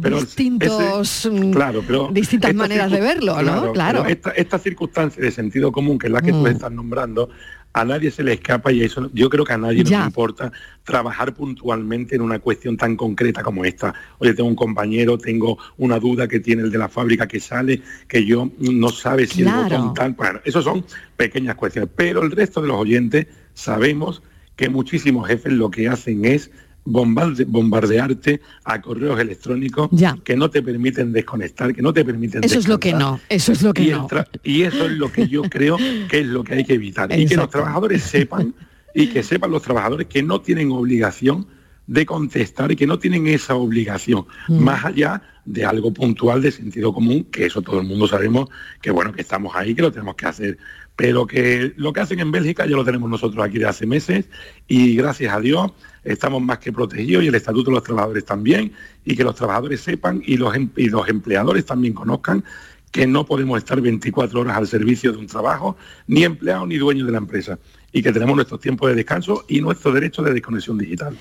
distintos, 0.04 1.30
mm, 1.32 2.14
distintas 2.14 2.54
maneras 2.54 2.92
de 2.92 3.02
verlo, 3.02 3.42
¿no? 3.42 3.72
Claro. 3.74 4.06
Esta, 4.06 4.32
esta, 4.32 4.60
circunstancia 4.60 5.22
de 5.22 5.32
sentido 5.32 5.72
común, 5.72 6.00
que 6.00 6.08
es 6.08 6.14
la 6.14 6.22
que 6.22 6.32
tú 6.32 6.40
mm. 6.40 6.48
estás 6.48 6.72
nombrando, 6.72 7.30
a 7.74 7.84
nadie 7.84 8.12
se 8.12 8.24
le 8.24 8.34
escapa 8.34 8.72
y 8.72 8.84
eso 8.84 9.10
yo 9.14 9.30
creo 9.30 9.44
que 9.44 9.54
a 9.54 9.58
nadie 9.58 9.84
nos 9.84 9.92
importa 9.92 10.52
trabajar 10.84 11.34
puntualmente 11.34 12.16
en 12.16 12.22
una 12.22 12.40
cuestión 12.40 12.78
tan 12.78 12.96
concreta 12.96 13.42
como 13.42 13.66
esta. 13.66 13.94
Oye, 14.20 14.34
tengo 14.34 14.48
un 14.48 14.56
compañero, 14.56 15.18
tengo 15.18 15.58
una 15.78 16.00
duda 16.00 16.28
que 16.28 16.40
tiene 16.40 16.62
el 16.62 16.72
de 16.72 16.78
la 16.78 16.88
fábrica 16.88 17.28
que 17.28 17.40
sale, 17.40 17.82
que 18.08 18.26
yo 18.26 18.52
no 18.60 18.90
sabe 18.90 19.26
si 19.26 19.42
el 19.42 19.52
botón 19.52 19.94
tal. 19.94 20.14
Bueno, 20.14 20.40
eso 20.46 20.62
son 20.62 20.86
pequeñas 21.18 21.56
cuestiones. 21.56 21.90
Pero 21.96 22.22
el 22.22 22.32
resto 22.32 22.62
de 22.62 22.68
los 22.68 22.78
oyentes 22.78 23.28
sabemos 23.54 24.22
que 24.56 24.70
muchísimos 24.70 25.28
jefes 25.28 25.54
lo 25.54 25.72
que 25.72 25.88
hacen 25.88 26.26
es 26.26 26.52
bombardearte 26.86 28.42
a 28.64 28.82
correos 28.82 29.20
electrónicos 29.20 29.90
que 30.24 30.36
no 30.36 30.50
te 30.50 30.62
permiten 30.62 31.12
desconectar, 31.12 31.74
que 31.74 31.82
no 31.82 31.94
te 31.94 32.04
permiten 32.04 32.44
Eso 32.44 32.60
es 32.60 32.68
lo 32.68 32.80
que 32.80 32.94
no, 32.94 33.20
eso 33.30 33.52
es 33.52 33.62
lo 33.62 33.74
que 33.74 33.84
y 33.84 33.90
no. 33.92 34.08
Y 34.44 34.64
eso 34.64 34.86
es 34.86 34.92
lo 34.92 35.12
que 35.12 35.28
yo 35.28 35.44
creo 35.44 35.78
que 36.10 36.20
es 36.20 36.28
lo 36.28 36.44
que 36.44 36.56
hay 36.56 36.64
que 36.64 36.74
evitar. 36.74 37.18
Y 37.18 37.26
que 37.26 37.36
los 37.36 37.50
trabajadores 37.50 38.04
sepan, 38.04 38.54
y 38.94 39.08
que 39.08 39.24
sepan 39.24 39.52
los 39.52 39.62
trabajadores 39.62 40.08
que 40.08 40.24
no 40.24 40.42
tienen 40.42 40.72
obligación 40.72 41.48
de 41.88 42.06
contestar 42.06 42.72
y 42.72 42.76
que 42.76 42.88
no 42.88 42.98
tienen 43.00 43.28
esa 43.28 43.56
obligación, 43.56 44.26
mm. 44.48 44.58
más 44.58 44.86
allá 44.86 45.22
de 45.46 45.66
algo 45.66 45.94
puntual 45.94 46.42
de 46.42 46.52
sentido 46.52 46.94
común, 46.94 47.26
que 47.26 47.46
eso 47.46 47.62
todo 47.62 47.82
el 47.82 47.88
mundo 47.88 48.08
sabemos 48.08 48.50
que 48.82 48.92
bueno, 48.92 49.12
que 49.12 49.22
estamos 49.22 49.54
ahí, 49.56 49.76
que 49.76 49.82
lo 49.82 49.92
tenemos 49.92 50.16
que 50.16 50.26
hacer. 50.26 50.58
Pero 50.96 51.26
que 51.26 51.74
lo 51.76 51.92
que 51.92 52.02
hacen 52.02 52.20
en 52.20 52.32
Bélgica 52.32 52.66
ya 52.66 52.76
lo 52.76 52.86
tenemos 52.86 53.10
nosotros 53.10 53.44
aquí 53.44 53.58
de 53.58 53.66
hace 53.66 53.88
meses 53.88 54.26
y 54.68 54.96
gracias 54.96 55.34
a 55.34 55.40
Dios 55.40 55.72
estamos 56.04 56.42
más 56.42 56.60
que 56.60 56.72
protegidos 56.72 57.24
y 57.24 57.28
el 57.28 57.36
Estatuto 57.36 57.72
de 57.72 57.76
los 57.76 57.84
Trabajadores 57.84 58.26
también, 58.26 58.74
y 59.06 59.16
que 59.16 59.24
los 59.24 59.36
trabajadores 59.36 59.82
sepan 59.82 60.22
y 60.26 60.38
los, 60.38 60.56
em, 60.56 60.70
y 60.76 60.90
los 60.90 61.08
empleadores 61.08 61.66
también 61.66 61.94
conozcan 61.94 62.44
que 62.92 63.08
no 63.08 63.26
podemos 63.26 63.58
estar 63.58 63.82
24 63.82 64.42
horas 64.42 64.56
al 64.56 64.68
servicio 64.68 65.12
de 65.12 65.18
un 65.18 65.26
trabajo, 65.26 65.76
ni 66.06 66.24
empleado 66.24 66.68
ni 66.68 66.78
dueño 66.78 67.08
de 67.08 67.12
la 67.12 67.18
empresa, 67.18 67.58
y 67.92 68.04
que 68.04 68.12
tenemos 68.12 68.36
nuestros 68.36 68.60
tiempos 68.60 68.88
de 68.88 68.96
descanso 68.96 69.46
y 69.48 69.62
nuestro 69.62 69.92
derecho 69.92 70.22
de 70.22 70.32
desconexión 70.32 70.78
digital. 70.78 71.18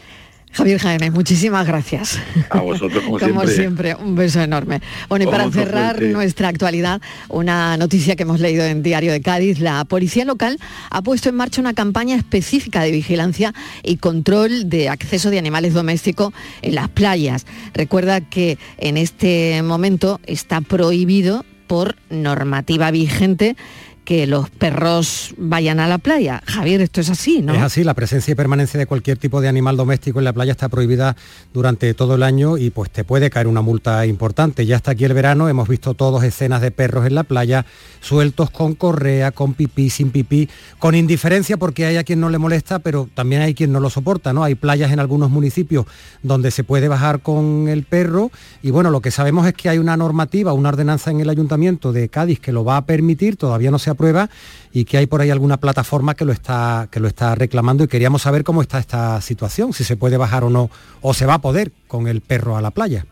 Javier 0.52 0.78
Jaime, 0.78 1.10
muchísimas 1.10 1.66
gracias. 1.66 2.18
A 2.50 2.60
vosotros, 2.60 3.02
como, 3.04 3.18
como 3.18 3.46
siempre. 3.46 3.94
un 3.94 4.14
beso 4.14 4.40
enorme. 4.40 4.82
Bueno, 5.08 5.24
y 5.24 5.28
para 5.28 5.50
cerrar 5.50 6.02
nuestra 6.02 6.48
actualidad, 6.48 7.00
una 7.28 7.76
noticia 7.78 8.16
que 8.16 8.24
hemos 8.24 8.38
leído 8.38 8.64
en 8.64 8.82
Diario 8.82 9.12
de 9.12 9.22
Cádiz, 9.22 9.60
la 9.60 9.84
policía 9.86 10.26
local 10.26 10.58
ha 10.90 11.00
puesto 11.00 11.30
en 11.30 11.36
marcha 11.36 11.60
una 11.60 11.72
campaña 11.72 12.16
específica 12.16 12.82
de 12.82 12.90
vigilancia 12.90 13.54
y 13.82 13.96
control 13.96 14.68
de 14.68 14.90
acceso 14.90 15.30
de 15.30 15.38
animales 15.38 15.72
domésticos 15.72 16.34
en 16.60 16.74
las 16.74 16.90
playas. 16.90 17.46
Recuerda 17.72 18.20
que 18.20 18.58
en 18.76 18.98
este 18.98 19.62
momento 19.62 20.20
está 20.26 20.60
prohibido 20.60 21.46
por 21.66 21.96
normativa 22.10 22.90
vigente 22.90 23.56
que 24.04 24.26
los 24.26 24.50
perros 24.50 25.34
vayan 25.36 25.78
a 25.78 25.86
la 25.86 25.98
playa. 25.98 26.42
Javier, 26.46 26.80
esto 26.80 27.00
es 27.00 27.10
así, 27.10 27.40
¿no? 27.40 27.54
Es 27.54 27.62
así, 27.62 27.84
la 27.84 27.94
presencia 27.94 28.32
y 28.32 28.34
permanencia 28.34 28.78
de 28.78 28.86
cualquier 28.86 29.16
tipo 29.16 29.40
de 29.40 29.48
animal 29.48 29.76
doméstico 29.76 30.18
en 30.18 30.24
la 30.24 30.32
playa 30.32 30.52
está 30.52 30.68
prohibida 30.68 31.16
durante 31.52 31.94
todo 31.94 32.16
el 32.16 32.22
año 32.22 32.58
y 32.58 32.70
pues 32.70 32.90
te 32.90 33.04
puede 33.04 33.30
caer 33.30 33.46
una 33.46 33.62
multa 33.62 34.04
importante. 34.06 34.66
Ya 34.66 34.76
hasta 34.76 34.92
aquí 34.92 35.04
el 35.04 35.14
verano, 35.14 35.48
hemos 35.48 35.68
visto 35.68 35.94
todos 35.94 36.24
escenas 36.24 36.60
de 36.60 36.72
perros 36.72 37.06
en 37.06 37.14
la 37.14 37.22
playa, 37.22 37.64
sueltos 38.00 38.50
con 38.50 38.74
correa, 38.74 39.30
con 39.30 39.54
pipí, 39.54 39.88
sin 39.88 40.10
pipí, 40.10 40.48
con 40.80 40.96
indiferencia 40.96 41.56
porque 41.56 41.86
hay 41.86 41.96
a 41.96 42.04
quien 42.04 42.18
no 42.18 42.28
le 42.28 42.38
molesta, 42.38 42.80
pero 42.80 43.08
también 43.14 43.42
hay 43.42 43.54
quien 43.54 43.70
no 43.70 43.78
lo 43.78 43.88
soporta, 43.88 44.32
¿no? 44.32 44.42
Hay 44.42 44.56
playas 44.56 44.90
en 44.90 44.98
algunos 44.98 45.30
municipios 45.30 45.86
donde 46.22 46.50
se 46.50 46.64
puede 46.64 46.88
bajar 46.88 47.20
con 47.20 47.68
el 47.68 47.84
perro 47.84 48.32
y 48.62 48.72
bueno, 48.72 48.90
lo 48.90 49.00
que 49.00 49.12
sabemos 49.12 49.46
es 49.46 49.54
que 49.54 49.68
hay 49.68 49.78
una 49.78 49.96
normativa, 49.96 50.52
una 50.52 50.70
ordenanza 50.70 51.12
en 51.12 51.20
el 51.20 51.30
ayuntamiento 51.30 51.92
de 51.92 52.08
Cádiz 52.08 52.40
que 52.40 52.50
lo 52.50 52.64
va 52.64 52.78
a 52.78 52.84
permitir, 52.84 53.36
todavía 53.36 53.70
no 53.70 53.78
se 53.78 53.91
prueba 53.94 54.30
y 54.72 54.84
que 54.84 54.98
hay 54.98 55.06
por 55.06 55.20
ahí 55.20 55.30
alguna 55.30 55.58
plataforma 55.58 56.14
que 56.14 56.24
lo 56.24 56.32
está 56.32 56.88
que 56.90 57.00
lo 57.00 57.08
está 57.08 57.34
reclamando 57.34 57.84
y 57.84 57.88
queríamos 57.88 58.22
saber 58.22 58.44
cómo 58.44 58.62
está 58.62 58.78
esta 58.78 59.20
situación, 59.20 59.72
si 59.72 59.84
se 59.84 59.96
puede 59.96 60.16
bajar 60.16 60.44
o 60.44 60.50
no, 60.50 60.70
o 61.00 61.14
se 61.14 61.26
va 61.26 61.34
a 61.34 61.40
poder 61.40 61.72
con 61.88 62.08
el 62.08 62.20
perro 62.20 62.56
a 62.56 62.62
la 62.62 62.70
playa. 62.70 63.06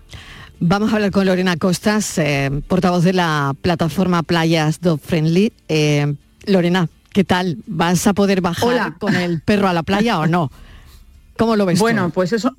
Vamos 0.62 0.92
a 0.92 0.96
hablar 0.96 1.10
con 1.10 1.24
Lorena 1.24 1.56
Costas, 1.56 2.18
eh, 2.18 2.50
portavoz 2.68 3.02
de 3.02 3.14
la 3.14 3.54
plataforma 3.62 4.22
Playas 4.22 4.80
Dog 4.82 5.00
Friendly. 5.00 5.54
Eh, 5.68 6.14
Lorena, 6.44 6.88
¿qué 7.14 7.24
tal? 7.24 7.56
¿Vas 7.66 8.06
a 8.06 8.12
poder 8.12 8.42
bajar 8.42 8.98
con 8.98 9.14
el 9.16 9.40
perro 9.40 9.68
a 9.68 9.72
la 9.72 9.82
playa 9.82 10.18
o 10.18 10.26
no? 10.26 10.50
¿Cómo 11.38 11.56
lo 11.56 11.64
ves? 11.64 11.78
Bueno, 11.78 12.10
pues 12.10 12.34
eso, 12.34 12.54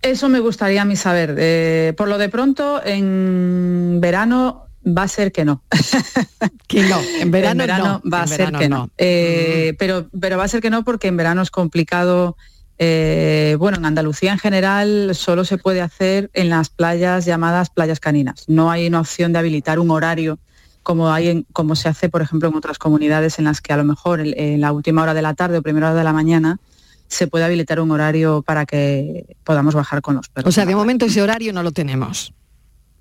eso 0.00 0.28
me 0.28 0.38
gustaría 0.38 0.82
a 0.82 0.84
mí 0.84 0.94
saber. 0.94 1.34
Eh, 1.38 1.92
por 1.96 2.06
lo 2.06 2.18
de 2.18 2.28
pronto, 2.28 2.80
en 2.84 3.98
verano 4.00 4.66
va 4.86 5.02
a 5.02 5.08
ser 5.08 5.32
que 5.32 5.44
no. 5.44 5.62
que 6.68 6.82
no, 6.82 6.98
en 7.20 7.30
verano, 7.30 8.02
va 8.10 8.22
a 8.22 8.26
ser 8.26 8.52
que 8.52 8.68
no. 8.68 8.90
Eh, 8.98 9.74
pero, 9.78 10.08
pero 10.18 10.38
va 10.38 10.44
a 10.44 10.48
ser 10.48 10.60
que 10.60 10.70
no 10.70 10.84
porque 10.84 11.08
en 11.08 11.16
verano 11.16 11.42
es 11.42 11.50
complicado. 11.50 12.36
Eh, 12.78 13.56
bueno, 13.58 13.76
en 13.76 13.84
Andalucía 13.84 14.32
en 14.32 14.38
general 14.38 15.10
solo 15.14 15.44
se 15.44 15.58
puede 15.58 15.82
hacer 15.82 16.30
en 16.32 16.48
las 16.48 16.70
playas 16.70 17.26
llamadas 17.26 17.68
playas 17.68 18.00
caninas. 18.00 18.44
No 18.48 18.70
hay 18.70 18.86
una 18.86 19.00
opción 19.00 19.32
de 19.32 19.38
habilitar 19.38 19.78
un 19.78 19.90
horario 19.90 20.38
como, 20.82 21.12
hay 21.12 21.28
en, 21.28 21.46
como 21.52 21.76
se 21.76 21.88
hace, 21.88 22.08
por 22.08 22.22
ejemplo, 22.22 22.48
en 22.48 22.54
otras 22.54 22.78
comunidades 22.78 23.38
en 23.38 23.44
las 23.44 23.60
que 23.60 23.72
a 23.72 23.76
lo 23.76 23.84
mejor 23.84 24.20
en, 24.20 24.60
la 24.60 24.72
última 24.72 25.02
hora 25.02 25.14
de 25.14 25.22
la 25.22 25.34
tarde 25.34 25.58
o 25.58 25.62
primera 25.62 25.88
hora 25.88 25.98
de 25.98 26.04
la 26.04 26.12
mañana 26.12 26.58
se 27.06 27.26
puede 27.26 27.44
habilitar 27.44 27.80
un 27.80 27.90
horario 27.90 28.42
para 28.42 28.64
que 28.66 29.36
podamos 29.44 29.74
bajar 29.74 30.00
con 30.00 30.14
los 30.14 30.28
perros. 30.28 30.48
O 30.48 30.52
sea, 30.52 30.64
de 30.64 30.74
momento 30.74 31.06
ese 31.06 31.20
horario 31.20 31.52
no 31.52 31.62
lo 31.62 31.72
tenemos. 31.72 32.32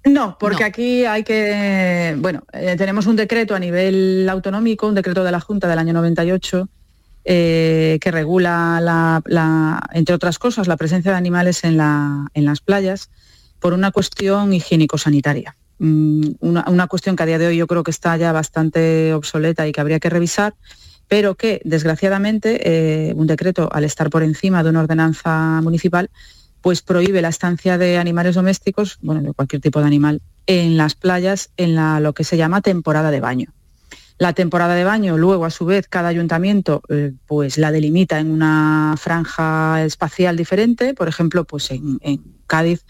No, 0.05 0.37
porque 0.39 0.63
aquí 0.63 1.05
hay 1.05 1.23
que, 1.23 2.15
bueno, 2.19 2.43
eh, 2.53 2.75
tenemos 2.77 3.05
un 3.05 3.15
decreto 3.15 3.53
a 3.53 3.59
nivel 3.59 4.27
autonómico, 4.29 4.87
un 4.87 4.95
decreto 4.95 5.23
de 5.23 5.31
la 5.31 5.41
Junta 5.41 5.67
del 5.67 5.77
año 5.77 5.93
98, 5.93 6.69
eh, 7.25 7.99
que 8.01 8.11
regula, 8.11 8.79
la, 8.81 9.89
entre 9.91 10.15
otras 10.15 10.39
cosas, 10.39 10.67
la 10.67 10.77
presencia 10.77 11.11
de 11.11 11.17
animales 11.17 11.63
en, 11.63 11.77
las 11.77 12.61
playas 12.61 13.09
por 13.59 13.73
una 13.73 13.91
cuestión 13.91 14.53
higiénico-sanitaria. 14.53 15.55
Mm, 15.79 16.31
una, 16.39 16.87
cuestión 16.87 17.15
que 17.15 17.23
a 17.23 17.25
día 17.25 17.37
de 17.37 17.47
hoy 17.47 17.57
yo 17.57 17.67
creo 17.67 17.83
que 17.83 17.91
está 17.91 18.15
ya 18.15 18.31
bastante 18.31 19.13
obsoleta 19.13 19.67
y 19.67 19.73
que 19.73 19.81
habría 19.81 19.99
que 19.99 20.09
revisar, 20.09 20.55
pero 21.09 21.35
que 21.35 21.61
desgraciadamente 21.65 22.61
eh, 22.63 23.13
un 23.15 23.27
decreto, 23.27 23.67
al 23.71 23.83
estar 23.83 24.09
por 24.09 24.23
encima 24.23 24.63
de 24.63 24.69
una 24.69 24.79
ordenanza 24.79 25.59
municipal, 25.61 26.09
pues 26.62 26.82
prohíbe 26.82 27.22
la 27.22 27.30
estancia 27.30 27.78
de 27.78 27.97
animales 27.97 28.36
domésticos, 28.36 28.97
bueno, 29.01 29.22
de 29.22 29.34
cualquier 29.34 29.62
tipo 29.62 29.80
de 29.80 29.88
animal, 29.88 30.22
en 30.47 30.78
las 30.78 30.95
playas 30.95 31.51
en 31.57 31.76
la, 31.76 31.99
lo 31.99 32.14
que 32.14 32.24
se 32.24 32.38
llama 32.38 32.62
temporada 32.62 33.12
de 33.12 33.20
baño. 33.20 33.53
La 34.18 34.34
temporada 34.34 34.76
de 34.76 34.84
baño, 34.84 35.18
luego, 35.18 35.45
a 35.45 35.49
su 35.49 35.66
vez, 35.66 35.88
cada 35.88 36.10
ayuntamiento 36.10 36.82
eh, 36.89 37.14
pues 37.26 37.57
la 37.57 37.72
delimita 37.72 38.20
en 38.20 38.32
una 38.32 38.95
franja 38.97 39.86
espacial 39.86 40.36
diferente. 40.36 40.93
Por 40.93 41.07
ejemplo, 41.07 41.45
pues 41.45 41.72
en, 41.72 41.99
Cádiz 42.45 42.84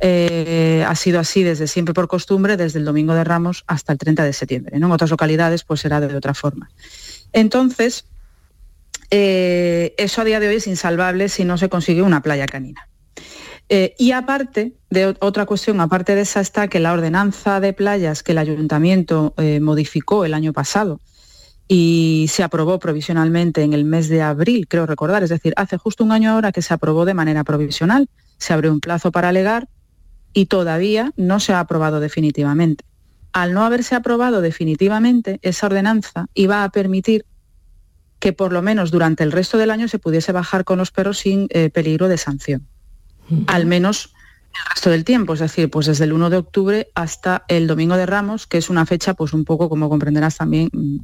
eh, 0.00 0.84
ha 0.84 0.94
sido 0.96 1.20
así 1.20 1.44
desde 1.44 1.68
siempre 1.68 1.94
por 1.94 2.08
costumbre, 2.08 2.56
desde 2.56 2.80
el 2.80 2.84
Domingo 2.84 3.14
de 3.14 3.22
Ramos 3.22 3.62
hasta 3.68 3.92
el 3.92 3.98
30 3.98 4.24
de 4.24 4.32
septiembre. 4.32 4.76
En 4.76 4.82
otras 4.82 5.10
localidades 5.10 5.62
pues 5.62 5.80
será 5.80 6.00
de 6.00 6.16
otra 6.16 6.34
forma. 6.34 6.68
Entonces, 7.32 8.04
eh, 9.10 9.94
eso 9.98 10.22
a 10.22 10.24
día 10.24 10.40
de 10.40 10.48
hoy 10.48 10.56
es 10.56 10.66
insalvable 10.66 11.28
si 11.28 11.44
no 11.44 11.58
se 11.58 11.68
consigue 11.68 12.02
una 12.02 12.22
playa 12.22 12.48
canina. 12.48 12.88
Eh, 13.74 13.94
y 13.98 14.12
aparte, 14.12 14.74
de 14.90 15.16
otra 15.18 15.46
cuestión, 15.46 15.80
aparte 15.80 16.14
de 16.14 16.20
esa 16.20 16.42
está 16.42 16.68
que 16.68 16.78
la 16.78 16.92
ordenanza 16.92 17.58
de 17.58 17.72
playas 17.72 18.22
que 18.22 18.32
el 18.32 18.38
ayuntamiento 18.38 19.32
eh, 19.38 19.60
modificó 19.60 20.26
el 20.26 20.34
año 20.34 20.52
pasado 20.52 21.00
y 21.68 22.26
se 22.28 22.42
aprobó 22.42 22.78
provisionalmente 22.78 23.62
en 23.62 23.72
el 23.72 23.86
mes 23.86 24.10
de 24.10 24.20
abril, 24.20 24.68
creo 24.68 24.84
recordar, 24.84 25.22
es 25.22 25.30
decir, 25.30 25.54
hace 25.56 25.78
justo 25.78 26.04
un 26.04 26.12
año 26.12 26.32
ahora 26.32 26.52
que 26.52 26.60
se 26.60 26.74
aprobó 26.74 27.06
de 27.06 27.14
manera 27.14 27.44
provisional, 27.44 28.10
se 28.36 28.52
abrió 28.52 28.70
un 28.70 28.80
plazo 28.80 29.10
para 29.10 29.30
alegar 29.30 29.68
y 30.34 30.44
todavía 30.44 31.14
no 31.16 31.40
se 31.40 31.54
ha 31.54 31.60
aprobado 31.60 31.98
definitivamente. 31.98 32.84
Al 33.32 33.54
no 33.54 33.64
haberse 33.64 33.94
aprobado 33.94 34.42
definitivamente, 34.42 35.38
esa 35.40 35.64
ordenanza 35.64 36.26
iba 36.34 36.62
a 36.62 36.68
permitir 36.68 37.24
que 38.18 38.34
por 38.34 38.52
lo 38.52 38.60
menos 38.60 38.90
durante 38.90 39.24
el 39.24 39.32
resto 39.32 39.56
del 39.56 39.70
año 39.70 39.88
se 39.88 39.98
pudiese 39.98 40.30
bajar 40.30 40.64
con 40.64 40.76
los 40.76 40.90
perros 40.90 41.20
sin 41.20 41.46
eh, 41.48 41.70
peligro 41.70 42.08
de 42.08 42.18
sanción 42.18 42.68
al 43.46 43.66
menos 43.66 44.12
el 44.54 44.70
resto 44.70 44.90
del 44.90 45.04
tiempo, 45.04 45.34
es 45.34 45.40
decir, 45.40 45.70
pues 45.70 45.86
desde 45.86 46.04
el 46.04 46.12
1 46.12 46.30
de 46.30 46.36
octubre 46.36 46.88
hasta 46.94 47.44
el 47.48 47.66
Domingo 47.66 47.96
de 47.96 48.06
Ramos, 48.06 48.46
que 48.46 48.58
es 48.58 48.70
una 48.70 48.86
fecha 48.86 49.14
pues 49.14 49.32
un 49.32 49.44
poco, 49.44 49.68
como 49.68 49.88
comprenderás 49.88 50.36
también, 50.36 50.68
mm, 50.72 50.98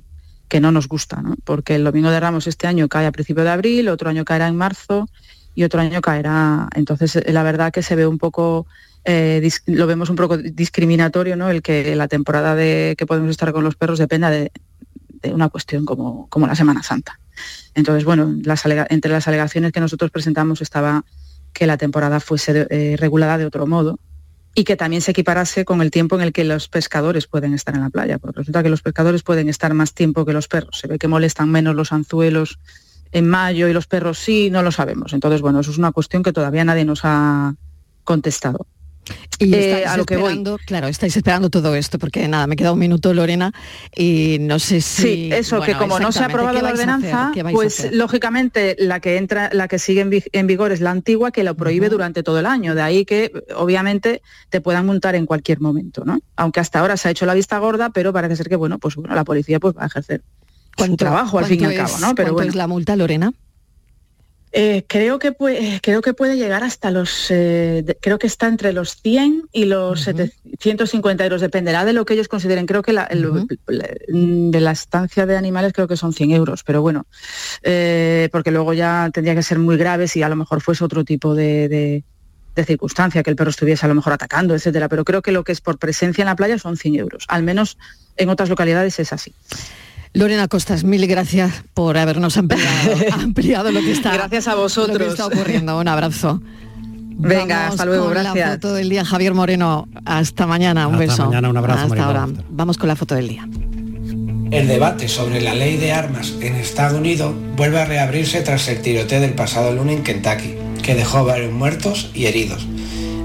que 0.48 0.60
no 0.60 0.72
nos 0.72 0.88
gusta, 0.88 1.22
porque 1.44 1.74
el 1.74 1.84
Domingo 1.84 2.10
de 2.10 2.20
Ramos 2.20 2.46
este 2.46 2.66
año 2.66 2.88
cae 2.88 3.06
a 3.06 3.12
principio 3.12 3.44
de 3.44 3.50
abril, 3.50 3.88
otro 3.88 4.08
año 4.08 4.24
caerá 4.24 4.48
en 4.48 4.56
marzo 4.56 5.08
y 5.54 5.64
otro 5.64 5.80
año 5.80 6.00
caerá. 6.00 6.68
Entonces, 6.74 7.16
eh, 7.16 7.32
la 7.32 7.42
verdad 7.42 7.72
que 7.72 7.82
se 7.82 7.96
ve 7.96 8.06
un 8.06 8.18
poco, 8.18 8.66
eh, 9.04 9.46
lo 9.66 9.86
vemos 9.86 10.10
un 10.10 10.16
poco 10.16 10.36
discriminatorio, 10.38 11.36
¿no? 11.36 11.50
El 11.50 11.62
que 11.62 11.94
la 11.96 12.08
temporada 12.08 12.54
de 12.54 12.94
que 12.96 13.06
podemos 13.06 13.30
estar 13.30 13.52
con 13.52 13.64
los 13.64 13.76
perros 13.76 13.98
dependa 13.98 14.30
de, 14.30 14.50
una 15.32 15.48
cuestión 15.48 15.84
como, 15.84 16.28
como, 16.28 16.46
la 16.46 16.54
Semana 16.54 16.82
Santa. 16.82 17.18
Entonces, 17.74 18.04
bueno, 18.04 18.34
entre 18.88 19.10
las 19.10 19.28
alegaciones 19.28 19.72
que 19.72 19.80
nosotros 19.80 20.10
presentamos 20.10 20.62
estaba 20.62 21.04
que 21.58 21.66
la 21.66 21.76
temporada 21.76 22.20
fuese 22.20 22.68
eh, 22.70 22.96
regulada 22.96 23.36
de 23.36 23.44
otro 23.44 23.66
modo 23.66 23.98
y 24.54 24.62
que 24.62 24.76
también 24.76 25.02
se 25.02 25.10
equiparase 25.10 25.64
con 25.64 25.82
el 25.82 25.90
tiempo 25.90 26.14
en 26.14 26.22
el 26.22 26.32
que 26.32 26.44
los 26.44 26.68
pescadores 26.68 27.26
pueden 27.26 27.52
estar 27.52 27.74
en 27.74 27.80
la 27.80 27.90
playa, 27.90 28.18
porque 28.18 28.38
resulta 28.38 28.62
que 28.62 28.68
los 28.68 28.80
pescadores 28.80 29.24
pueden 29.24 29.48
estar 29.48 29.74
más 29.74 29.92
tiempo 29.92 30.24
que 30.24 30.32
los 30.32 30.46
perros. 30.46 30.78
Se 30.78 30.86
ve 30.86 31.00
que 31.00 31.08
molestan 31.08 31.50
menos 31.50 31.74
los 31.74 31.92
anzuelos 31.92 32.60
en 33.10 33.28
mayo 33.28 33.66
y 33.66 33.72
los 33.72 33.88
perros 33.88 34.20
sí, 34.20 34.50
no 34.50 34.62
lo 34.62 34.70
sabemos. 34.70 35.12
Entonces, 35.14 35.40
bueno, 35.40 35.58
eso 35.58 35.72
es 35.72 35.78
una 35.78 35.90
cuestión 35.90 36.22
que 36.22 36.32
todavía 36.32 36.64
nadie 36.64 36.84
nos 36.84 37.00
ha 37.02 37.56
contestado. 38.04 38.68
Y 39.38 39.54
eh, 39.54 39.84
a 39.86 39.96
lo 39.96 40.04
que 40.04 40.16
voy. 40.16 40.42
claro, 40.66 40.88
estáis 40.88 41.16
esperando 41.16 41.48
todo 41.48 41.74
esto, 41.76 41.98
porque 41.98 42.26
nada, 42.26 42.46
me 42.46 42.56
queda 42.56 42.72
un 42.72 42.78
minuto, 42.78 43.14
Lorena, 43.14 43.52
y 43.94 44.38
no 44.40 44.58
sé 44.58 44.80
si. 44.80 45.02
Sí, 45.02 45.30
eso, 45.32 45.60
que 45.60 45.74
como 45.74 46.00
no 46.00 46.10
se 46.10 46.20
ha 46.20 46.26
aprobado 46.26 46.60
la 46.60 46.70
ordenanza, 46.70 47.32
pues 47.52 47.88
lógicamente 47.92 48.74
la 48.78 48.98
que 48.98 49.16
entra, 49.16 49.50
la 49.52 49.68
que 49.68 49.78
sigue 49.78 50.00
en, 50.32 50.46
vigor 50.46 50.72
es 50.72 50.80
la 50.80 50.90
antigua, 50.90 51.30
que 51.30 51.44
lo 51.44 51.54
prohíbe 51.54 51.88
durante 51.88 52.22
todo 52.22 52.40
el 52.40 52.46
año. 52.46 52.74
De 52.74 52.82
ahí 52.82 53.04
que 53.04 53.32
obviamente 53.54 54.22
te 54.50 54.60
puedan 54.60 54.86
multar 54.86 55.14
en 55.14 55.24
cualquier 55.24 55.60
momento, 55.60 56.04
¿no? 56.04 56.20
Aunque 56.34 56.58
hasta 56.58 56.80
ahora 56.80 56.96
se 56.96 57.08
ha 57.08 57.10
hecho 57.12 57.26
la 57.26 57.34
vista 57.34 57.58
gorda, 57.58 57.90
pero 57.90 58.12
parece 58.12 58.34
ser 58.34 58.48
que 58.48 58.56
bueno, 58.56 58.78
pues 58.78 58.96
bueno, 58.96 59.14
la 59.14 59.24
policía 59.24 59.60
pues 59.60 59.76
va 59.76 59.84
a 59.84 59.86
ejercer 59.86 60.22
su 60.76 60.96
trabajo 60.96 61.38
al 61.38 61.44
fin 61.44 61.60
y 61.60 61.64
al 61.64 61.74
cabo, 61.76 61.98
¿no? 62.00 62.14
Pero 62.14 62.32
bueno. 62.32 62.48
es 62.48 62.56
la 62.56 62.66
multa, 62.66 62.96
Lorena? 62.96 63.32
Eh, 64.52 64.84
creo, 64.86 65.18
que 65.18 65.32
puede, 65.32 65.80
creo 65.82 66.00
que 66.00 66.14
puede 66.14 66.36
llegar 66.36 66.64
hasta 66.64 66.90
los, 66.90 67.26
eh, 67.30 67.84
creo 68.00 68.18
que 68.18 68.26
está 68.26 68.48
entre 68.48 68.72
los 68.72 68.96
100 68.96 69.48
y 69.52 69.66
los 69.66 70.02
750 70.02 71.24
euros, 71.24 71.40
dependerá 71.40 71.84
de 71.84 71.92
lo 71.92 72.04
que 72.04 72.14
ellos 72.14 72.28
consideren. 72.28 72.66
Creo 72.66 72.82
que 72.82 72.92
la, 72.92 73.08
de 73.08 74.60
la 74.60 74.70
estancia 74.70 75.26
de 75.26 75.36
animales 75.36 75.72
creo 75.74 75.86
que 75.86 75.96
son 75.96 76.14
100 76.14 76.30
euros, 76.30 76.64
pero 76.64 76.80
bueno, 76.80 77.06
eh, 77.62 78.28
porque 78.32 78.50
luego 78.50 78.72
ya 78.72 79.10
tendría 79.12 79.34
que 79.34 79.42
ser 79.42 79.58
muy 79.58 79.76
grave 79.76 80.08
si 80.08 80.22
a 80.22 80.28
lo 80.28 80.36
mejor 80.36 80.62
fuese 80.62 80.82
otro 80.82 81.04
tipo 81.04 81.34
de, 81.34 81.68
de, 81.68 82.04
de, 82.54 82.64
circunstancia, 82.64 83.22
que 83.22 83.30
el 83.30 83.36
perro 83.36 83.50
estuviese 83.50 83.84
a 83.84 83.88
lo 83.88 83.94
mejor 83.94 84.14
atacando, 84.14 84.54
etcétera. 84.54 84.88
Pero 84.88 85.04
creo 85.04 85.20
que 85.20 85.32
lo 85.32 85.44
que 85.44 85.52
es 85.52 85.60
por 85.60 85.78
presencia 85.78 86.22
en 86.22 86.26
la 86.26 86.36
playa 86.36 86.58
son 86.58 86.78
100 86.78 86.94
euros, 86.94 87.24
al 87.28 87.42
menos 87.42 87.76
en 88.16 88.30
otras 88.30 88.48
localidades 88.48 88.98
es 88.98 89.12
así. 89.12 89.34
Lorena 90.12 90.48
Costas, 90.48 90.84
mil 90.84 91.06
gracias 91.06 91.64
por 91.74 91.98
habernos 91.98 92.36
ampliado, 92.36 93.70
lo 93.72 93.80
que 93.80 93.92
está. 93.92 94.12
Gracias 94.14 94.48
a 94.48 94.54
vosotros. 94.54 95.12
está 95.12 95.26
ocurriendo. 95.26 95.78
Un 95.78 95.88
abrazo. 95.88 96.40
Venga, 97.20 97.66
hasta 97.66 97.84
luego, 97.84 98.08
gracias. 98.08 98.36
La 98.36 98.54
foto 98.54 98.74
del 98.74 98.88
día, 98.88 99.04
Javier 99.04 99.34
Moreno. 99.34 99.88
Hasta 100.04 100.46
mañana, 100.46 100.86
un 100.86 100.94
hasta 100.94 101.06
beso. 101.06 101.26
mañana, 101.26 101.48
un 101.48 101.56
abrazo. 101.56 101.86
Hasta 101.86 102.04
ahora. 102.04 102.28
Vamos 102.48 102.78
con 102.78 102.88
la 102.88 102.96
foto 102.96 103.14
del 103.14 103.28
día. 103.28 103.48
El 104.50 104.66
debate 104.66 105.08
sobre 105.08 105.42
la 105.42 105.54
ley 105.54 105.76
de 105.76 105.92
armas 105.92 106.34
en 106.40 106.54
Estados 106.54 106.98
Unidos 106.98 107.34
vuelve 107.56 107.80
a 107.80 107.84
reabrirse 107.84 108.40
tras 108.40 108.66
el 108.68 108.80
tiroteo 108.80 109.20
del 109.20 109.34
pasado 109.34 109.74
lunes 109.74 109.98
en 109.98 110.04
Kentucky, 110.04 110.54
que 110.82 110.94
dejó 110.94 111.24
varios 111.24 111.52
muertos 111.52 112.10
y 112.14 112.26
heridos. 112.26 112.66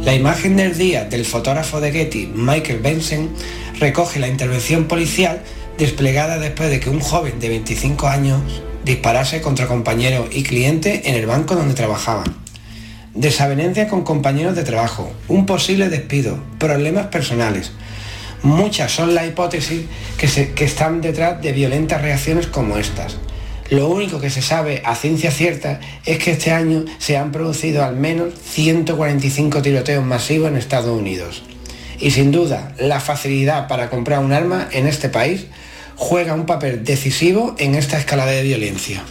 La 0.03 0.13
imagen 0.13 0.57
del 0.57 0.77
día 0.77 1.05
del 1.05 1.23
fotógrafo 1.23 1.79
de 1.79 1.93
Getty, 1.93 2.31
Michael 2.35 2.79
Benson, 2.79 3.29
recoge 3.79 4.19
la 4.19 4.27
intervención 4.27 4.85
policial 4.85 5.41
desplegada 5.77 6.37
después 6.37 6.69
de 6.69 6.79
que 6.79 6.89
un 6.89 6.99
joven 6.99 7.39
de 7.39 7.49
25 7.49 8.07
años 8.07 8.41
disparase 8.85 9.41
contra 9.41 9.67
compañeros 9.67 10.27
y 10.31 10.43
clientes 10.43 11.01
en 11.05 11.15
el 11.15 11.25
banco 11.25 11.55
donde 11.55 11.73
trabajaban. 11.73 12.35
Desavenencia 13.13 13.87
con 13.87 14.03
compañeros 14.03 14.55
de 14.55 14.63
trabajo, 14.63 15.11
un 15.27 15.45
posible 15.45 15.89
despido, 15.89 16.39
problemas 16.57 17.07
personales. 17.07 17.71
Muchas 18.41 18.91
son 18.91 19.15
las 19.15 19.27
hipótesis 19.27 19.83
que, 20.17 20.53
que 20.53 20.65
están 20.65 21.01
detrás 21.01 21.41
de 21.41 21.53
violentas 21.53 22.01
reacciones 22.01 22.47
como 22.47 22.77
estas. 22.77 23.17
Lo 23.69 23.87
único 23.87 24.19
que 24.19 24.29
se 24.29 24.41
sabe 24.41 24.81
a 24.83 24.95
ciencia 24.95 25.31
cierta 25.31 25.79
es 26.05 26.17
que 26.17 26.31
este 26.31 26.51
año 26.51 26.85
se 26.97 27.17
han 27.17 27.31
producido 27.31 27.83
al 27.83 27.95
menos 27.95 28.33
145 28.51 29.61
tiroteos 29.61 30.05
masivos 30.05 30.49
en 30.49 30.57
Estados 30.57 30.95
Unidos. 30.99 31.43
Y 31.99 32.11
sin 32.11 32.31
duda, 32.31 32.73
la 32.79 32.99
facilidad 32.99 33.67
para 33.67 33.89
comprar 33.89 34.19
un 34.19 34.33
arma 34.33 34.67
en 34.71 34.87
este 34.87 35.07
país 35.07 35.47
juega 35.95 36.33
un 36.33 36.45
papel 36.45 36.83
decisivo 36.83 37.55
en 37.57 37.75
esta 37.75 37.97
escalada 37.97 38.31
de 38.31 38.43
violencia. 38.43 39.03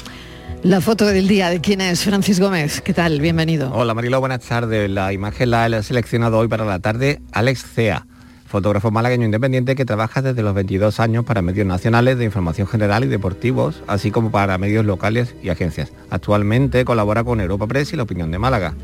La 0.63 0.81
foto 0.81 1.07
del 1.07 1.27
día 1.27 1.51
de 1.51 1.61
quién 1.61 1.81
es 1.81 2.05
Francis 2.05 2.39
Gómez. 2.39 2.81
¿Qué 2.81 2.95
tal? 2.95 3.21
Bienvenido. 3.21 3.73
Hola 3.75 3.95
Marilo, 3.95 4.21
buenas 4.21 4.41
tardes. 4.41 4.89
La 4.89 5.13
imagen 5.13 5.51
la 5.51 5.67
he 5.67 5.83
seleccionado 5.83 6.39
hoy 6.39 6.47
para 6.47 6.65
la 6.65 6.79
tarde 6.79 7.21
Alex 7.33 7.65
Cea, 7.75 8.07
fotógrafo 8.47 8.93
malagueño 8.93 9.25
independiente 9.25 9.75
que 9.75 9.85
trabaja 9.85 10.23
desde 10.23 10.43
los 10.43 10.55
22 10.55 11.01
años 11.01 11.25
para 11.25 11.43
medios 11.43 11.67
nacionales 11.67 12.17
de 12.17 12.25
información 12.25 12.69
general 12.69 13.03
y 13.03 13.09
deportivos, 13.09 13.83
así 13.89 14.13
como 14.13 14.31
para 14.31 14.57
medios 14.57 14.85
locales 14.85 15.35
y 15.43 15.49
agencias. 15.49 15.93
Actualmente 16.11 16.85
colabora 16.85 17.25
con 17.25 17.41
Europa 17.41 17.67
Press 17.67 17.93
y 17.93 17.97
La 17.97 18.05
Opinión 18.05 18.31
de 18.31 18.39
Málaga. 18.39 18.75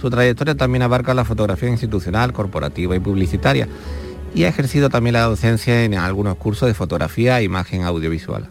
Su 0.00 0.10
trayectoria 0.10 0.56
también 0.56 0.82
abarca 0.82 1.14
la 1.14 1.24
fotografía 1.24 1.68
institucional, 1.68 2.32
corporativa 2.32 2.96
y 2.96 2.98
publicitaria 2.98 3.68
y 4.34 4.44
ha 4.44 4.48
ejercido 4.48 4.88
también 4.88 5.14
la 5.14 5.22
docencia 5.22 5.84
en 5.84 5.94
algunos 5.94 6.36
cursos 6.36 6.68
de 6.68 6.74
fotografía 6.74 7.38
e 7.38 7.44
imagen 7.44 7.82
audiovisual. 7.82 8.48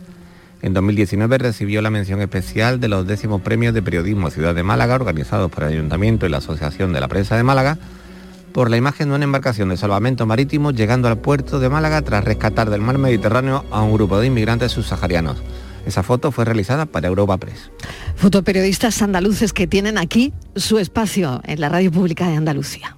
En 0.61 0.73
2019 0.73 1.39
recibió 1.39 1.81
la 1.81 1.89
mención 1.89 2.21
especial 2.21 2.79
de 2.79 2.87
los 2.87 3.07
décimos 3.07 3.41
premios 3.41 3.73
de 3.73 3.81
periodismo 3.81 4.29
Ciudad 4.29 4.53
de 4.53 4.61
Málaga 4.61 4.95
organizados 4.95 5.49
por 5.49 5.63
el 5.63 5.73
Ayuntamiento 5.73 6.25
y 6.25 6.29
la 6.29 6.37
Asociación 6.37 6.93
de 6.93 7.01
la 7.01 7.07
Prensa 7.07 7.35
de 7.35 7.43
Málaga 7.43 7.79
por 8.53 8.69
la 8.69 8.77
imagen 8.77 9.09
de 9.09 9.15
una 9.15 9.23
embarcación 9.23 9.69
de 9.69 9.77
salvamento 9.77 10.25
marítimo 10.25 10.71
llegando 10.71 11.07
al 11.07 11.17
puerto 11.17 11.59
de 11.59 11.69
Málaga 11.69 12.01
tras 12.03 12.23
rescatar 12.23 12.69
del 12.69 12.81
mar 12.81 12.97
Mediterráneo 12.97 13.65
a 13.71 13.81
un 13.81 13.93
grupo 13.93 14.19
de 14.19 14.27
inmigrantes 14.27 14.73
subsaharianos. 14.73 15.37
Esa 15.85 16.03
foto 16.03 16.31
fue 16.31 16.45
realizada 16.45 16.85
para 16.85 17.07
Europa 17.07 17.37
Press. 17.37 17.71
Fotoperiodistas 18.15 19.01
andaluces 19.01 19.53
que 19.53 19.65
tienen 19.65 19.97
aquí 19.97 20.31
su 20.55 20.77
espacio 20.77 21.41
en 21.45 21.59
la 21.59 21.69
radio 21.69 21.91
pública 21.91 22.27
de 22.27 22.35
Andalucía. 22.35 22.97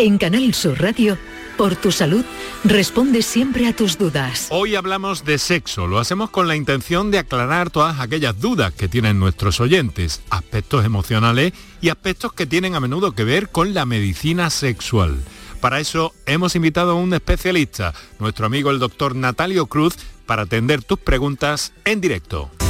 En 0.00 0.16
Canal 0.16 0.54
Sur 0.54 0.80
Radio, 0.80 1.18
por 1.58 1.76
tu 1.76 1.92
salud, 1.92 2.24
responde 2.64 3.20
siempre 3.20 3.66
a 3.66 3.76
tus 3.76 3.98
dudas. 3.98 4.46
Hoy 4.48 4.74
hablamos 4.74 5.26
de 5.26 5.36
sexo, 5.36 5.86
lo 5.86 5.98
hacemos 5.98 6.30
con 6.30 6.48
la 6.48 6.56
intención 6.56 7.10
de 7.10 7.18
aclarar 7.18 7.68
todas 7.68 8.00
aquellas 8.00 8.40
dudas 8.40 8.72
que 8.72 8.88
tienen 8.88 9.20
nuestros 9.20 9.60
oyentes, 9.60 10.22
aspectos 10.30 10.86
emocionales 10.86 11.52
y 11.82 11.90
aspectos 11.90 12.32
que 12.32 12.46
tienen 12.46 12.74
a 12.74 12.80
menudo 12.80 13.12
que 13.12 13.24
ver 13.24 13.50
con 13.50 13.74
la 13.74 13.84
medicina 13.84 14.48
sexual. 14.48 15.18
Para 15.60 15.80
eso 15.80 16.14
hemos 16.24 16.56
invitado 16.56 16.92
a 16.92 16.94
un 16.94 17.12
especialista, 17.12 17.92
nuestro 18.18 18.46
amigo 18.46 18.70
el 18.70 18.78
doctor 18.78 19.14
Natalio 19.14 19.66
Cruz, 19.66 19.96
para 20.24 20.44
atender 20.44 20.82
tus 20.82 20.98
preguntas 20.98 21.74
en 21.84 22.00
directo. 22.00 22.50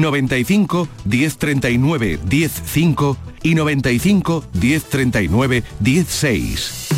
95 0.00 0.88
1039 1.04 2.18
105 2.28 3.16
y 3.42 3.54
95 3.54 4.44
1039 4.52 5.62
16. 5.80 6.88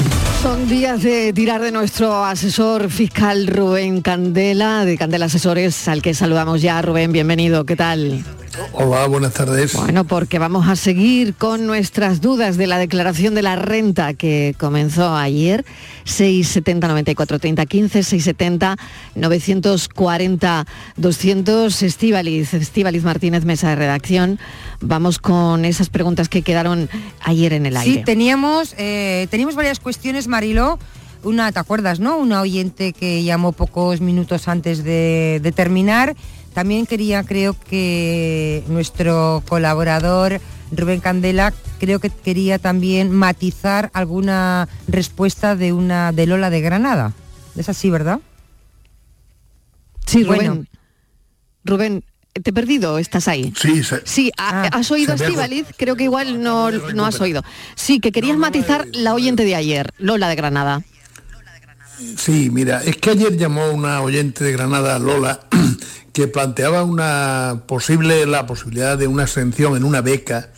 Son 0.42 0.68
días 0.68 1.02
de 1.02 1.32
tirar 1.32 1.60
de 1.60 1.72
nuestro 1.72 2.24
asesor 2.24 2.90
fiscal 2.90 3.48
Rubén 3.48 4.02
Candela, 4.02 4.84
de 4.84 4.96
Candela 4.96 5.26
Asesores, 5.26 5.88
al 5.88 6.00
que 6.00 6.14
saludamos 6.14 6.62
ya. 6.62 6.80
Rubén, 6.80 7.10
bienvenido, 7.10 7.66
¿qué 7.66 7.74
tal? 7.74 8.24
Hola, 8.72 9.06
buenas 9.06 9.34
tardes. 9.34 9.74
Bueno, 9.74 10.04
porque 10.04 10.38
vamos 10.38 10.68
a 10.68 10.76
seguir 10.76 11.34
con 11.34 11.66
nuestras 11.66 12.20
dudas 12.20 12.56
de 12.56 12.66
la 12.66 12.78
declaración 12.78 13.34
de 13.34 13.42
la 13.42 13.56
renta 13.56 14.14
que 14.14 14.54
comenzó 14.58 15.16
ayer. 15.16 15.64
670 16.04 16.88
94 16.88 17.38
30 17.38 17.66
15, 17.66 18.02
670 18.02 18.76
940 19.14 20.66
200. 20.96 21.82
Estivaliz, 21.82 22.54
Estivaliz 22.54 23.04
Martínez, 23.04 23.44
mesa 23.44 23.70
de 23.70 23.76
redacción. 23.76 24.38
Vamos 24.80 25.18
con 25.18 25.64
esas 25.64 25.88
preguntas 25.88 26.28
que 26.28 26.42
quedaron 26.42 26.88
ayer 27.20 27.52
en 27.52 27.66
el 27.66 27.76
aire. 27.76 27.98
Sí, 27.98 28.04
teníamos, 28.04 28.74
eh, 28.78 29.26
teníamos 29.30 29.54
varias 29.54 29.80
cuestiones, 29.80 30.28
Mariló. 30.28 30.78
Una, 31.24 31.50
¿te 31.50 31.58
acuerdas, 31.58 31.98
no? 31.98 32.16
Una 32.16 32.40
oyente 32.40 32.92
que 32.92 33.24
llamó 33.24 33.52
pocos 33.52 34.00
minutos 34.00 34.46
antes 34.46 34.84
de, 34.84 35.40
de 35.42 35.52
terminar. 35.52 36.14
También 36.58 36.86
quería, 36.86 37.22
creo 37.22 37.54
que 37.70 38.64
nuestro 38.66 39.44
colaborador 39.48 40.40
Rubén 40.72 40.98
Candela, 40.98 41.54
creo 41.78 42.00
que 42.00 42.10
quería 42.10 42.58
también 42.58 43.12
matizar 43.12 43.90
alguna 43.94 44.68
respuesta 44.88 45.54
de 45.54 45.72
una 45.72 46.10
de 46.10 46.26
Lola 46.26 46.50
de 46.50 46.60
Granada. 46.60 47.12
Es 47.56 47.68
así, 47.68 47.90
¿verdad? 47.90 48.18
Sí, 50.04 50.24
Rubén. 50.24 50.36
Bueno. 50.46 50.64
Rubén, 51.64 52.04
te 52.32 52.50
he 52.50 52.52
perdido, 52.52 52.98
estás 52.98 53.28
ahí. 53.28 53.52
Sí, 53.56 53.84
se- 53.84 54.02
Sí, 54.04 54.32
ha- 54.36 54.62
has 54.62 54.90
oído 54.90 55.12
a 55.12 55.16
se 55.16 55.22
me 55.22 55.26
ha 55.26 55.28
Estíbaliz, 55.28 55.66
creo 55.76 55.94
que 55.94 56.02
igual 56.02 56.42
no, 56.42 56.72
no 56.72 57.06
has 57.06 57.20
oído. 57.20 57.44
Sí, 57.76 58.00
que 58.00 58.10
querías 58.10 58.36
matizar 58.36 58.84
la 58.94 59.14
oyente 59.14 59.44
de 59.44 59.54
ayer, 59.54 59.92
Lola 59.98 60.28
de 60.28 60.34
Granada. 60.34 60.82
Sí, 62.16 62.50
mira, 62.50 62.82
es 62.82 62.96
que 62.96 63.10
ayer 63.10 63.36
llamó 63.36 63.70
una 63.70 64.00
oyente 64.02 64.42
de 64.42 64.50
Granada, 64.50 64.98
Lola, 64.98 65.40
que 66.18 66.26
planteaba 66.26 66.82
una 66.82 67.62
posible, 67.66 68.26
la 68.26 68.44
posibilidad 68.44 68.98
de 68.98 69.06
una 69.06 69.22
exención 69.22 69.76
en 69.76 69.84
una 69.84 70.00
beca. 70.00 70.50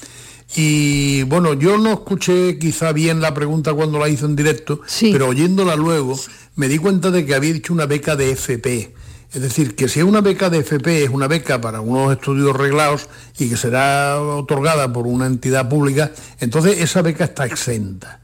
Y 0.56 1.22
bueno, 1.24 1.52
yo 1.52 1.76
no 1.76 1.92
escuché 1.92 2.58
quizá 2.58 2.92
bien 2.92 3.20
la 3.20 3.34
pregunta 3.34 3.74
cuando 3.74 3.98
la 3.98 4.08
hizo 4.08 4.24
en 4.24 4.36
directo, 4.36 4.80
pero 5.12 5.28
oyéndola 5.28 5.76
luego 5.76 6.18
me 6.56 6.66
di 6.66 6.78
cuenta 6.78 7.10
de 7.10 7.26
que 7.26 7.34
había 7.34 7.52
dicho 7.52 7.74
una 7.74 7.84
beca 7.84 8.16
de 8.16 8.30
FP. 8.30 8.94
Es 9.34 9.42
decir, 9.42 9.76
que 9.76 9.90
si 9.90 10.00
una 10.00 10.22
beca 10.22 10.48
de 10.48 10.60
FP, 10.60 11.04
es 11.04 11.10
una 11.10 11.28
beca 11.28 11.60
para 11.60 11.82
unos 11.82 12.10
estudios 12.10 12.56
reglados 12.56 13.10
y 13.38 13.50
que 13.50 13.58
será 13.58 14.18
otorgada 14.18 14.90
por 14.90 15.06
una 15.06 15.26
entidad 15.26 15.68
pública, 15.68 16.10
entonces 16.40 16.80
esa 16.80 17.02
beca 17.02 17.24
está 17.24 17.44
exenta. 17.44 18.20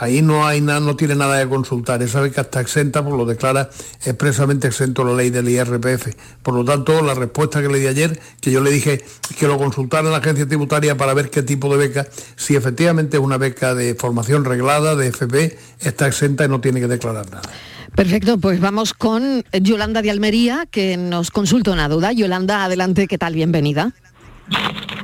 Ahí 0.00 0.22
no 0.22 0.46
hay 0.46 0.62
nada, 0.62 0.80
no 0.80 0.96
tiene 0.96 1.14
nada 1.14 1.42
que 1.42 1.48
consultar. 1.50 2.02
Esa 2.02 2.22
beca 2.22 2.40
está 2.40 2.62
exenta, 2.62 3.04
por 3.04 3.18
lo 3.18 3.26
declara 3.26 3.68
expresamente 4.02 4.66
exento 4.66 5.04
la 5.04 5.12
ley 5.12 5.28
del 5.28 5.46
IRPF. 5.46 6.14
Por 6.42 6.54
lo 6.54 6.64
tanto, 6.64 7.02
la 7.02 7.12
respuesta 7.12 7.60
que 7.60 7.68
le 7.68 7.80
di 7.80 7.86
ayer, 7.86 8.18
que 8.40 8.50
yo 8.50 8.62
le 8.62 8.70
dije 8.70 9.04
que 9.38 9.46
lo 9.46 9.58
consultara 9.58 10.06
en 10.06 10.12
la 10.12 10.18
agencia 10.18 10.48
tributaria 10.48 10.96
para 10.96 11.12
ver 11.12 11.28
qué 11.28 11.42
tipo 11.42 11.70
de 11.76 11.88
beca, 11.88 12.06
si 12.34 12.56
efectivamente 12.56 13.18
es 13.18 13.22
una 13.22 13.36
beca 13.36 13.74
de 13.74 13.94
formación 13.94 14.46
reglada, 14.46 14.96
de 14.96 15.08
FP, 15.08 15.58
está 15.80 16.06
exenta 16.06 16.46
y 16.46 16.48
no 16.48 16.62
tiene 16.62 16.80
que 16.80 16.88
declarar 16.88 17.30
nada. 17.30 17.50
Perfecto, 17.94 18.38
pues 18.38 18.58
vamos 18.58 18.94
con 18.94 19.44
Yolanda 19.52 20.00
de 20.00 20.10
Almería, 20.10 20.66
que 20.70 20.96
nos 20.96 21.30
consulta 21.30 21.72
una 21.72 21.90
duda. 21.90 22.12
Yolanda, 22.12 22.64
adelante, 22.64 23.06
¿qué 23.06 23.18
tal? 23.18 23.34
Bienvenida. 23.34 23.92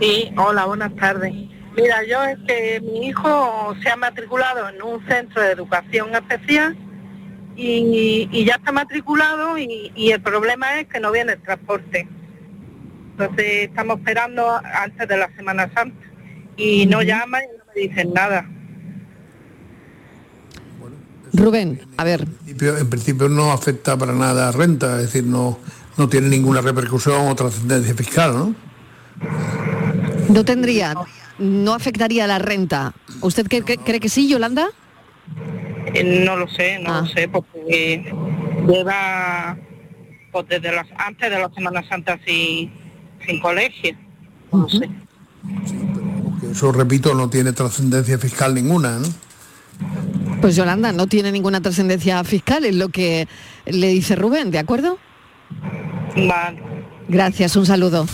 Sí, 0.01 0.31
hola, 0.39 0.65
buenas 0.65 0.97
tardes. 0.97 1.35
Mira, 1.77 2.03
yo 2.05 2.23
es 2.25 2.39
que 2.47 2.81
mi 2.81 3.09
hijo 3.09 3.75
se 3.83 3.91
ha 3.91 3.97
matriculado 3.97 4.69
en 4.69 4.83
un 4.83 5.07
centro 5.07 5.43
de 5.43 5.53
educación 5.53 6.15
especial 6.15 6.77
y, 7.55 8.29
y 8.33 8.45
ya 8.45 8.55
está 8.55 8.73
matriculado 8.73 9.59
y, 9.59 9.93
y 9.95 10.11
el 10.11 10.23
problema 10.23 10.81
es 10.81 10.89
que 10.89 11.01
no 11.01 11.13
viene 11.13 11.35
el 11.35 11.43
transporte. 11.43 12.09
Entonces 13.13 13.69
estamos 13.69 13.99
esperando 13.99 14.61
antes 14.63 15.09
de 15.09 15.17
la 15.17 15.31
Semana 15.37 15.71
Santa 15.75 16.07
y 16.57 16.87
no 16.87 17.03
llaman 17.03 17.43
y 17.45 17.59
no 17.59 17.65
me 17.75 17.81
dicen 17.81 18.13
nada. 18.15 18.49
Rubén, 21.33 21.81
a 21.99 22.05
ver. 22.05 22.23
En 22.23 22.29
principio, 22.29 22.79
en 22.79 22.91
principio 22.91 23.29
no 23.29 23.53
afecta 23.53 23.97
para 23.99 24.13
nada 24.13 24.49
a 24.49 24.53
renta, 24.53 24.97
es 24.97 25.13
decir, 25.13 25.25
no, 25.25 25.59
no 25.99 26.09
tiene 26.09 26.29
ninguna 26.29 26.63
repercusión 26.63 27.29
o 27.29 27.35
trascendencia 27.35 27.95
fiscal, 27.95 28.33
¿no? 28.33 28.55
No 30.31 30.45
tendría, 30.45 30.95
no 31.39 31.75
afectaría 31.75 32.27
la 32.27 32.39
renta. 32.39 32.95
¿Usted 33.21 33.47
cree, 33.47 33.63
cree- 33.63 33.79
cree 33.79 34.01
que 34.01 34.09
sí, 34.09 34.29
Yolanda? 34.29 34.69
Eh, 35.95 36.23
No 36.25 36.37
lo 36.37 36.49
sé, 36.49 36.79
no 36.79 37.01
lo 37.03 37.07
sé, 37.09 37.29
porque 37.29 38.13
lleva 38.67 39.57
pues, 40.33 40.47
desde 40.49 40.73
las, 40.75 40.87
antes 40.97 41.31
de 41.31 41.39
la 41.39 41.51
Semana 41.55 41.87
Santa 41.89 42.19
sin, 42.27 42.71
sin 43.27 43.41
colegio. 43.41 43.97
No 44.53 44.59
lo 44.63 44.69
sé. 44.69 44.89
Que 46.41 46.51
Eso, 46.53 46.73
repito, 46.73 47.15
no 47.15 47.29
tiene 47.31 47.53
trascendencia 47.53 48.19
fiscal 48.19 48.55
ninguna, 48.55 48.99
¿no? 48.99 49.07
Pues 50.41 50.57
Yolanda, 50.57 50.93
no 50.93 51.07
tiene 51.07 51.31
ninguna 51.33 51.61
trascendencia 51.61 52.23
fiscal, 52.25 52.65
es 52.65 52.75
lo 52.75 52.89
que 52.89 53.29
le 53.67 53.89
dice 53.89 54.17
Rubén, 54.17 54.51
¿de 54.51 54.59
acuerdo? 54.59 54.99
Vale. 56.17 56.61
Gracias, 57.09 57.57
un 57.57 57.67
saludo. 57.67 58.07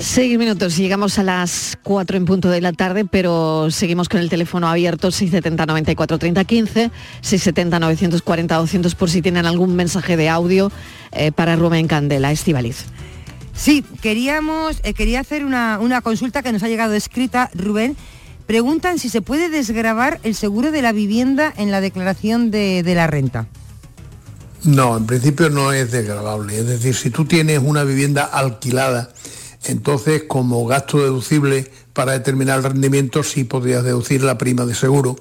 Seis 0.00 0.38
minutos, 0.38 0.76
llegamos 0.76 1.18
a 1.18 1.24
las 1.24 1.76
4 1.82 2.16
en 2.16 2.24
punto 2.24 2.48
de 2.48 2.60
la 2.60 2.72
tarde, 2.72 3.04
pero 3.04 3.68
seguimos 3.72 4.08
con 4.08 4.20
el 4.20 4.30
teléfono 4.30 4.68
abierto 4.68 5.10
670 5.10 5.66
94 5.66 6.18
30 6.18 6.44
15, 6.44 6.90
670 7.20 7.80
940 7.80 8.56
200 8.56 8.94
por 8.94 9.10
si 9.10 9.22
tienen 9.22 9.44
algún 9.44 9.74
mensaje 9.74 10.16
de 10.16 10.28
audio 10.28 10.70
eh, 11.10 11.32
para 11.32 11.56
Rubén 11.56 11.88
Candela, 11.88 12.30
Estivaliz. 12.30 12.84
Sí, 13.54 13.84
queríamos, 14.00 14.76
eh, 14.84 14.94
quería 14.94 15.18
hacer 15.18 15.44
una, 15.44 15.80
una 15.80 16.00
consulta 16.00 16.42
que 16.42 16.52
nos 16.52 16.62
ha 16.62 16.68
llegado 16.68 16.94
escrita, 16.94 17.50
Rubén. 17.52 17.96
Preguntan 18.46 19.00
si 19.00 19.08
se 19.08 19.20
puede 19.20 19.48
desgravar 19.48 20.20
el 20.22 20.36
seguro 20.36 20.70
de 20.70 20.82
la 20.82 20.92
vivienda 20.92 21.52
en 21.56 21.72
la 21.72 21.80
declaración 21.80 22.52
de, 22.52 22.84
de 22.84 22.94
la 22.94 23.08
renta. 23.08 23.48
No, 24.62 24.96
en 24.96 25.06
principio 25.06 25.50
no 25.50 25.72
es 25.72 25.90
desgravable. 25.90 26.56
Es 26.56 26.66
decir, 26.66 26.94
si 26.94 27.10
tú 27.10 27.24
tienes 27.24 27.58
una 27.58 27.82
vivienda 27.82 28.24
alquilada, 28.24 29.10
entonces 29.64 30.24
como 30.26 30.66
gasto 30.66 30.98
deducible 30.98 31.70
para 31.92 32.12
determinar 32.12 32.58
el 32.58 32.64
rendimiento 32.64 33.22
sí 33.22 33.44
podrías 33.44 33.84
deducir 33.84 34.22
la 34.22 34.38
prima 34.38 34.66
de 34.66 34.74
seguro. 34.74 35.16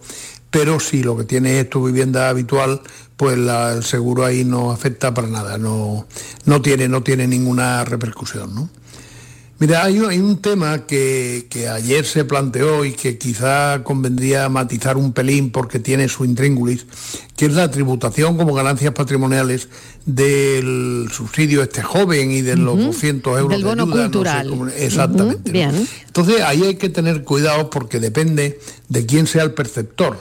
Pero 0.49 0.79
si 0.81 1.01
lo 1.01 1.15
que 1.15 1.23
tienes 1.23 1.63
es 1.63 1.69
tu 1.69 1.85
vivienda 1.85 2.27
habitual, 2.27 2.81
pues 3.15 3.37
el 3.37 3.83
seguro 3.83 4.25
ahí 4.25 4.43
no 4.43 4.71
afecta 4.71 5.13
para 5.13 5.27
nada, 5.27 5.57
no, 5.57 6.07
no, 6.45 6.61
tiene, 6.61 6.89
no 6.89 7.03
tiene 7.03 7.25
ninguna 7.27 7.85
repercusión. 7.85 8.53
¿no? 8.53 8.69
Mira, 9.61 9.83
hay, 9.85 9.99
un- 9.99 10.09
hay 10.09 10.17
un 10.19 10.41
tema 10.41 10.87
que, 10.87 11.45
que 11.47 11.69
ayer 11.69 12.03
se 12.03 12.25
planteó 12.25 12.83
y 12.83 12.93
que 12.93 13.19
quizá 13.19 13.83
convendría 13.83 14.49
matizar 14.49 14.97
un 14.97 15.13
pelín 15.13 15.51
porque 15.51 15.77
tiene 15.79 16.09
su 16.09 16.25
intríngulis, 16.25 16.87
que 17.37 17.45
es 17.45 17.53
la 17.53 17.69
tributación 17.69 18.37
como 18.37 18.55
ganancias 18.55 18.91
patrimoniales 18.95 19.69
del 20.05 21.09
subsidio 21.13 21.61
este 21.61 21.83
joven 21.83 22.31
y 22.31 22.41
de 22.41 22.55
los 22.57 22.75
200 22.83 23.37
euros 23.39 23.49
Del 23.51 23.61
de 23.61 23.67
bono 23.69 23.83
ayuda, 23.83 23.95
no 23.95 24.01
sé 24.01 24.11
cultural. 24.11 24.49
cómo- 24.49 24.67
exactamente. 24.67 25.51
Bien. 25.51 25.87
Entonces 26.07 26.41
ahí 26.41 26.63
hay 26.63 26.75
que 26.75 26.89
tener 26.89 27.23
cuidado 27.23 27.69
porque 27.69 27.99
depende 27.99 28.59
de 28.89 29.05
quién 29.05 29.27
sea 29.27 29.43
el 29.43 29.51
perceptor. 29.53 30.17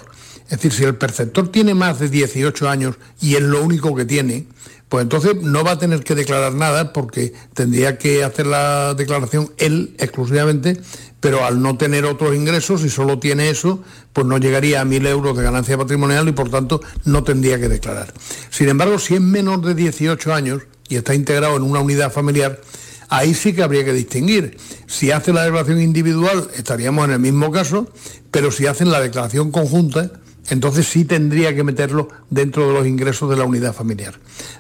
Es 0.51 0.59
decir, 0.59 0.72
si 0.72 0.82
el 0.82 0.96
perceptor 0.96 1.48
tiene 1.48 1.74
más 1.74 2.01
de 2.01 2.09
18 2.09 2.68
años 2.68 2.96
y 3.20 3.36
es 3.36 3.42
lo 3.42 3.62
único 3.62 3.94
que 3.94 4.05
tiene, 4.05 4.46
pues 4.88 5.03
entonces 5.03 5.36
no 5.40 5.62
va 5.62 5.72
a 5.72 5.78
tener 5.78 6.03
que 6.03 6.16
declarar 6.16 6.55
nada 6.55 6.92
porque 6.92 7.32
tendría 7.55 7.96
que 7.98 8.24
hacer 8.24 8.46
la 8.48 8.94
declaración 8.94 9.53
él 9.59 9.94
exclusivamente, 9.98 10.80
pero 11.20 11.44
al 11.44 11.62
no 11.62 11.76
tener 11.76 12.05
otros 12.05 12.34
ingresos 12.34 12.82
y 12.84 12.90
solo 12.90 13.20
tiene 13.20 13.48
eso, 13.48 13.84
pues 14.12 14.26
no 14.26 14.38
llegaría 14.38 14.80
a 14.80 14.84
1.000 14.84 15.07
euros 15.07 15.36
de 15.36 15.44
ganancia 15.44 15.78
patrimonial 15.78 16.26
y 16.28 16.32
por 16.32 16.51
tanto 16.51 16.80
no 17.05 17.22
tendría 17.22 17.61
que 17.61 17.68
declarar. 17.68 18.12
Sin 18.51 18.68
embargo, 18.68 18.98
si 18.98 19.14
es 19.14 19.20
menor 19.20 19.61
de 19.61 19.76
18 19.76 20.34
años 20.34 20.62
y 20.88 20.96
está 20.96 21.14
integrado 21.14 21.57
en 21.57 21.62
una 21.62 21.78
unidad 21.78 22.11
familiar, 22.11 22.61
ahí 23.09 23.34
sí 23.34 23.53
que 23.53 23.62
habría 23.62 23.84
que 23.84 23.92
distinguir. 23.92 24.57
Si 24.88 25.12
hace 25.12 25.32
la 25.32 25.44
declaración 25.44 25.80
individual, 25.80 26.51
estaríamos 26.57 27.05
en 27.05 27.12
el 27.12 27.20
mismo 27.20 27.53
caso, 27.53 27.88
pero 28.32 28.51
si 28.51 28.66
hacen 28.66 28.90
la 28.90 29.01
declaración 29.01 29.53
conjunta, 29.53 30.11
entonces 30.49 30.86
sí 30.86 31.05
tendría 31.05 31.55
que 31.55 31.62
meterlo 31.62 32.09
dentro 32.30 32.66
de 32.66 32.74
los 32.74 32.86
ingresos 32.86 33.28
de 33.30 33.36
la 33.36 33.45
unidad 33.45 33.74
familiar. 33.74 34.14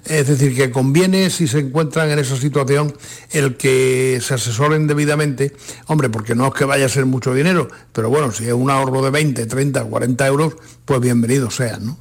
Es 0.04 0.28
decir, 0.28 0.54
que 0.54 0.70
conviene, 0.70 1.30
si 1.30 1.48
se 1.48 1.60
encuentran 1.60 2.10
en 2.10 2.18
esa 2.18 2.36
situación, 2.36 2.94
el 3.30 3.56
que 3.56 4.20
se 4.22 4.34
asesoren 4.34 4.86
debidamente, 4.86 5.54
hombre, 5.86 6.08
porque 6.08 6.34
no 6.34 6.48
es 6.48 6.54
que 6.54 6.64
vaya 6.64 6.86
a 6.86 6.88
ser 6.88 7.06
mucho 7.06 7.34
dinero, 7.34 7.68
pero 7.92 8.10
bueno, 8.10 8.32
si 8.32 8.46
es 8.46 8.52
un 8.52 8.70
ahorro 8.70 9.02
de 9.02 9.10
20, 9.10 9.46
30, 9.46 9.84
40 9.84 10.26
euros, 10.26 10.56
pues 10.84 11.00
bienvenido 11.00 11.50
sea, 11.50 11.78
¿no? 11.78 11.98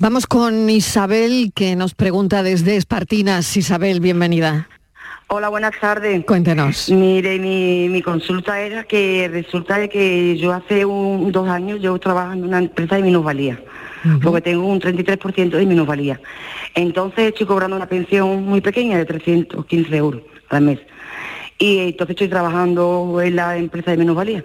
Vamos 0.00 0.26
con 0.26 0.68
Isabel, 0.68 1.52
que 1.54 1.76
nos 1.76 1.94
pregunta 1.94 2.42
desde 2.42 2.76
Espartinas. 2.76 3.56
Isabel, 3.56 4.00
bienvenida. 4.00 4.68
Hola, 5.34 5.48
buenas 5.48 5.72
tardes. 5.80 6.22
Cuéntenos. 6.26 6.90
Mire, 6.90 7.38
mi, 7.38 7.88
mi 7.88 8.02
consulta 8.02 8.60
era 8.60 8.84
que 8.84 9.30
resulta 9.32 9.78
de 9.78 9.88
que 9.88 10.36
yo 10.36 10.52
hace 10.52 10.84
un- 10.84 11.32
dos 11.32 11.48
años 11.48 11.80
yo 11.80 11.98
trabajo 11.98 12.34
en 12.34 12.44
una 12.44 12.58
empresa 12.58 12.96
de 12.96 13.02
minusvalía, 13.02 13.58
porque 14.22 14.42
tengo 14.42 14.66
un 14.66 14.78
33% 14.78 15.56
de 15.56 15.64
minusvalía. 15.64 16.20
Entonces 16.74 17.28
estoy 17.28 17.46
cobrando 17.46 17.76
una 17.76 17.86
pensión 17.88 18.44
muy 18.44 18.60
pequeña 18.60 18.98
de 18.98 19.06
315 19.06 19.96
euros 19.96 20.20
al 20.50 20.64
mes. 20.64 20.80
Y 21.58 21.78
entonces 21.78 22.14
estoy 22.14 22.28
trabajando 22.28 23.18
en 23.22 23.36
la 23.36 23.56
empresa 23.56 23.92
de 23.92 23.96
minusvalía. 23.96 24.44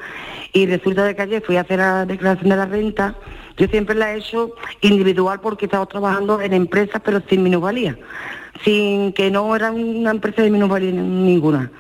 Y 0.54 0.68
resulta 0.68 1.04
de 1.04 1.18
que 1.18 1.22
ayer 1.24 1.44
fui 1.46 1.58
a 1.58 1.62
hacer 1.62 1.80
la 1.80 2.06
declaración 2.06 2.50
de 2.50 2.56
la 2.56 2.66
renta. 2.66 3.16
Yo 3.58 3.68
siempre 3.68 3.94
la 3.96 4.14
he 4.14 4.20
hecho 4.20 4.52
individual 4.80 5.42
porque 5.42 5.66
he 5.66 5.68
estado 5.68 5.86
trabajando 5.88 6.40
en 6.40 6.54
empresas 6.54 7.02
pero 7.04 7.22
sin 7.28 7.44
minusvalía. 7.44 7.98
Sin 8.64 9.14
que 9.14 9.30
no 9.32 9.56
era 9.56 9.72
una 9.72 10.12
empresa 10.12 10.42
de 10.42 10.52
minusvalía 10.52 10.92
ninguna. 10.92 11.72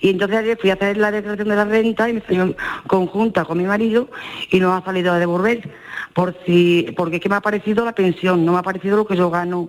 Y 0.00 0.08
entonces 0.08 0.38
ayer 0.38 0.58
fui 0.58 0.70
a 0.70 0.74
hacer 0.74 0.96
la 0.96 1.10
declaración 1.10 1.48
de 1.48 1.56
la 1.56 1.64
renta 1.64 2.08
y 2.08 2.14
me 2.14 2.22
salió 2.22 2.56
conjunta 2.86 3.44
con 3.44 3.58
mi 3.58 3.64
marido 3.64 4.08
y 4.50 4.58
no 4.58 4.74
ha 4.74 4.82
salido 4.82 5.12
a 5.12 5.18
devolver. 5.18 5.70
Por 6.14 6.34
si, 6.44 6.92
porque 6.96 7.16
es 7.16 7.22
que 7.22 7.28
me 7.28 7.36
ha 7.36 7.40
parecido 7.40 7.84
la 7.84 7.92
pensión, 7.92 8.44
no 8.44 8.52
me 8.52 8.58
ha 8.58 8.62
parecido 8.62 8.96
lo 8.96 9.06
que 9.06 9.16
yo 9.16 9.30
gano 9.30 9.68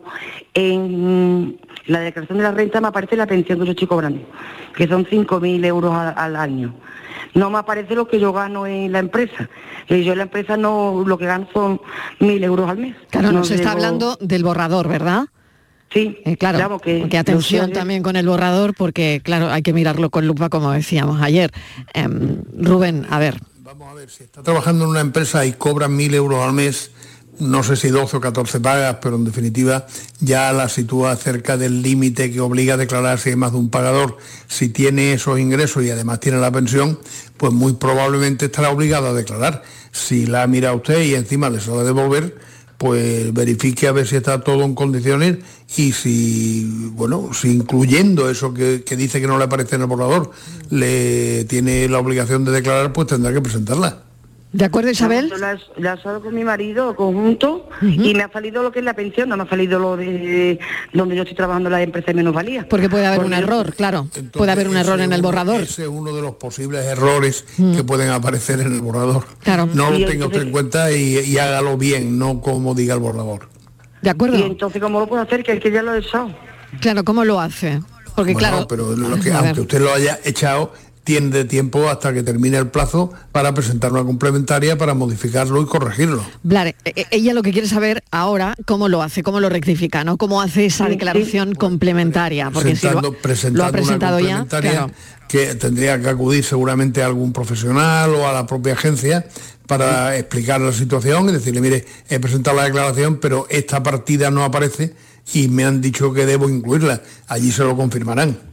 en 0.54 1.60
la 1.86 2.00
declaración 2.00 2.38
de 2.38 2.44
la 2.46 2.52
renta, 2.52 2.82
me 2.82 2.88
aparece 2.88 3.16
la 3.16 3.28
pensión 3.28 3.60
que 3.60 3.66
yo 3.66 3.72
estoy 3.72 3.88
cobrando, 3.88 4.22
que 4.76 4.88
son 4.88 5.06
5.000 5.06 5.66
euros 5.66 5.94
al, 5.94 6.14
al 6.18 6.36
año. 6.36 6.74
No 7.34 7.50
me 7.50 7.60
aparece 7.60 7.96
lo 7.96 8.08
que 8.08 8.20
yo 8.20 8.34
gano 8.34 8.66
en 8.66 8.92
la 8.92 9.00
empresa. 9.00 9.50
Y 9.88 10.04
yo 10.04 10.14
en 10.14 10.20
la 10.20 10.24
empresa 10.24 10.58
no, 10.58 11.04
lo 11.06 11.18
que 11.18 11.26
gano 11.26 11.48
son 11.54 11.80
1.000 12.20 12.44
euros 12.44 12.70
al 12.70 12.78
mes. 12.78 12.96
Claro, 13.10 13.32
No 13.32 13.40
nos 13.40 13.52
está 13.52 13.74
hablando 13.74 14.18
del 14.20 14.44
borrador, 14.44 14.88
¿verdad? 14.88 15.26
Sí, 15.94 16.18
claro. 16.40 16.58
claro 16.58 16.80
que 16.80 17.18
atención 17.18 17.68
sí, 17.68 17.74
también 17.74 18.02
con 18.02 18.16
el 18.16 18.26
borrador, 18.26 18.74
porque 18.74 19.22
claro, 19.24 19.52
hay 19.52 19.62
que 19.62 19.74
mirarlo 19.74 20.10
con 20.10 20.26
lupa, 20.26 20.50
como 20.50 20.72
decíamos 20.72 21.22
ayer. 21.22 21.52
Em, 21.94 22.44
Rubén, 22.58 23.06
a 23.10 23.20
ver. 23.20 23.42
Está 24.20 24.44
trabajando 24.44 24.86
en 24.86 24.92
una 24.92 25.02
empresa 25.02 25.46
y 25.46 25.54
cobran 25.54 25.98
1.000 25.98 26.14
euros 26.16 26.44
al 26.44 26.54
mes, 26.54 26.92
no 27.40 27.64
sé 27.64 27.76
si 27.76 27.90
12 27.90 28.18
o 28.18 28.22
14 28.22 28.60
pagas, 28.60 28.98
pero 29.02 29.16
en 29.16 29.24
definitiva 29.24 29.86
ya 30.20 30.52
la 30.52 30.70
sitúa 30.70 31.16
cerca 31.16 31.58
del 31.58 31.82
límite 31.82 32.32
que 32.32 32.40
obliga 32.40 32.76
a 32.76 32.78
declarar 32.78 33.20
si 33.20 33.30
hay 33.30 33.36
más 33.36 33.52
de 33.52 33.58
un 33.58 33.70
pagador. 33.70 34.18
Si 34.48 34.70
tiene 34.70 35.14
esos 35.14 35.40
ingresos 35.40 35.84
y 35.84 35.90
además 35.90 36.20
tiene 36.20 36.40
la 36.40 36.52
pensión, 36.52 37.00
pues 37.38 37.52
muy 37.54 37.74
probablemente 37.74 38.46
estará 38.46 38.70
obligado 38.70 39.08
a 39.08 39.14
declarar. 39.14 39.64
Si 39.92 40.26
la 40.26 40.46
mira 40.48 40.74
usted 40.74 41.02
y 41.04 41.16
encima 41.16 41.50
le 41.50 41.60
suele 41.60 41.84
devolver, 41.84 42.38
pues 42.82 43.32
verifique 43.32 43.88
a 43.88 43.92
ver 43.92 44.08
si 44.08 44.16
está 44.16 44.42
todo 44.42 44.64
en 44.64 44.74
condiciones 44.74 45.38
y 45.78 45.92
si, 45.92 46.90
bueno, 46.96 47.30
si 47.32 47.52
incluyendo 47.52 48.28
eso 48.28 48.56
que, 48.56 48.84
que 48.84 48.96
dice 48.96 49.22
que 49.22 49.28
no 49.28 49.38
le 49.38 49.44
aparece 49.44 49.76
en 49.76 49.82
el 49.82 49.88
borrador, 49.88 50.32
le 50.72 51.46
tiene 51.46 51.88
la 51.88 52.00
obligación 52.00 52.44
de 52.44 52.52
declarar, 52.52 52.92
pues 52.92 53.06
tendrá 53.06 53.32
que 53.32 53.40
presentarla. 53.40 54.02
¿De 54.54 54.66
acuerdo, 54.66 54.90
Isabel? 54.92 55.30
Yo 55.30 55.38
la, 55.38 55.54
he- 55.54 55.82
la 55.82 55.92
he 55.92 55.96
usado 55.96 56.22
con 56.22 56.36
mi 56.36 56.44
marido 56.44 56.94
conjunto 56.96 57.70
y 57.82 58.14
me 58.14 58.24
ha 58.24 58.32
salido 58.32 58.62
lo 58.64 58.72
que 58.72 58.80
es 58.80 58.86
la 58.86 58.94
pensión, 58.94 59.30
no 59.30 59.38
me 59.38 59.44
ha 59.44 59.50
salido 59.50 59.80
lo 59.80 59.96
de 59.96 60.60
donde 60.94 61.16
yo 61.16 61.22
estoy 61.22 61.38
trabajando 61.38 61.70
en 61.70 61.74
la 61.74 61.82
empresa 61.82 62.08
de 62.08 62.16
minusvalía. 62.16 62.68
Porque 62.68 62.90
puede 62.90 63.06
haber 63.06 63.22
un 63.24 63.32
yo- 63.32 63.38
error, 63.38 63.74
claro. 63.74 64.08
puede 64.34 64.52
haber 64.52 64.68
un 64.68 64.76
error 64.76 65.00
en 65.00 65.14
el 65.14 65.22
borrador. 65.22 65.62
Ese 65.62 65.84
es 65.84 65.88
uno 65.88 66.14
de 66.14 66.22
los 66.22 66.36
posibles 66.36 66.86
errores 66.86 67.46
que 67.76 67.84
pueden 67.86 68.10
aparecer 68.10 68.60
en 68.60 68.74
el 68.74 68.82
borrador. 68.82 69.26
Claro. 69.40 69.70
No 69.74 69.90
lo 69.92 70.06
tenga 70.06 70.26
usted 70.26 70.42
en 70.42 70.52
cuenta 70.52 70.92
y, 70.92 71.20
y 71.20 71.38
hágalo 71.38 71.78
bien, 71.78 72.20
no 72.20 72.42
como 72.42 72.76
diga 72.76 72.94
el 72.96 73.00
borrador. 73.00 73.48
¿De 74.02 74.10
acuerdo? 74.10 74.38
Y 74.38 74.42
entonces, 74.44 74.82
¿cómo 74.82 75.00
lo 75.00 75.08
puedo 75.08 75.22
hacer? 75.22 75.44
Que 75.44 75.54
es 75.54 75.60
que 75.62 75.72
ya 75.72 75.82
lo 75.82 75.94
he 75.96 76.00
echado. 76.00 76.30
Claro, 76.82 77.04
¿cómo 77.06 77.24
lo 77.24 77.40
hace? 77.40 77.80
Porque 78.16 78.34
Bueno, 78.34 78.50
claro, 78.50 78.68
pero 78.68 78.96
lo 78.96 79.18
que, 79.20 79.32
aunque 79.32 79.62
usted 79.62 79.80
lo 79.80 79.94
haya 79.94 80.20
echado, 80.26 80.74
tiene 81.04 81.30
de 81.30 81.46
tiempo 81.46 81.90
hasta 81.90 82.14
que 82.14 82.22
termine 82.24 82.58
el 82.58 82.68
plazo 82.68 83.12
para 83.32 83.54
presentar 83.54 83.92
una 83.92 84.04
complementaria 84.04 84.78
para 84.78 84.94
modificarlo 84.94 85.62
y 85.62 85.66
corregirlo. 85.66 86.24
Vale, 86.44 86.76
e- 86.86 87.08
ella 87.12 87.34
lo 87.34 87.42
que 87.42 87.52
quiere 87.52 87.68
saber 87.68 88.04
ahora 88.12 88.56
cómo 88.66 88.88
lo 88.88 89.02
hace, 89.02 89.24
cómo 89.24 89.40
lo 89.40 89.50
rectifica, 89.50 90.04
¿no? 90.04 90.18
Cómo 90.18 90.42
hace 90.42 90.66
esa 90.66 90.86
Sí, 90.86 90.92
declaración 90.92 91.56
complementaria. 91.56 92.52
Porque 92.52 92.76
si 92.76 92.86
lo, 92.88 93.12
presentando, 93.12 93.14
presentando 93.22 93.58
lo 93.64 93.66
ha 93.66 93.72
presentado 93.72 94.18
una 94.18 94.28
ya, 94.28 94.38
complementaria 94.40 94.72
claro. 94.72 94.94
que 95.28 95.56
tendría 95.56 96.00
que 96.00 96.10
acudir 96.10 96.44
seguramente 96.44 97.02
a 97.02 97.08
algún 97.08 97.34
profesional 97.34 98.14
o 98.14 98.28
a 98.28 98.34
la 98.34 98.46
propia 98.46 98.74
agencia 98.74 99.26
para 99.68 100.18
explicar 100.18 100.62
la 100.62 100.74
situación 100.74 101.30
y 101.30 101.32
decirle, 101.32 101.62
mire, 101.62 101.86
he 102.10 102.20
presentado 102.20 102.58
la 102.58 102.66
declaración, 102.66 103.18
pero 103.18 103.48
esta 103.50 103.82
partida 103.82 104.30
no 104.30 104.44
aparece 104.44 104.94
y 105.34 105.48
me 105.48 105.64
han 105.64 105.82
dicho 105.82 106.14
que 106.14 106.26
debo 106.26 106.50
incluirla. 106.50 107.02
Allí 107.28 107.52
se 107.52 107.64
lo 107.64 107.76
confirmarán. 107.76 108.51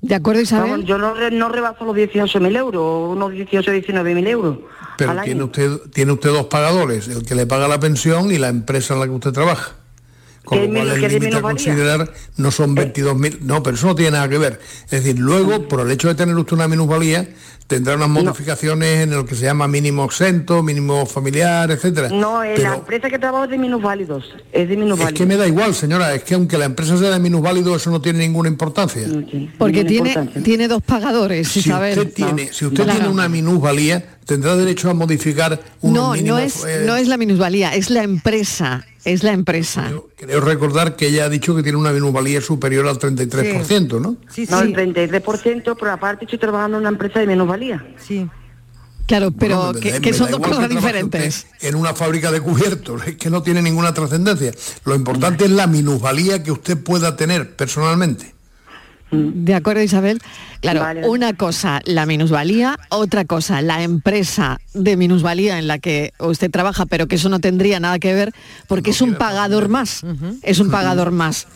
¿De 0.00 0.14
acuerdo, 0.14 0.40
Isabel? 0.40 0.70
Vamos, 0.70 0.86
yo 0.86 0.96
no, 0.98 1.14
re- 1.14 1.30
no 1.32 1.48
rebaso 1.48 1.84
los 1.84 1.96
18.000 1.96 2.56
euros, 2.56 3.10
unos 3.10 3.32
18 3.32 3.72
19.000 3.72 4.28
euros. 4.28 4.58
Pero 4.96 5.10
al 5.10 5.22
tiene 5.22 5.40
año. 5.40 5.46
usted, 5.46 5.90
tiene 5.92 6.12
usted 6.12 6.30
dos 6.30 6.46
pagadores, 6.46 7.08
el 7.08 7.24
que 7.24 7.34
le 7.34 7.46
paga 7.46 7.66
la 7.68 7.80
pensión 7.80 8.30
y 8.30 8.38
la 8.38 8.48
empresa 8.48 8.94
en 8.94 9.00
la 9.00 9.06
que 9.06 9.12
usted 9.12 9.32
trabaja. 9.32 9.72
Con 10.48 10.60
¿Qué 10.60 10.66
lo 10.68 10.72
cual 10.74 10.88
el 11.04 11.12
límite 11.12 11.36
a 11.36 11.42
considerar 11.42 12.10
no 12.38 12.50
son 12.50 12.74
22.000, 12.74 13.40
no, 13.40 13.62
pero 13.62 13.76
eso 13.76 13.86
no 13.88 13.94
tiene 13.94 14.12
nada 14.12 14.28
que 14.30 14.38
ver. 14.38 14.58
Es 14.84 14.90
decir, 15.02 15.18
luego, 15.18 15.68
por 15.68 15.80
el 15.80 15.90
hecho 15.90 16.08
de 16.08 16.14
tener 16.14 16.34
usted 16.36 16.54
una 16.54 16.66
minusvalía, 16.68 17.28
tendrá 17.66 17.96
unas 17.96 18.08
modificaciones 18.08 19.00
en 19.02 19.10
lo 19.10 19.26
que 19.26 19.34
se 19.34 19.42
llama 19.44 19.68
mínimo 19.68 20.06
exento, 20.06 20.62
mínimo 20.62 21.04
familiar, 21.04 21.70
etcétera. 21.70 22.08
No, 22.08 22.42
en 22.42 22.62
la 22.62 22.76
empresa 22.76 23.10
que 23.10 23.18
trabajo 23.18 23.44
es 23.44 23.50
de 23.50 23.58
minusválidos, 23.58 24.24
es 24.52 24.68
de 24.68 24.72
es 24.72 24.78
minusválidos. 24.78 25.12
que 25.12 25.26
me 25.26 25.36
da 25.36 25.46
igual, 25.46 25.74
señora, 25.74 26.14
es 26.14 26.24
que 26.24 26.32
aunque 26.34 26.56
la 26.56 26.64
empresa 26.64 26.96
sea 26.96 27.10
de 27.10 27.18
minusválido, 27.18 27.76
eso 27.76 27.90
no 27.90 28.00
tiene 28.00 28.20
ninguna 28.20 28.48
importancia. 28.48 29.02
Porque 29.58 29.84
tiene, 29.84 30.14
tiene 30.42 30.66
dos 30.66 30.82
pagadores, 30.82 31.48
Si 31.48 31.58
Isabel. 31.60 31.98
usted 31.98 32.12
tiene, 32.14 32.50
si 32.54 32.64
usted 32.64 32.84
Claro. 32.84 33.00
tiene 33.00 33.12
una 33.12 33.28
minusvalía, 33.28 34.02
tendrá 34.24 34.56
derecho 34.56 34.88
a 34.88 34.94
modificar 34.94 35.60
unos 35.82 35.94
No, 35.94 36.06
no 36.08 36.12
mínimos, 36.14 36.40
es, 36.40 36.64
eh, 36.64 36.82
no 36.86 36.96
es 36.96 37.06
la 37.06 37.18
minusvalía, 37.18 37.74
es 37.74 37.90
la 37.90 38.02
empresa, 38.02 38.86
es 39.08 39.22
la 39.22 39.32
empresa. 39.32 39.90
Creo 40.16 40.40
recordar 40.40 40.96
que 40.96 41.08
ella 41.08 41.24
ha 41.24 41.28
dicho 41.28 41.54
que 41.56 41.62
tiene 41.62 41.78
una 41.78 41.92
minusvalía 41.92 42.40
superior 42.40 42.86
al 42.86 42.98
33%, 42.98 44.00
¿no? 44.00 44.16
no, 44.50 44.60
el 44.60 44.74
33%, 44.74 45.76
pero 45.78 45.92
aparte 45.92 46.24
estoy 46.24 46.38
trabajando 46.38 46.76
en 46.76 46.82
una 46.82 46.90
empresa 46.90 47.20
de 47.20 47.26
minusvalía. 47.26 47.86
Sí. 48.06 48.28
Claro, 49.06 49.30
pero 49.30 49.56
Bueno, 49.72 49.80
que, 49.80 49.92
da- 49.92 50.00
que 50.00 50.12
son 50.12 50.30
dos 50.30 50.40
cosas 50.40 50.68
diferentes. 50.68 51.46
En 51.60 51.74
una 51.76 51.94
fábrica 51.94 52.30
de 52.30 52.42
cubiertos, 52.42 53.02
es 53.06 53.16
que 53.16 53.30
no 53.30 53.42
tiene 53.42 53.62
ninguna 53.62 53.94
trascendencia. 53.94 54.52
Lo 54.84 54.94
importante 54.94 55.46
es 55.46 55.50
la 55.50 55.66
minusvalía 55.66 56.42
que 56.42 56.52
usted 56.52 56.76
pueda 56.76 57.16
tener 57.16 57.56
personalmente. 57.56 58.34
De 59.10 59.54
acuerdo, 59.54 59.82
Isabel. 59.82 60.20
Claro, 60.60 61.08
una 61.08 61.32
cosa 61.32 61.80
la 61.84 62.04
minusvalía, 62.04 62.78
otra 62.90 63.24
cosa 63.24 63.62
la 63.62 63.82
empresa 63.82 64.58
de 64.74 64.96
minusvalía 64.96 65.58
en 65.58 65.66
la 65.66 65.78
que 65.78 66.12
usted 66.18 66.50
trabaja, 66.50 66.84
pero 66.86 67.06
que 67.06 67.14
eso 67.16 67.28
no 67.28 67.38
tendría 67.40 67.80
nada 67.80 67.98
que 67.98 68.12
ver 68.12 68.32
porque 68.66 68.90
es 68.90 69.00
un 69.00 69.14
pagador 69.14 69.68
más. 69.68 70.02
Es 70.42 70.58
un 70.58 70.70
pagador 70.70 71.10
más. 71.12 71.46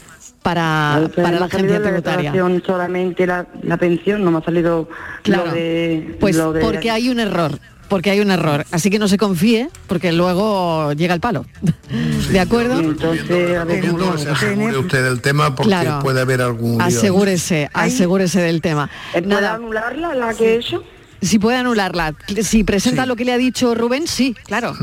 para, 0.43 1.09
para 1.15 1.39
la 1.39 1.47
agencia 1.47 1.79
la 1.79 1.83
tributaria. 1.85 2.31
declaración 2.33 2.63
solamente 2.67 3.27
la, 3.27 3.47
la 3.63 3.77
pensión, 3.77 4.25
no 4.25 4.31
me 4.33 4.39
ha 4.39 4.43
salido 4.43 4.89
Claro. 5.23 5.47
lo 5.47 5.53
de... 5.53 6.17
Pues 6.19 6.35
lo 6.37 6.53
de- 6.53 6.61
porque 6.63 6.91
hay 6.91 7.09
un 7.11 7.21
error, 7.21 7.59
porque 7.93 8.11
hay 8.11 8.21
un 8.21 8.31
error. 8.31 8.65
Así 8.71 8.89
que 8.89 8.99
no 8.99 9.07
se 9.07 9.19
confíe, 9.19 9.69
porque 9.87 10.13
luego 10.13 10.95
llega 10.95 11.13
el 11.13 11.21
palo. 11.21 11.45
¿De 12.33 12.41
acuerdo? 12.41 12.81
Entonces, 12.81 13.55
a 13.59 13.65
ver, 13.65 13.93
No 13.93 14.17
se 14.17 14.31
asegure 14.31 14.79
usted 14.79 15.05
del 15.05 15.21
tema 15.21 15.55
porque 15.55 15.69
Claro. 15.69 15.99
puede 16.01 16.23
haber 16.23 16.41
algún 16.41 16.79
lío. 16.79 16.87
Asegúrese, 16.87 17.69
asegúrese 17.75 18.41
del 18.41 18.63
tema. 18.63 18.89
¿Puede 19.13 19.47
anularla 19.47 20.15
la 20.15 20.33
que 20.33 20.55
he 20.55 20.57
hecho? 20.57 20.83
Si 21.21 21.39
puede 21.39 21.59
anularla. 21.59 22.15
Si 22.43 22.65
presenta 22.65 23.05
lo 23.05 23.15
que 23.15 23.27
le 23.27 23.35
ha 23.35 23.37
dicho 23.39 23.75
Rubén, 23.75 24.07
sí, 24.07 24.35
claro. 24.47 24.75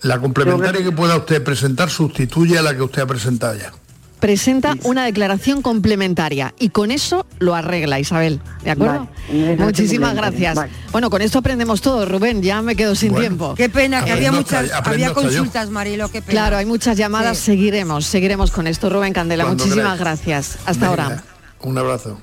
La 0.00 0.18
complementaria 0.18 0.82
que 0.82 0.90
pueda 0.90 1.18
usted 1.18 1.44
presentar 1.44 1.90
sustituye 1.90 2.56
a 2.56 2.62
la 2.62 2.74
que 2.74 2.80
usted 2.80 3.02
ha 3.02 3.06
presentado 3.06 3.58
ya. 3.58 3.72
Presenta 4.20 4.74
una 4.84 5.04
declaración 5.04 5.60
complementaria 5.60 6.54
y 6.58 6.70
con 6.70 6.90
eso 6.90 7.26
lo 7.40 7.54
arregla, 7.54 8.00
Isabel. 8.00 8.40
¿De 8.62 8.70
acuerdo? 8.70 9.08
Vale. 9.28 9.56
Muchísimas 9.58 10.14
gracias. 10.14 10.54
vale. 10.54 10.72
Bueno, 10.92 11.10
con 11.10 11.20
esto 11.20 11.40
aprendemos 11.40 11.82
todo, 11.82 12.06
Rubén. 12.06 12.40
Ya 12.42 12.62
me 12.62 12.74
quedo 12.74 12.94
sin 12.94 13.10
Bueno. 13.10 13.20
tiempo. 13.22 13.54
Qué 13.54 13.68
pena, 13.68 14.02
que 14.04 14.12
había 14.12 14.32
muchas, 14.32 14.70
había 14.72 15.12
consultas, 15.12 15.68
Marilo, 15.68 16.08
qué 16.08 16.22
pena. 16.22 16.30
Claro, 16.40 16.56
hay 16.56 16.64
muchas 16.66 16.96
llamadas. 16.96 17.36
Sí. 17.36 17.44
Seguiremos, 17.54 18.06
seguiremos 18.06 18.50
con 18.50 18.66
esto, 18.66 18.88
Rubén 18.88 19.12
Candela. 19.12 19.44
Cuando 19.44 19.64
Muchísimas 19.64 19.98
queráis. 19.98 20.24
gracias. 20.24 20.58
Hasta 20.64 20.88
Venga, 20.90 21.04
ahora. 21.04 21.22
Un 21.60 21.78
abrazo. 21.78 22.18